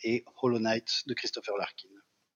[0.03, 1.89] et Hollow Knight de Christopher Larkin.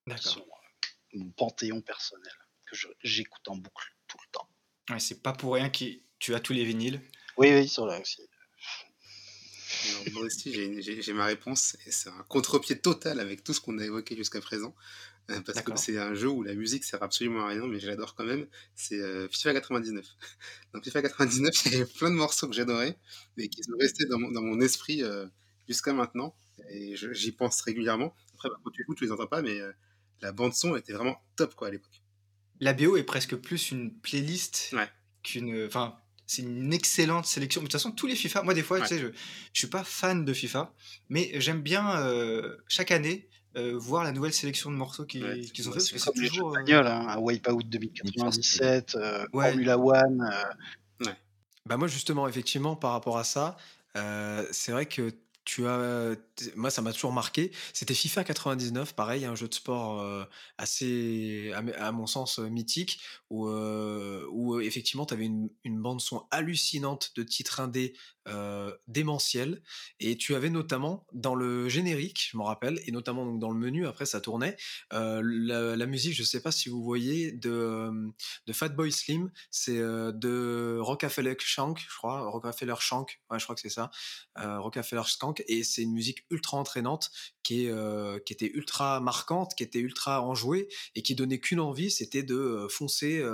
[0.07, 0.39] D'accord.
[0.39, 2.33] Euh, mon panthéon personnel
[2.67, 4.49] que j'écoute en boucle tout le temps.
[4.91, 5.85] Ouais, c'est pas pour rien que
[6.21, 7.01] tu as tous les vinyles.
[7.37, 8.30] Oui, oui, ils sont là aussi
[10.13, 10.53] moi aussi,
[10.83, 11.77] j'ai ma réponse.
[11.87, 14.75] Et c'est un contre-pied total avec tout ce qu'on a évoqué jusqu'à présent.
[15.31, 18.15] Euh, parce que c'est un jeu où la musique sert absolument à rien, mais j'adore
[18.15, 18.47] quand même.
[18.75, 20.05] C'est euh, FIFA 99.
[20.75, 22.99] Dans FIFA 99, il y avait plein de morceaux que j'adorais,
[23.37, 25.27] mais qui sont restés dans mon, dans mon esprit euh,
[25.69, 26.35] jusqu'à maintenant.
[26.71, 28.15] Et j'y pense régulièrement.
[28.35, 29.61] Après, bah, quand tu joues, tu les entends pas, mais
[30.21, 32.03] la bande-son était vraiment top quoi, à l'époque.
[32.61, 34.75] La BO est presque plus une playlist
[35.23, 35.67] qu'une.
[35.67, 35.97] Enfin,
[36.31, 37.61] c'est une excellente sélection.
[37.61, 39.09] De toute façon, tous les FIFA, moi des fois, tu sais, je,
[39.53, 40.73] je suis pas fan de FIFA,
[41.09, 45.73] mais j'aime bien euh, chaque année euh, voir la nouvelle sélection de morceaux qu'ils ont
[45.73, 45.79] fait.
[45.79, 46.57] Parce que c'est toujours.
[46.57, 46.61] Euh...
[46.69, 50.31] Hein, un Wipeout 2097, euh, Formula One.
[51.67, 53.57] Bah moi justement, effectivement, par rapport à ça,
[54.53, 55.11] c'est vrai que
[55.51, 56.15] tu as,
[56.55, 57.51] moi, ça m'a toujours marqué.
[57.73, 60.27] C'était FIFA 99, pareil, un jeu de sport
[60.59, 63.01] assez, à, mon sens, mythique,
[63.31, 67.95] où, où effectivement, tu avais une, une bande son hallucinante de titres indés
[68.89, 69.63] démentiel.
[69.99, 73.59] Et tu avais notamment dans le générique, je me rappelle, et notamment donc dans le
[73.59, 74.57] menu, après ça tournait,
[74.91, 77.91] la, musique, je sais pas si vous voyez, de,
[78.47, 83.61] de Fatboy Slim, c'est de Rockefeller Shank, je crois, Rockefeller Shank, ouais, je crois que
[83.61, 83.91] c'est ça,
[84.37, 87.11] Rockefeller Shank, et c'est une musique ultra entraînante
[87.43, 91.91] qui, est, qui était ultra marquante, qui était ultra enjouée, et qui donnait qu'une envie,
[91.91, 93.25] c'était de foncer,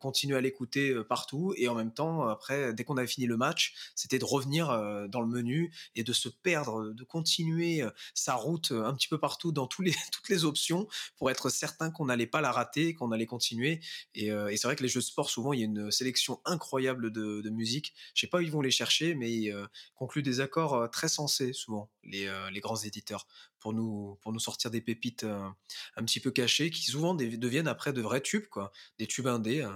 [0.00, 3.74] continuer à l'écouter partout, et en même temps, après, dès qu'on avait fini le match,
[3.94, 4.68] c'était de revenir
[5.08, 7.84] dans le menu et de se perdre, de continuer
[8.14, 11.90] sa route un petit peu partout dans tous les, toutes les options pour être certain
[11.90, 13.80] qu'on n'allait pas la rater, qu'on allait continuer.
[14.14, 17.12] Et, c'est vrai que les jeux de sport, souvent, il y a une sélection incroyable
[17.12, 17.94] de, musique.
[18.14, 21.52] Je sais pas où ils vont les chercher, mais ils concluent des accords très sensés,
[21.52, 23.26] souvent, les, les grands éditeurs,
[23.58, 27.92] pour nous, pour nous sortir des pépites un petit peu cachées qui souvent deviennent après
[27.92, 28.72] de vrais tubes, quoi.
[28.98, 29.66] Des tubes indés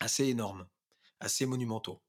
[0.00, 0.66] assez énormes,
[1.20, 2.00] assez monumentaux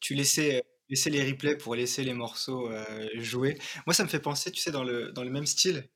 [0.00, 2.70] tu laissais, laisser les replays pour laisser les morceaux
[3.14, 3.58] jouer.
[3.86, 5.88] Moi, ça me fait penser, tu sais, dans le, dans le même style,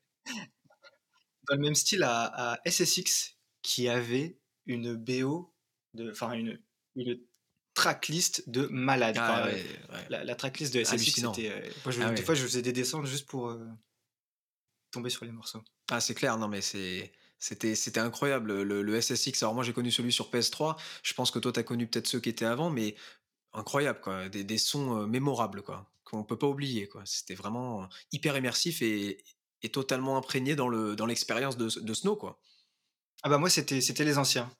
[1.47, 5.53] dans le même style à, SSX qui avait une BO,
[5.93, 6.59] de, enfin une,
[6.95, 7.19] une
[7.73, 9.17] tracklist de malade.
[9.19, 9.49] Ah
[10.09, 11.71] la, tracklist de SSX, c'était.
[11.85, 13.57] Ah des fois, je faisais des descentes juste pour
[14.91, 15.61] tomber sur les morceaux.
[15.91, 17.11] Ah, c'est clair, non, mais c'est.
[17.39, 19.43] C'était, c'était incroyable le, le, SSX.
[19.43, 20.77] Alors moi j'ai connu celui sur PS3.
[21.03, 22.95] Je pense que toi tu as connu peut-être ceux qui étaient avant, mais
[23.53, 24.29] incroyable, quoi.
[24.29, 27.01] Des, des sons mémorables, quoi, qu'on peut pas oublier, quoi.
[27.05, 29.23] C'était vraiment hyper immersif et,
[29.61, 32.39] et totalement imprégné dans, le, dans l'expérience de, de Snow, quoi.
[33.23, 34.51] Ah bah moi, c'était, c'était les anciens.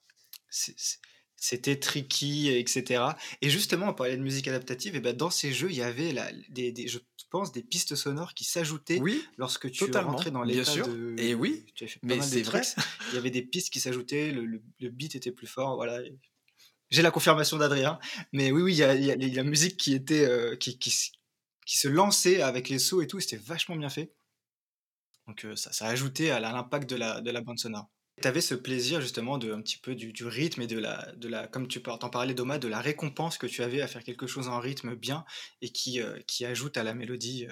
[1.36, 3.04] c'était tricky, etc.
[3.42, 6.14] Et justement, on parlait de musique adaptative, et ben dans ces jeux, il y avait
[6.14, 7.00] la, des, des, je
[7.30, 10.88] pense des pistes sonores qui s'ajoutaient oui, lorsque tu rentrais dans l'état sûr.
[10.88, 11.16] de...
[11.18, 11.66] Et oui,
[12.04, 12.62] mais c'est vrai.
[13.10, 16.00] il y avait des pistes qui s'ajoutaient, le, le, le, beat était plus fort, voilà
[16.94, 18.00] j'ai la confirmation d'Adrien.
[18.32, 20.78] Mais oui, oui, il y a, la musique qui était euh, qui,
[21.66, 23.20] se lançait avec les sauts et tout.
[23.20, 24.14] C'était vachement bien fait.
[25.28, 27.90] Donc euh, ça, ça a ajouté à l'impact de la, de la bande sonore.
[28.22, 31.28] Tu avais ce plaisir justement de un petit peu du, rythme et de la, de
[31.28, 34.28] la comme tu t'en parlais Doma, de la récompense que tu avais à faire quelque
[34.28, 35.26] chose en rythme bien
[35.62, 37.48] et qui, euh, qui ajoute à la mélodie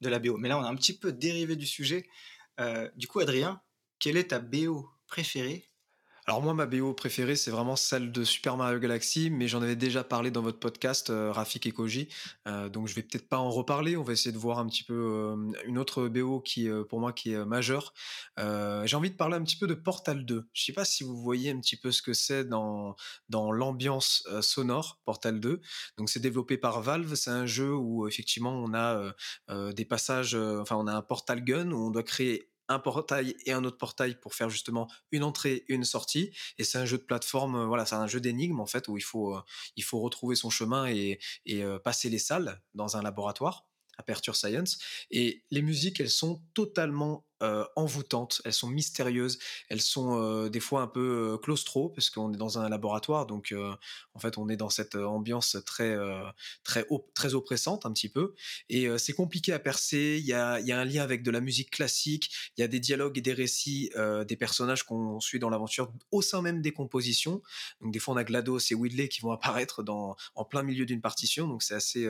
[0.00, 0.38] de la BO.
[0.38, 2.08] Mais là on a un petit peu dérivé du sujet.
[2.96, 3.60] du coup Adrien,
[3.98, 5.71] quelle est ta BO préférée?
[6.26, 9.74] Alors moi, ma BO préférée, c'est vraiment celle de Super Mario Galaxy, mais j'en avais
[9.74, 12.08] déjà parlé dans votre podcast, euh, Rafik et Koji,
[12.46, 13.96] euh, donc je vais peut-être pas en reparler.
[13.96, 17.12] On va essayer de voir un petit peu euh, une autre BO qui, pour moi,
[17.12, 17.92] qui est majeure.
[18.38, 20.48] J'ai envie de parler un petit peu de Portal 2.
[20.52, 22.94] Je sais pas si vous voyez un petit peu ce que c'est dans
[23.28, 25.60] dans l'ambiance sonore Portal 2.
[25.98, 27.14] Donc c'est développé par Valve.
[27.16, 29.12] C'est un jeu où effectivement on a
[29.72, 33.52] des passages, enfin on a un portal gun où on doit créer un portail et
[33.52, 36.32] un autre portail pour faire justement une entrée et une sortie.
[36.58, 38.96] Et c'est un jeu de plateforme, euh, voilà, c'est un jeu d'énigmes en fait où
[38.96, 39.42] il faut, euh,
[39.76, 43.66] il faut retrouver son chemin et, et euh, passer les salles dans un laboratoire.
[43.98, 44.78] Aperture Science.
[45.10, 49.38] Et les musiques, elles sont totalement euh, envoûtantes, elles sont mystérieuses,
[49.68, 53.26] elles sont euh, des fois un peu euh, claustro parce qu'on est dans un laboratoire,
[53.26, 53.54] donc
[54.14, 55.96] en fait on est dans cette ambiance très
[56.62, 58.34] très très oppressante un petit peu,
[58.68, 60.16] et c'est compliqué à percer.
[60.20, 62.68] Il y a, y a un lien avec de la musique classique, il y a
[62.68, 63.90] des dialogues et des récits
[64.26, 67.42] des personnages qu'on suit dans l'aventure au sein même des compositions.
[67.80, 70.86] Donc des fois on a Glados et Whitley qui vont apparaître dans en plein milieu
[70.86, 72.08] d'une partition, donc c'est assez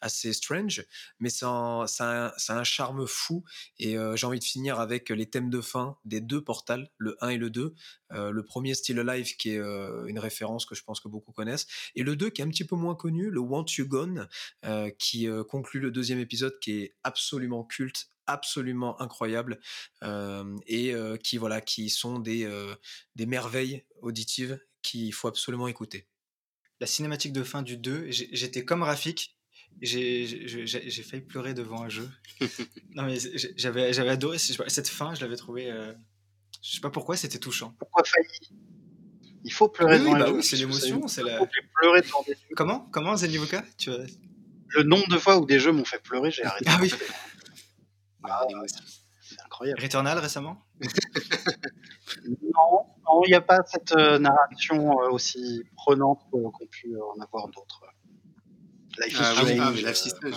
[0.00, 0.84] assez strange,
[1.20, 3.44] mais ça a, un charme fou.
[3.78, 7.28] Et j'ai envie de finir avec les thèmes de fin des deux portals, le 1
[7.30, 7.74] et le 2.
[8.12, 11.32] Euh, le premier Still Alive qui est euh, une référence que je pense que beaucoup
[11.32, 14.28] connaissent et le 2 qui est un petit peu moins connu, le Want You Gone
[14.64, 19.60] euh, qui conclut le deuxième épisode qui est absolument culte, absolument incroyable
[20.66, 22.48] et qui voilà qui sont des
[23.14, 26.08] des merveilles auditives qu'il faut absolument écouter.
[26.80, 29.35] La cinématique de fin du 2, j'étais comme Rafik,
[29.82, 32.08] j'ai failli pleurer devant un jeu.
[32.94, 33.18] non, mais
[33.56, 35.70] j'avais adoré cette fin, je l'avais trouvé.
[35.70, 35.92] Euh,
[36.62, 37.74] je sais pas pourquoi, c'était touchant.
[37.78, 38.56] Pourquoi failli?
[39.44, 41.06] Il faut pleurer devant bah un oui, c'est l'émotion.
[41.06, 41.38] c'est la...
[41.74, 42.54] pleurer devant des jeux.
[42.56, 42.88] Comment?
[42.90, 46.66] Comment, Zenivoka tu Le nombre de fois où des jeux m'ont fait pleurer, j'ai arrêté.
[48.28, 48.64] Ah oui ah,
[49.20, 49.80] C'est incroyable.
[49.80, 50.66] Returnal récemment?
[53.08, 57.48] Non, il n'y a pas cette euh, narration euh, aussi prenante qu'ont pu en avoir
[57.48, 57.84] d'autres.
[58.98, 59.82] Life ah, is Strange.
[59.82, 60.34] Life is Strange.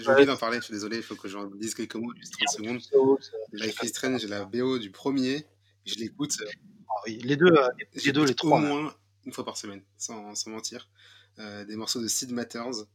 [0.00, 2.34] J'ai oublié d'en parler, je suis désolé, il faut que j'en dise quelques mots, juste
[2.56, 3.20] 30 secondes.
[3.52, 5.46] Life is Strange, la BO du premier,
[5.84, 6.36] je l'écoute.
[6.40, 6.50] Euh,
[6.88, 7.68] ah oui, les deux, euh,
[8.04, 8.58] les deux, les trois.
[8.58, 8.94] Au moins
[9.24, 10.88] une fois par semaine, sans, sans mentir.
[11.38, 12.86] Euh, des morceaux de Sid Matters,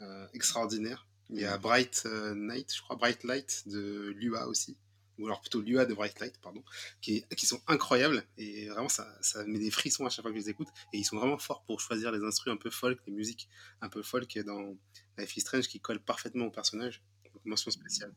[0.00, 1.06] euh, extraordinaires.
[1.30, 4.76] Il y a Bright Night, je crois, Bright Light de Lua aussi,
[5.18, 6.62] ou alors plutôt Lua de Bright Light, pardon,
[7.00, 8.24] qui, qui sont incroyables.
[8.38, 10.68] Et vraiment, ça, ça met des frissons à chaque fois que je les écoute.
[10.92, 13.48] Et ils sont vraiment forts pour choisir les instruments un peu folk, les musiques
[13.80, 14.76] un peu folk dans
[15.18, 17.02] Life is Strange qui collent parfaitement au personnage.
[17.24, 18.12] Donc, mention spéciale.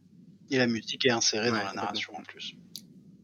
[0.50, 2.56] Et la musique est insérée dans la narration en plus.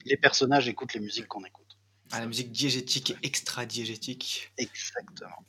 [0.05, 1.77] Les personnages écoutent les musiques qu'on écoute.
[2.11, 4.51] Ah, la musique diégétique et extra-diégétique.
[4.57, 5.45] Exactement.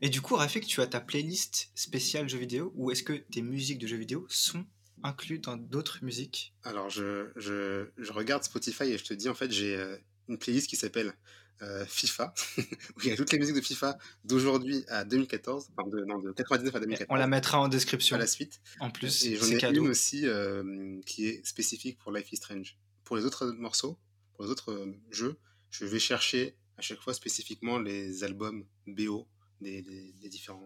[0.00, 3.42] Et du coup, Rafik, tu as ta playlist spéciale jeux vidéo ou est-ce que tes
[3.42, 4.64] musiques de jeux vidéo sont
[5.02, 9.34] incluses dans d'autres musiques Alors, je, je, je, regarde Spotify et je te dis, en
[9.34, 9.96] fait, j'ai euh,
[10.28, 11.14] une playlist qui s'appelle
[11.62, 15.88] euh, FIFA, où il y a toutes les musiques de FIFA d'aujourd'hui à 2014, enfin
[15.88, 17.06] de, non, de 99 à 2014.
[17.10, 18.16] On la mettra en description.
[18.16, 18.60] À la suite.
[18.78, 19.82] En plus, et j'en ai cadeau.
[19.82, 22.78] une aussi euh, qui est spécifique pour Life is Strange.
[23.04, 23.98] Pour les autres morceaux,
[24.34, 25.36] pour les autres jeux,
[25.70, 29.26] je vais chercher à chaque fois spécifiquement les albums BO
[29.60, 30.62] des, des, différents.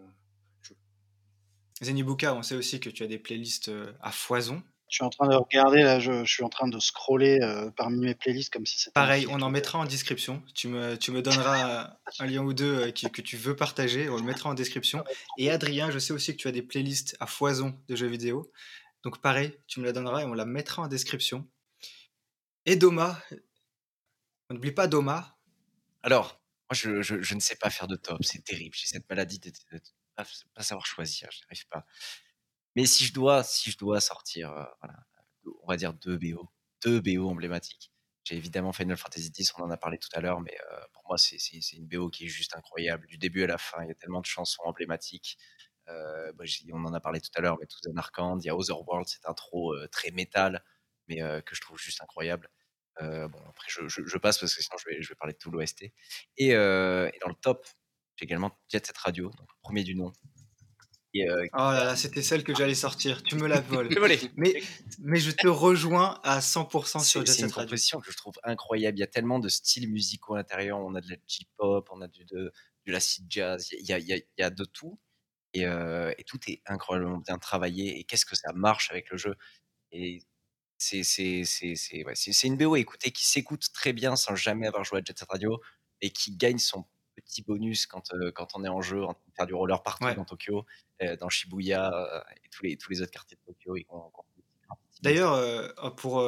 [1.83, 4.61] Zenibuka, on sait aussi que tu as des playlists euh, à foison.
[4.89, 7.71] Je suis en train de regarder, là, je, je suis en train de scroller euh,
[7.71, 8.93] parmi mes playlists comme si c'était.
[8.93, 10.43] Pareil, on en mettra en description.
[10.53, 14.07] Tu me, tu me donneras un lien ou deux euh, qui, que tu veux partager,
[14.09, 15.03] on le mettra en description.
[15.39, 18.51] Et Adrien, je sais aussi que tu as des playlists à foison de jeux vidéo.
[19.03, 21.47] Donc pareil, tu me la donneras et on la mettra en description.
[22.67, 23.19] Et Doma,
[24.49, 25.37] on n'oublie pas Doma.
[26.03, 26.39] Alors,
[26.69, 28.75] moi, je, je, je, ne sais pas faire de top, c'est terrible.
[28.75, 29.51] J'ai cette maladie de
[30.15, 31.85] pas, savoir choisir, je n'arrive pas.
[32.75, 34.99] Mais si je dois, si je dois sortir, euh, voilà,
[35.63, 36.49] on va dire deux BO,
[36.83, 37.91] deux BO emblématiques.
[38.23, 41.03] J'ai évidemment Final Fantasy X, on en a parlé tout à l'heure, mais euh, pour
[41.07, 41.37] moi, c'est
[41.73, 43.05] une BO qui est juste incroyable.
[43.07, 45.37] Du début à la fin, il y a tellement de chansons emblématiques.
[45.89, 48.49] Euh, bah, on en a parlé tout à l'heure, mais tout un Arcand, il y
[48.49, 50.63] a Otherworld, c'est intro très métal,
[51.09, 52.49] mais que je trouve juste incroyable.
[53.01, 55.91] Bon, après, je, passe parce que sinon je vais, parler de tout l'OST.
[56.37, 57.67] Et, dans le top,
[58.15, 60.11] j'ai également Jet Set Radio, donc premier du nom.
[61.15, 63.21] Et, euh, oh là là, c'était celle que j'allais sortir.
[63.21, 63.89] Tu me la voles.
[64.35, 64.63] mais,
[64.99, 67.33] mais je te rejoins à 100% sur Jet Set Radio.
[67.33, 68.97] C'est une proposition que je trouve incroyable.
[68.97, 70.79] Il y a tellement de styles musicaux à l'intérieur.
[70.79, 72.51] On a de la J-pop, on a du, de,
[72.87, 73.69] de l'acid jazz.
[73.71, 74.99] Il y a, il, y a, il y a de tout.
[75.53, 77.99] Et, euh, et, tout est incroyablement bien travaillé.
[77.99, 79.35] Et qu'est-ce que ça marche avec le jeu.
[79.91, 80.23] Et
[80.79, 81.03] c'est
[82.03, 82.13] ouais,
[82.43, 85.61] une BO écoutez, qui s'écoute très bien sans jamais avoir joué à Jet Set Radio
[86.01, 86.85] et qui gagne son
[87.25, 90.05] petit bonus quand, quand on est en jeu, en train de faire du roller partout
[90.05, 90.15] ouais.
[90.15, 90.65] dans Tokyo,
[91.19, 93.75] dans Shibuya et tous les, tous les autres quartiers de Tokyo.
[95.01, 95.67] D'ailleurs, euh,
[95.97, 96.23] pour,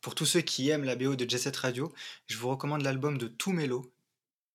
[0.00, 1.92] pour tous ceux qui aiment la BO de Jet Set Radio,
[2.26, 3.92] je vous recommande l'album de Tumelo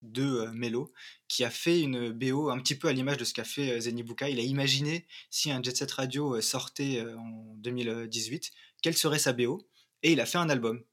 [0.02, 0.92] de euh, Melo,
[1.28, 4.30] qui a fait une BO un petit peu à l'image de ce qu'a fait Zenibuka.
[4.30, 8.52] Il a imaginé si un Jet Set Radio sortait en 2018,
[8.82, 9.68] quelle serait sa BO,
[10.04, 10.84] et il a fait un album.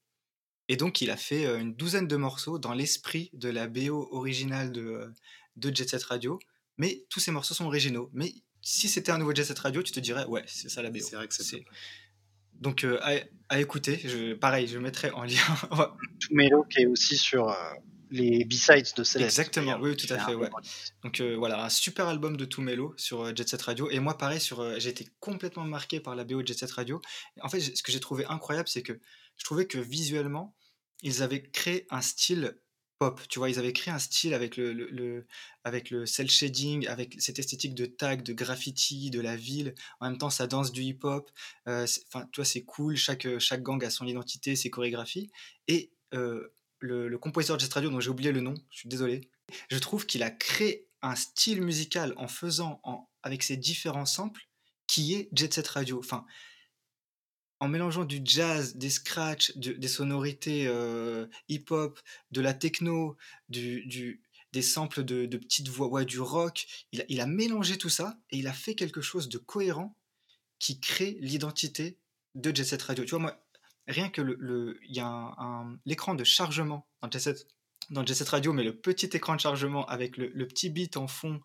[0.73, 4.73] Et donc il a fait une douzaine de morceaux dans l'esprit de la BO originale
[4.73, 5.13] de,
[5.57, 6.39] de Jet Set Radio,
[6.79, 8.09] mais tous ces morceaux sont originaux.
[8.15, 8.33] Mais
[8.63, 11.01] si c'était un nouveau Jet Set Radio, tu te dirais, ouais, c'est ça la BO.
[11.01, 11.67] C'est vrai que c'est.
[12.55, 13.21] Donc euh, à,
[13.51, 15.35] à, écouter, je, pareil, je mettrai en lien.
[16.21, 17.55] Tout Melo qui est aussi sur euh,
[18.13, 19.39] les B-sides de Celeste.
[19.39, 20.35] Exactement, oui, tout à fait.
[20.35, 20.51] Ouais.
[21.03, 23.91] Donc euh, voilà, un super album de Tumelo sur euh, Jet Set Radio.
[23.91, 26.71] Et moi, pareil, sur, euh, j'ai été complètement marqué par la BO de Jet Set
[26.73, 27.01] Radio.
[27.41, 29.01] En fait, ce que j'ai trouvé incroyable, c'est que
[29.37, 30.55] je trouvais que visuellement,
[31.03, 32.59] ils avaient créé un style
[32.99, 33.21] pop.
[33.29, 35.27] Tu vois, ils avaient créé un style avec le,
[35.65, 39.75] avec le cel shading, avec cette esthétique de tag, de graffiti, de la ville.
[40.01, 41.31] En même temps, ça danse du hip-hop.
[41.67, 42.97] Enfin, tu vois, c'est cool.
[42.97, 45.31] Chaque, chaque gang a son identité, ses chorégraphies.
[45.69, 49.31] Et le, le, compositeur de Radio, dont j'ai oublié le nom, je suis désolé,
[49.71, 54.43] je trouve qu'il a créé un style musical en faisant, en, avec ses différents samples,
[54.87, 55.99] qui est Jet Set Radio.
[55.99, 56.25] Enfin,
[57.63, 62.01] en mélangeant du jazz, des scratchs, de, des sonorités euh, hip-hop,
[62.33, 63.17] de la techno,
[63.49, 64.19] des
[64.63, 68.75] samples de, petites voix, du rock, il a, mélangé tout ça et il a fait
[68.75, 69.97] quelque chose de cohérent
[70.59, 72.01] qui crée l'identité
[72.35, 73.05] de Jet Set Radio.
[73.05, 73.47] Tu vois, moi,
[73.87, 77.47] rien que le, le y a l'écran de chargement dans Jet Set,
[77.91, 80.97] dans Jet Set Radio, mais le petit écran de chargement avec le, le, petit beat
[80.97, 81.41] en fond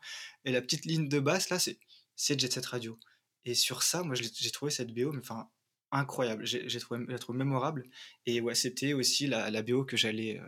[0.46, 2.98] et la petite ligne de basse, là, c'est Jet Set Radio.
[3.46, 5.48] Et sur ça, moi, j'ai trouvé cette BO, mais enfin,
[5.92, 6.46] incroyable.
[6.46, 7.90] J'ai trouvé, la trouvé mémorable.
[8.26, 10.48] Et ouais, c'était aussi la, la, BO que j'allais euh,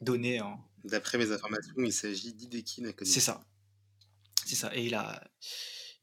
[0.00, 0.64] donner en.
[0.84, 3.10] D'après mes informations, il s'agit d'Hideki Nakomi.
[3.10, 3.44] C'est ça.
[4.44, 4.74] C'est ça.
[4.76, 5.22] Et il a.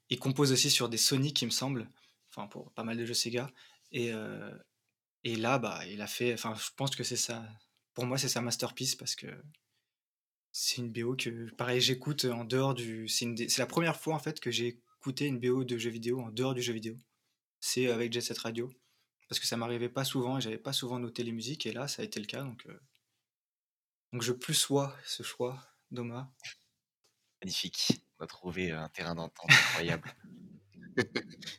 [0.10, 1.90] Il compose aussi sur des Sonic, il me semble.
[2.30, 3.50] Enfin, pour pas mal de jeux Sega.
[3.92, 4.52] Et, euh,
[5.24, 6.34] et là, bah, il a fait.
[6.34, 7.48] Enfin, je pense que c'est ça.
[7.94, 9.28] Pour moi, c'est sa masterpiece parce que
[10.52, 13.08] c'est une BO que, pareil, j'écoute en dehors du.
[13.08, 14.68] C'est la première fois en fait que j'ai
[15.00, 16.98] écouté une BO de jeu vidéo en dehors du jeu vidéo.
[17.68, 18.72] C'est avec Jet Set Radio
[19.28, 21.88] parce que ça m'arrivait pas souvent et j'avais pas souvent noté les musiques et là,
[21.88, 22.44] ça a été le cas.
[22.44, 22.80] Donc, euh...
[24.14, 25.60] donc je plus sois ce choix,
[25.90, 26.32] Doma.
[27.42, 28.04] Magnifique.
[28.20, 30.14] On a trouvé un terrain d'entente incroyable.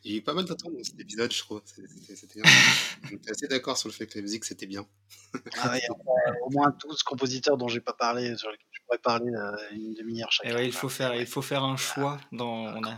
[0.05, 1.61] Il y a eu pas mal d'attentes dans cet épisode, je trouve.
[1.65, 2.39] C'était
[3.29, 4.87] assez d'accord sur le fait que la musique, c'était bien.
[5.57, 5.81] Ah ouais,
[6.45, 9.93] au moins 12 compositeurs dont j'ai pas parlé, sur lesquels je pourrais parler euh, une
[9.93, 10.51] demi-heure chacun.
[10.51, 12.17] Et ouais, il faut faire, il faut faire un choix.
[12.31, 12.97] Dans, on a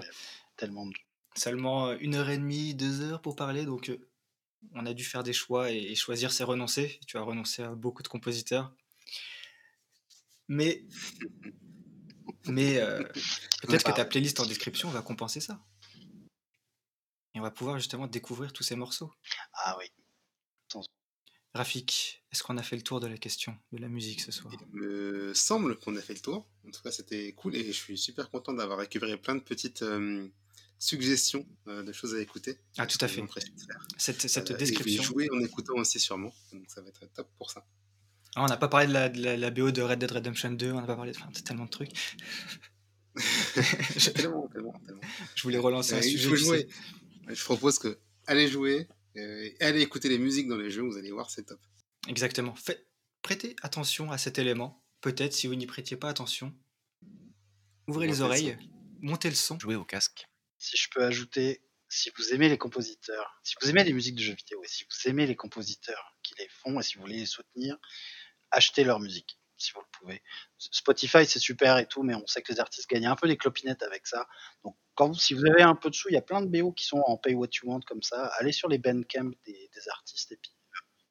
[0.57, 0.93] tellement de...
[1.39, 4.09] seulement une heure et demie, deux heures pour parler, donc euh,
[4.73, 6.99] on a dû faire des choix et, choisir, c'est renoncer.
[7.07, 8.73] Tu as renoncé à beaucoup de compositeurs.
[10.47, 10.83] Mais,
[12.47, 13.03] mais euh,
[13.61, 15.63] peut-être que ta playlist en description va compenser ça.
[17.35, 19.13] Et on va pouvoir justement découvrir tous ces morceaux.
[19.53, 19.85] Ah oui.
[21.53, 24.53] Rafik, est-ce qu'on a fait le tour de la question de la musique ce soir?
[24.73, 26.47] Il me semble qu'on a fait le tour.
[26.67, 29.81] En tout cas, c'était cool et je suis super content d'avoir récupéré plein de petites
[29.81, 30.27] euh,
[30.79, 32.57] suggestions euh, de choses à écouter.
[32.77, 33.23] Ah, tout à fait.
[33.97, 35.03] Cette, cette description.
[35.03, 36.33] Et jouer en écoutant aussi sûrement.
[36.53, 37.65] Donc ça va être top pour ça.
[38.35, 40.71] Ah, on n'a pas parlé de la, de, la, BO de Red Dead Redemption 2,
[40.71, 41.91] on n'a pas parlé de enfin, tellement de trucs.
[44.15, 45.01] tellement, tellement, tellement.
[45.35, 46.23] Je voulais relancer un sujet.
[46.23, 46.67] Il faut jouer.
[47.27, 48.87] Je propose que allez jouer,
[49.17, 51.59] euh, allez écouter les musiques dans les jeux, vous allez voir, c'est top.
[52.07, 52.55] Exactement.
[52.55, 52.87] Fait,
[53.21, 54.83] prêtez attention à cet élément.
[55.01, 56.53] Peut-être si vous n'y prêtiez pas attention,
[57.87, 58.57] ouvrez les oreilles,
[59.01, 59.57] montez le son.
[59.59, 60.28] Jouez au casque.
[60.59, 64.21] Si je peux ajouter, si vous aimez les compositeurs, si vous aimez les musiques de
[64.21, 67.19] jeux vidéo et si vous aimez les compositeurs qui les font et si vous voulez
[67.19, 67.77] les soutenir,
[68.51, 70.23] achetez leur musique si vous le pouvez.
[70.57, 73.37] Spotify, c'est super et tout, mais on sait que les artistes gagnent un peu des
[73.37, 74.27] clopinettes avec ça.
[74.63, 74.75] Donc,
[75.15, 77.01] si vous avez un peu de sous, il y a plein de BO qui sont
[77.05, 78.27] en pay what you want comme ça.
[78.39, 80.51] Allez sur les bandcamp des, artistes et puis,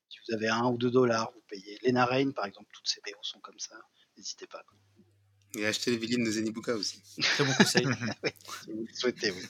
[0.08, 1.78] si vous avez un ou deux dollars, vous payez.
[1.82, 3.76] Lena Rain, par exemple, toutes ces BO sont comme ça.
[4.16, 4.62] N'hésitez pas.
[5.56, 7.02] Et achetez les violines de Zenibuka aussi.
[7.20, 7.84] Très bon conseil.
[8.64, 9.42] si vous le souhaitez, oui.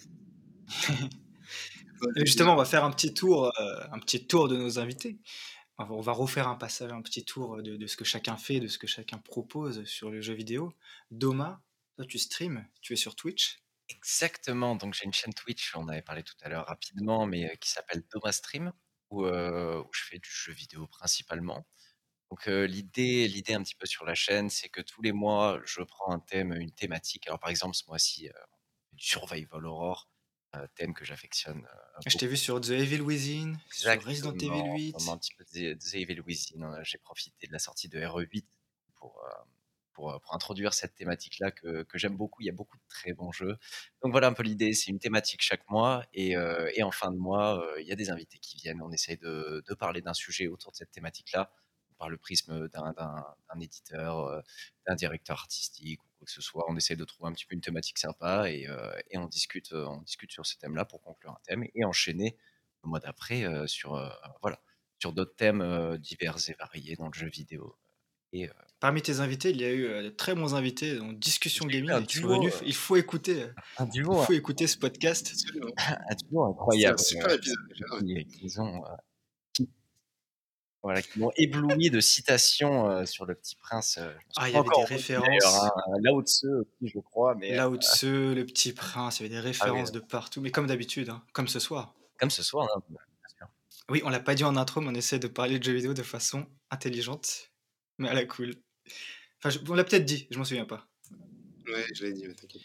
[2.17, 5.19] justement, on va faire un petit tour, euh, un petit tour de nos invités
[5.79, 8.79] on va refaire un passage, un petit tour de, ce que chacun fait, de ce
[8.79, 10.73] que chacun propose sur le jeu vidéo.
[11.11, 11.63] Doma,
[11.97, 13.63] toi tu streams, tu es sur Twitch.
[13.89, 17.55] Exactement, donc j'ai une chaîne Twitch, on avait parlé tout à l'heure rapidement, mais euh,
[17.57, 18.73] qui s'appelle Doma Stream,
[19.13, 21.67] euh, où, je fais du jeu vidéo principalement.
[22.31, 25.61] Donc euh, l'idée, l'idée un petit peu sur la chaîne, c'est que tous les mois,
[25.65, 27.27] je prends un thème, une thématique.
[27.27, 28.29] Alors par exemple, ce mois-ci,
[28.93, 30.09] du survival horror,
[30.75, 31.67] thème que j'affectionne.
[32.07, 34.97] je t'ai vu sur The Evil Within, sur Resident Evil 8.
[35.09, 36.63] Un petit peu de The Evil Within.
[36.63, 36.83] Hein.
[36.83, 38.45] J'ai profité de la sortie de RE8
[38.97, 39.25] pour,
[39.93, 42.43] pour, pour, introduire cette thématique-là que, que j'aime beaucoup.
[42.43, 43.57] Il y a beaucoup de très bons jeux.
[44.03, 44.75] Donc voilà un peu l'idée.
[44.75, 46.05] C'est une thématique chaque mois.
[46.13, 46.35] Et,
[46.75, 48.83] et en fin de mois, il y a des invités qui viennent.
[48.83, 51.53] On essaye de, de parler d'un sujet autour de cette thématique-là
[51.99, 54.43] par le prisme d'un éditeur,
[54.87, 56.65] d'un directeur artistique que ce soit.
[56.69, 59.73] On essaie de trouver un petit peu une thématique sympa et, euh, et on, discute,
[59.73, 62.37] euh, on discute sur ce thème-là pour conclure un thème et enchaîner
[62.85, 63.91] le mois d'après euh, sur,
[64.43, 64.61] voilà,
[64.99, 67.77] sur d'autres thèmes divers et variés dans le jeu vidéo.
[68.33, 72.07] Et, Parmi tes invités, il y a eu de très bons invités dans Discussion Gaming.
[72.65, 73.47] il faut écouter,
[73.95, 75.33] il faut écouter ce podcast.
[75.79, 76.99] un duo incroyable.
[76.99, 77.59] C'est un super épisode.
[78.43, 78.85] Ils ont
[80.83, 83.99] voilà, qui m'ont ébloui de citations euh, sur le Petit Prince.
[83.99, 85.45] Euh, ah, il y avait des références.
[85.45, 85.71] Hein,
[86.11, 86.47] haut aussi,
[86.81, 87.35] je crois.
[87.35, 90.51] Mais, là haut le Petit Prince, il y avait des ah références de partout, mais
[90.51, 91.95] comme d'habitude, hein, comme ce soir.
[92.19, 92.99] Comme ce soir, hein, bien
[93.37, 93.49] sûr.
[93.89, 95.95] Oui, on l'a pas dit en intro, mais on essaie de parler de jeux vidéo
[95.95, 97.51] de façon intelligente,
[97.99, 98.55] mais à la cool.
[99.43, 100.87] Enfin, on l'a peut-être dit, je m'en souviens pas.
[101.67, 102.63] Ouais, je l'ai dit, mais t'inquiète.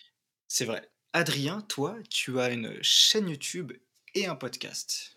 [0.48, 0.88] C'est vrai.
[1.14, 3.74] Adrien, toi, tu as une chaîne YouTube
[4.16, 5.13] et un podcast.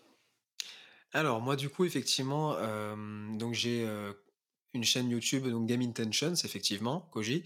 [1.13, 2.55] Alors moi du coup effectivement,
[3.37, 3.87] donc j'ai,
[4.73, 7.43] une chaîne YouTube donc Game Intentions effectivement, Koji,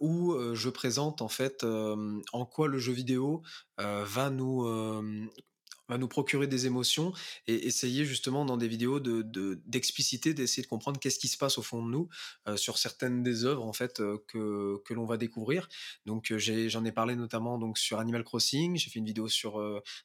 [0.00, 3.42] où, je présente en fait, en quoi le jeu vidéo,
[3.78, 4.64] va nous,
[5.88, 7.12] va nous procurer des émotions
[7.46, 9.22] et essayer justement dans des vidéos de
[9.66, 12.08] d'expliciter, d'essayer de comprendre qu'est-ce qui se passe au fond de nous
[12.46, 15.68] euh, sur certaines des œuvres en fait euh, que, que l'on va découvrir.
[16.06, 19.54] Donc euh, j'en ai, parlé notamment donc sur Animal Crossing, j'ai fait une vidéo sur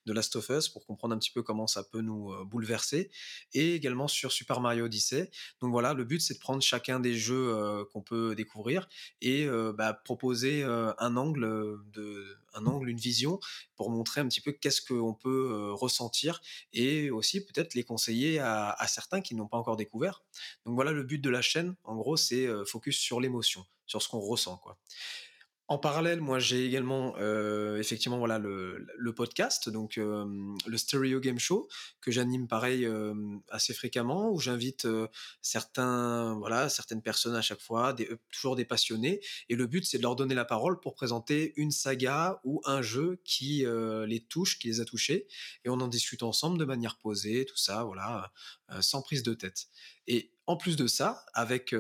[0.05, 3.10] The Last of Us pour comprendre un petit peu comment ça peut nous bouleverser
[3.53, 5.31] et également sur Super Mario Odyssey.
[5.61, 8.88] Donc voilà, le but c'est de prendre chacun des jeux qu'on peut découvrir
[9.22, 13.39] et bah, proposer un angle de un angle, une vision
[13.75, 18.85] pour montrer un petit peu qu'est-ce qu'on peut ressentir et aussi peut-être les conseiller à,
[18.88, 20.23] certains qui n'ont pas encore découvert.
[20.65, 24.09] Donc voilà le but de la chaîne, en gros, c'est focus sur l'émotion, sur ce
[24.09, 24.57] qu'on ressent.
[24.57, 24.77] quoi.
[25.69, 28.85] En parallèle, moi, j'ai également euh, effectivement voilà le,
[29.15, 30.26] podcast, donc euh,
[30.68, 31.69] le Stereo Game Show
[32.02, 33.14] que j'anime pareil euh,
[33.49, 34.85] assez fréquemment, où j'invite
[35.41, 37.95] certains voilà certaines personnes à chaque fois,
[38.31, 41.72] toujours des passionnés, et le but c'est de leur donner la parole pour présenter une
[41.72, 43.65] saga ou un jeu qui
[44.06, 45.27] les touche, qui les a touchés,
[45.64, 48.34] et on en discute ensemble de manière posée, tout ça, voilà,
[48.81, 49.68] sans prise de tête.
[50.07, 51.73] Et en plus de ça, avec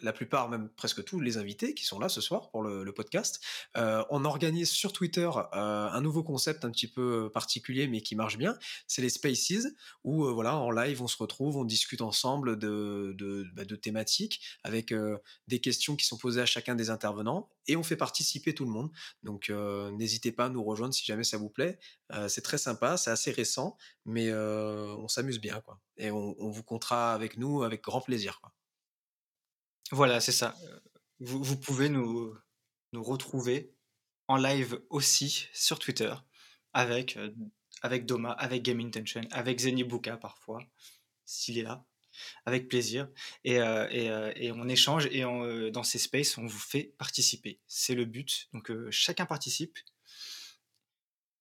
[0.00, 3.44] la plupart, même presque tous les invités qui sont là ce soir pour le, podcast.
[3.76, 8.16] Euh, on organise sur Twitter euh, un nouveau concept un petit peu particulier mais qui
[8.16, 8.56] marche bien.
[8.86, 9.66] C'est les Spaces
[10.02, 13.76] où euh, voilà en live on se retrouve, on discute ensemble de, de, bah, de
[13.76, 14.94] thématiques avec
[15.46, 18.70] des questions qui sont posées à chacun des intervenants et on fait participer tout le
[18.70, 18.90] monde.
[19.22, 21.78] Donc n'hésitez pas à nous rejoindre si jamais ça vous plaît.
[22.28, 25.80] c'est très sympa, c'est assez récent, mais on s'amuse bien quoi.
[25.98, 28.40] Et on, on, vous comptera avec nous avec grand plaisir.
[28.40, 28.55] Quoi.
[29.92, 30.54] Voilà, c'est ça.
[31.20, 32.36] Vous, pouvez nous,
[32.92, 33.72] nous retrouver
[34.28, 36.12] en live aussi sur Twitter
[36.72, 37.18] avec,
[37.82, 40.62] avec Doma, avec Game Intention, avec Zenibuka parfois,
[41.24, 41.84] s'il est là,
[42.44, 43.08] avec plaisir.
[43.44, 44.06] Et, et,
[44.36, 45.22] et on échange et
[45.70, 47.60] dans ces spaces, on vous fait participer.
[47.66, 48.48] C'est le but.
[48.52, 49.78] Donc chacun participe.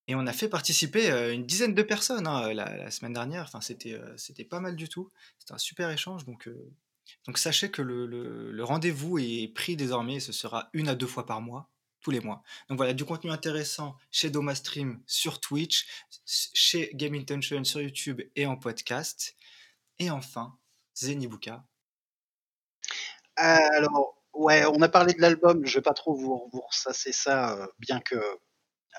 [0.08, 3.44] Et on a fait participer une dizaine de personnes hein, la, la, semaine dernière.
[3.44, 5.12] Enfin, c'était c'était pas mal du tout.
[5.40, 6.26] C'était un super échange.
[6.26, 6.48] Donc
[7.26, 11.42] donc sachez que le, rendez-vous est pris désormais, ce sera une à deux fois par
[11.42, 11.70] mois,
[12.02, 12.44] tous les mois.
[12.70, 15.88] Donc voilà, du contenu intéressant chez Doma Stream sur Twitch,
[16.26, 19.36] chez Game Intention sur YouTube et en podcast.
[20.00, 20.58] Et enfin,
[20.96, 21.66] Zenibuka.
[23.36, 27.58] alors, ouais, on a parlé de l'album, je vais pas trop vous, vous ressasser ça,
[27.58, 28.16] euh, bien que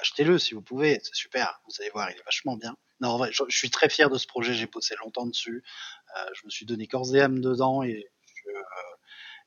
[0.00, 2.76] achetez-le si vous pouvez, c'est super, vous allez voir, il est vachement bien.
[3.00, 5.62] Non, en vrai, je, suis très fier de ce projet, j'ai bossé longtemps dessus,
[6.16, 8.08] euh, je me suis donné corps et âme dedans et,
[8.46, 8.62] euh,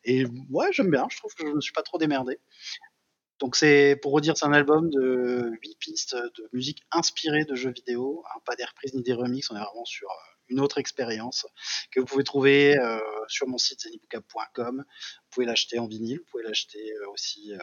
[0.03, 2.39] et ouais, j'aime bien, je trouve que je me suis pas trop démerdé.
[3.39, 7.71] Donc c'est, pour redire, c'est un album de 8 pistes de musique inspirée de jeux
[7.71, 10.13] vidéo, hein, pas des reprises ni des remixes, on est vraiment sur euh,
[10.49, 11.47] une autre expérience
[11.91, 14.83] que vous pouvez trouver euh, sur mon site zenibuka.com.
[14.85, 17.53] Vous pouvez l'acheter en vinyle, vous pouvez l'acheter aussi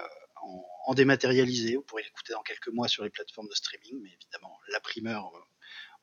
[0.43, 4.11] en, en, dématérialisé, vous pourrez l'écouter dans quelques mois sur les plateformes de streaming, mais
[4.11, 5.33] évidemment la primeur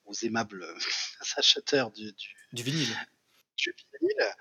[0.06, 0.66] aux aimables
[1.38, 2.98] acheteurs du, du, du vinyle.
[3.58, 4.36] Du vinyle.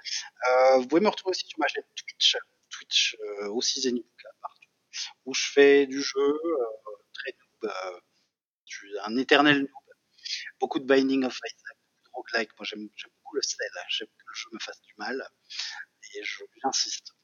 [0.48, 2.36] Euh, vous pouvez me retrouver aussi sur ma chaîne Twitch,
[2.70, 4.68] Twitch euh, aussi Zenibuka partout,
[5.26, 6.66] où je fais du jeu euh,
[7.12, 8.00] très noob, euh,
[8.66, 9.96] je suis un éternel noob,
[10.58, 14.24] beaucoup de Binding of Isaac, beaucoup de roguelike, moi j'aime beaucoup le sel, j'aime que
[14.26, 15.28] le jeu me fasse du mal,
[16.14, 16.22] et
[16.62, 17.14] j'insiste.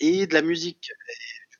[0.00, 1.14] Et de la musique, et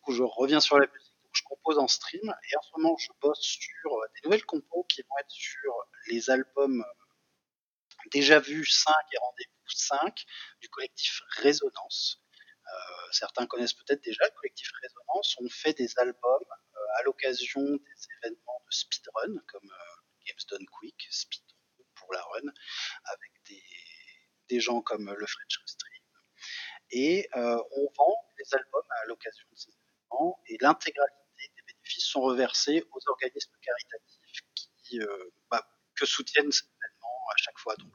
[0.08, 3.40] je reviens sur la musique je compose en stream et en ce moment je bosse
[3.40, 5.74] sur euh, des nouvelles compos qui vont être sur
[6.08, 10.24] les albums euh, déjà vus 5 et rendez-vous 5
[10.60, 12.20] du collectif Résonance.
[12.66, 15.36] Euh, certains connaissent peut-être déjà le collectif Résonance.
[15.40, 16.44] On fait des albums
[16.98, 19.70] à l'occasion des événements de speedrun comme
[20.26, 21.46] Games Done Quick, speedrun
[21.94, 22.52] pour la run,
[23.04, 23.62] avec des,
[24.48, 26.02] des gens comme le French Stream.
[26.90, 29.81] Et on vend les albums à l'occasion de ces événements
[30.48, 31.22] et l'intégralité
[32.12, 35.66] sont reversés aux organismes caritatifs qui, euh, bah,
[35.96, 37.74] que soutiennent cet événement à chaque fois.
[37.76, 37.92] Donc,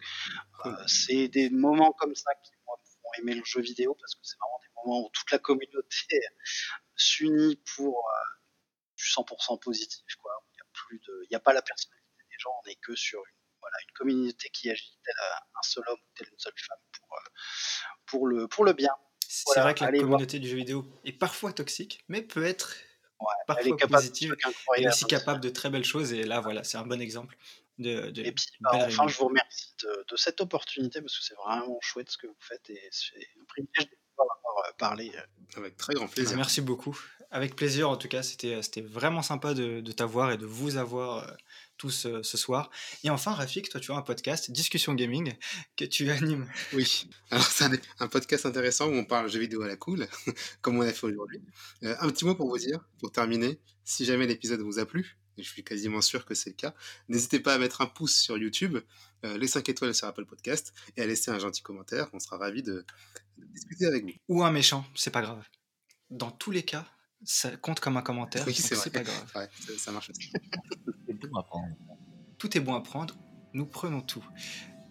[0.65, 4.22] euh, c'est des moments comme ça qui moi, font aimer le jeu vidéo parce que
[4.23, 6.19] c'est vraiment des moments où toute la communauté
[6.95, 8.11] s'unit pour euh,
[8.95, 10.15] du 100% positif.
[10.22, 10.31] Quoi.
[10.52, 12.76] Il n'y a plus de, il n'y a pas la personnalité des gens, on n'est
[12.76, 16.39] que sur une, voilà, une communauté qui agit tel un seul homme ou telle une
[16.39, 17.19] seule femme pour,
[18.06, 18.95] pour, le, pour le bien.
[19.29, 22.73] C'est vrai que la communauté du jeu vidéo est parfois toxique, mais peut être
[23.45, 24.35] parfois elle est positive
[24.85, 26.13] aussi capable de très belles choses.
[26.13, 27.37] Et là, voilà, c'est un bon exemple.
[27.77, 31.23] De, de et puis, bah, enfin, je vous remercie de, de, cette opportunité parce que
[31.23, 35.11] c'est vraiment chouette ce que vous faites et c'est un privilège de pouvoir avoir parlé.
[35.15, 35.57] Euh.
[35.59, 36.35] Avec très grand plaisir.
[36.37, 36.99] Merci beaucoup.
[37.29, 41.17] Avec plaisir, en tout cas, c'était vraiment sympa de, de t'avoir et de vous avoir
[41.17, 41.33] euh,
[41.77, 42.69] tous euh, ce soir.
[43.03, 45.33] Et enfin, Rafik, toi, tu as un podcast, Discussion Gaming,
[45.75, 46.47] que tu animes.
[46.73, 50.07] Oui, alors c'est un, podcast intéressant où on parle jeux vidéo à la cool,
[50.61, 51.41] comme on a fait aujourd'hui.
[51.83, 55.17] Euh, un petit mot pour vous dire, pour terminer, si jamais l'épisode vous a plu,
[55.37, 56.73] et je suis quasiment sûr que c'est le cas,
[57.09, 58.77] n'hésitez pas à mettre un pouce sur YouTube,
[59.23, 62.37] euh, les 5 étoiles sur Apple Podcast, et à laisser un gentil commentaire, on sera
[62.37, 62.85] ravis de,
[63.37, 64.13] de discuter avec vous.
[64.29, 65.43] Ou un méchant, c'est pas grave.
[66.09, 66.87] Dans tous les cas,
[67.23, 68.44] ça compte comme un commentaire.
[68.48, 69.31] Oui, c'est pas grave.
[69.35, 70.31] Ouais, ça, marche aussi.
[72.38, 73.15] Tout est bon à prendre.
[73.53, 74.23] Nous prenons tout.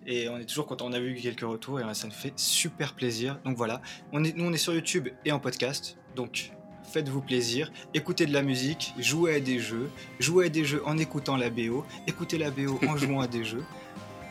[0.06, 0.86] Et on est toujours content.
[0.86, 3.40] On a vu quelques retours et ça nous fait super plaisir.
[3.44, 3.80] Donc voilà,
[4.12, 5.98] on est, nous on est sur YouTube et en podcast.
[6.14, 6.52] Donc
[6.86, 9.90] faites-vous plaisir, écoutez de la musique, jouez à des jeux,
[10.20, 13.44] jouez à des jeux en écoutant la BO, écoutez la BO en jouant à des
[13.44, 13.64] jeux.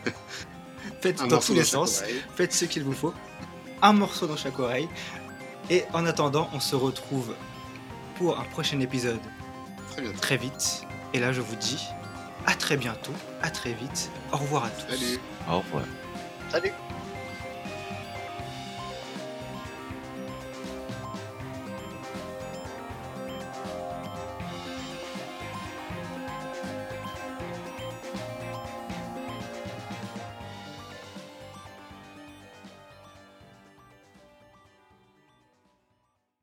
[1.02, 2.04] Faites dans tous les sens,
[2.36, 3.14] faites ce qu'il vous faut.
[3.82, 4.88] Un morceau dans chaque oreille.
[5.70, 7.36] Et en attendant, on se retrouve
[8.16, 9.20] pour un prochain épisode
[9.92, 10.84] très, très vite.
[11.14, 11.88] Et là, je vous dis
[12.46, 14.10] à très bientôt, à très vite.
[14.32, 14.92] Au revoir à tous.
[14.92, 15.20] Salut.
[15.50, 15.84] Au revoir.
[16.50, 16.72] Salut.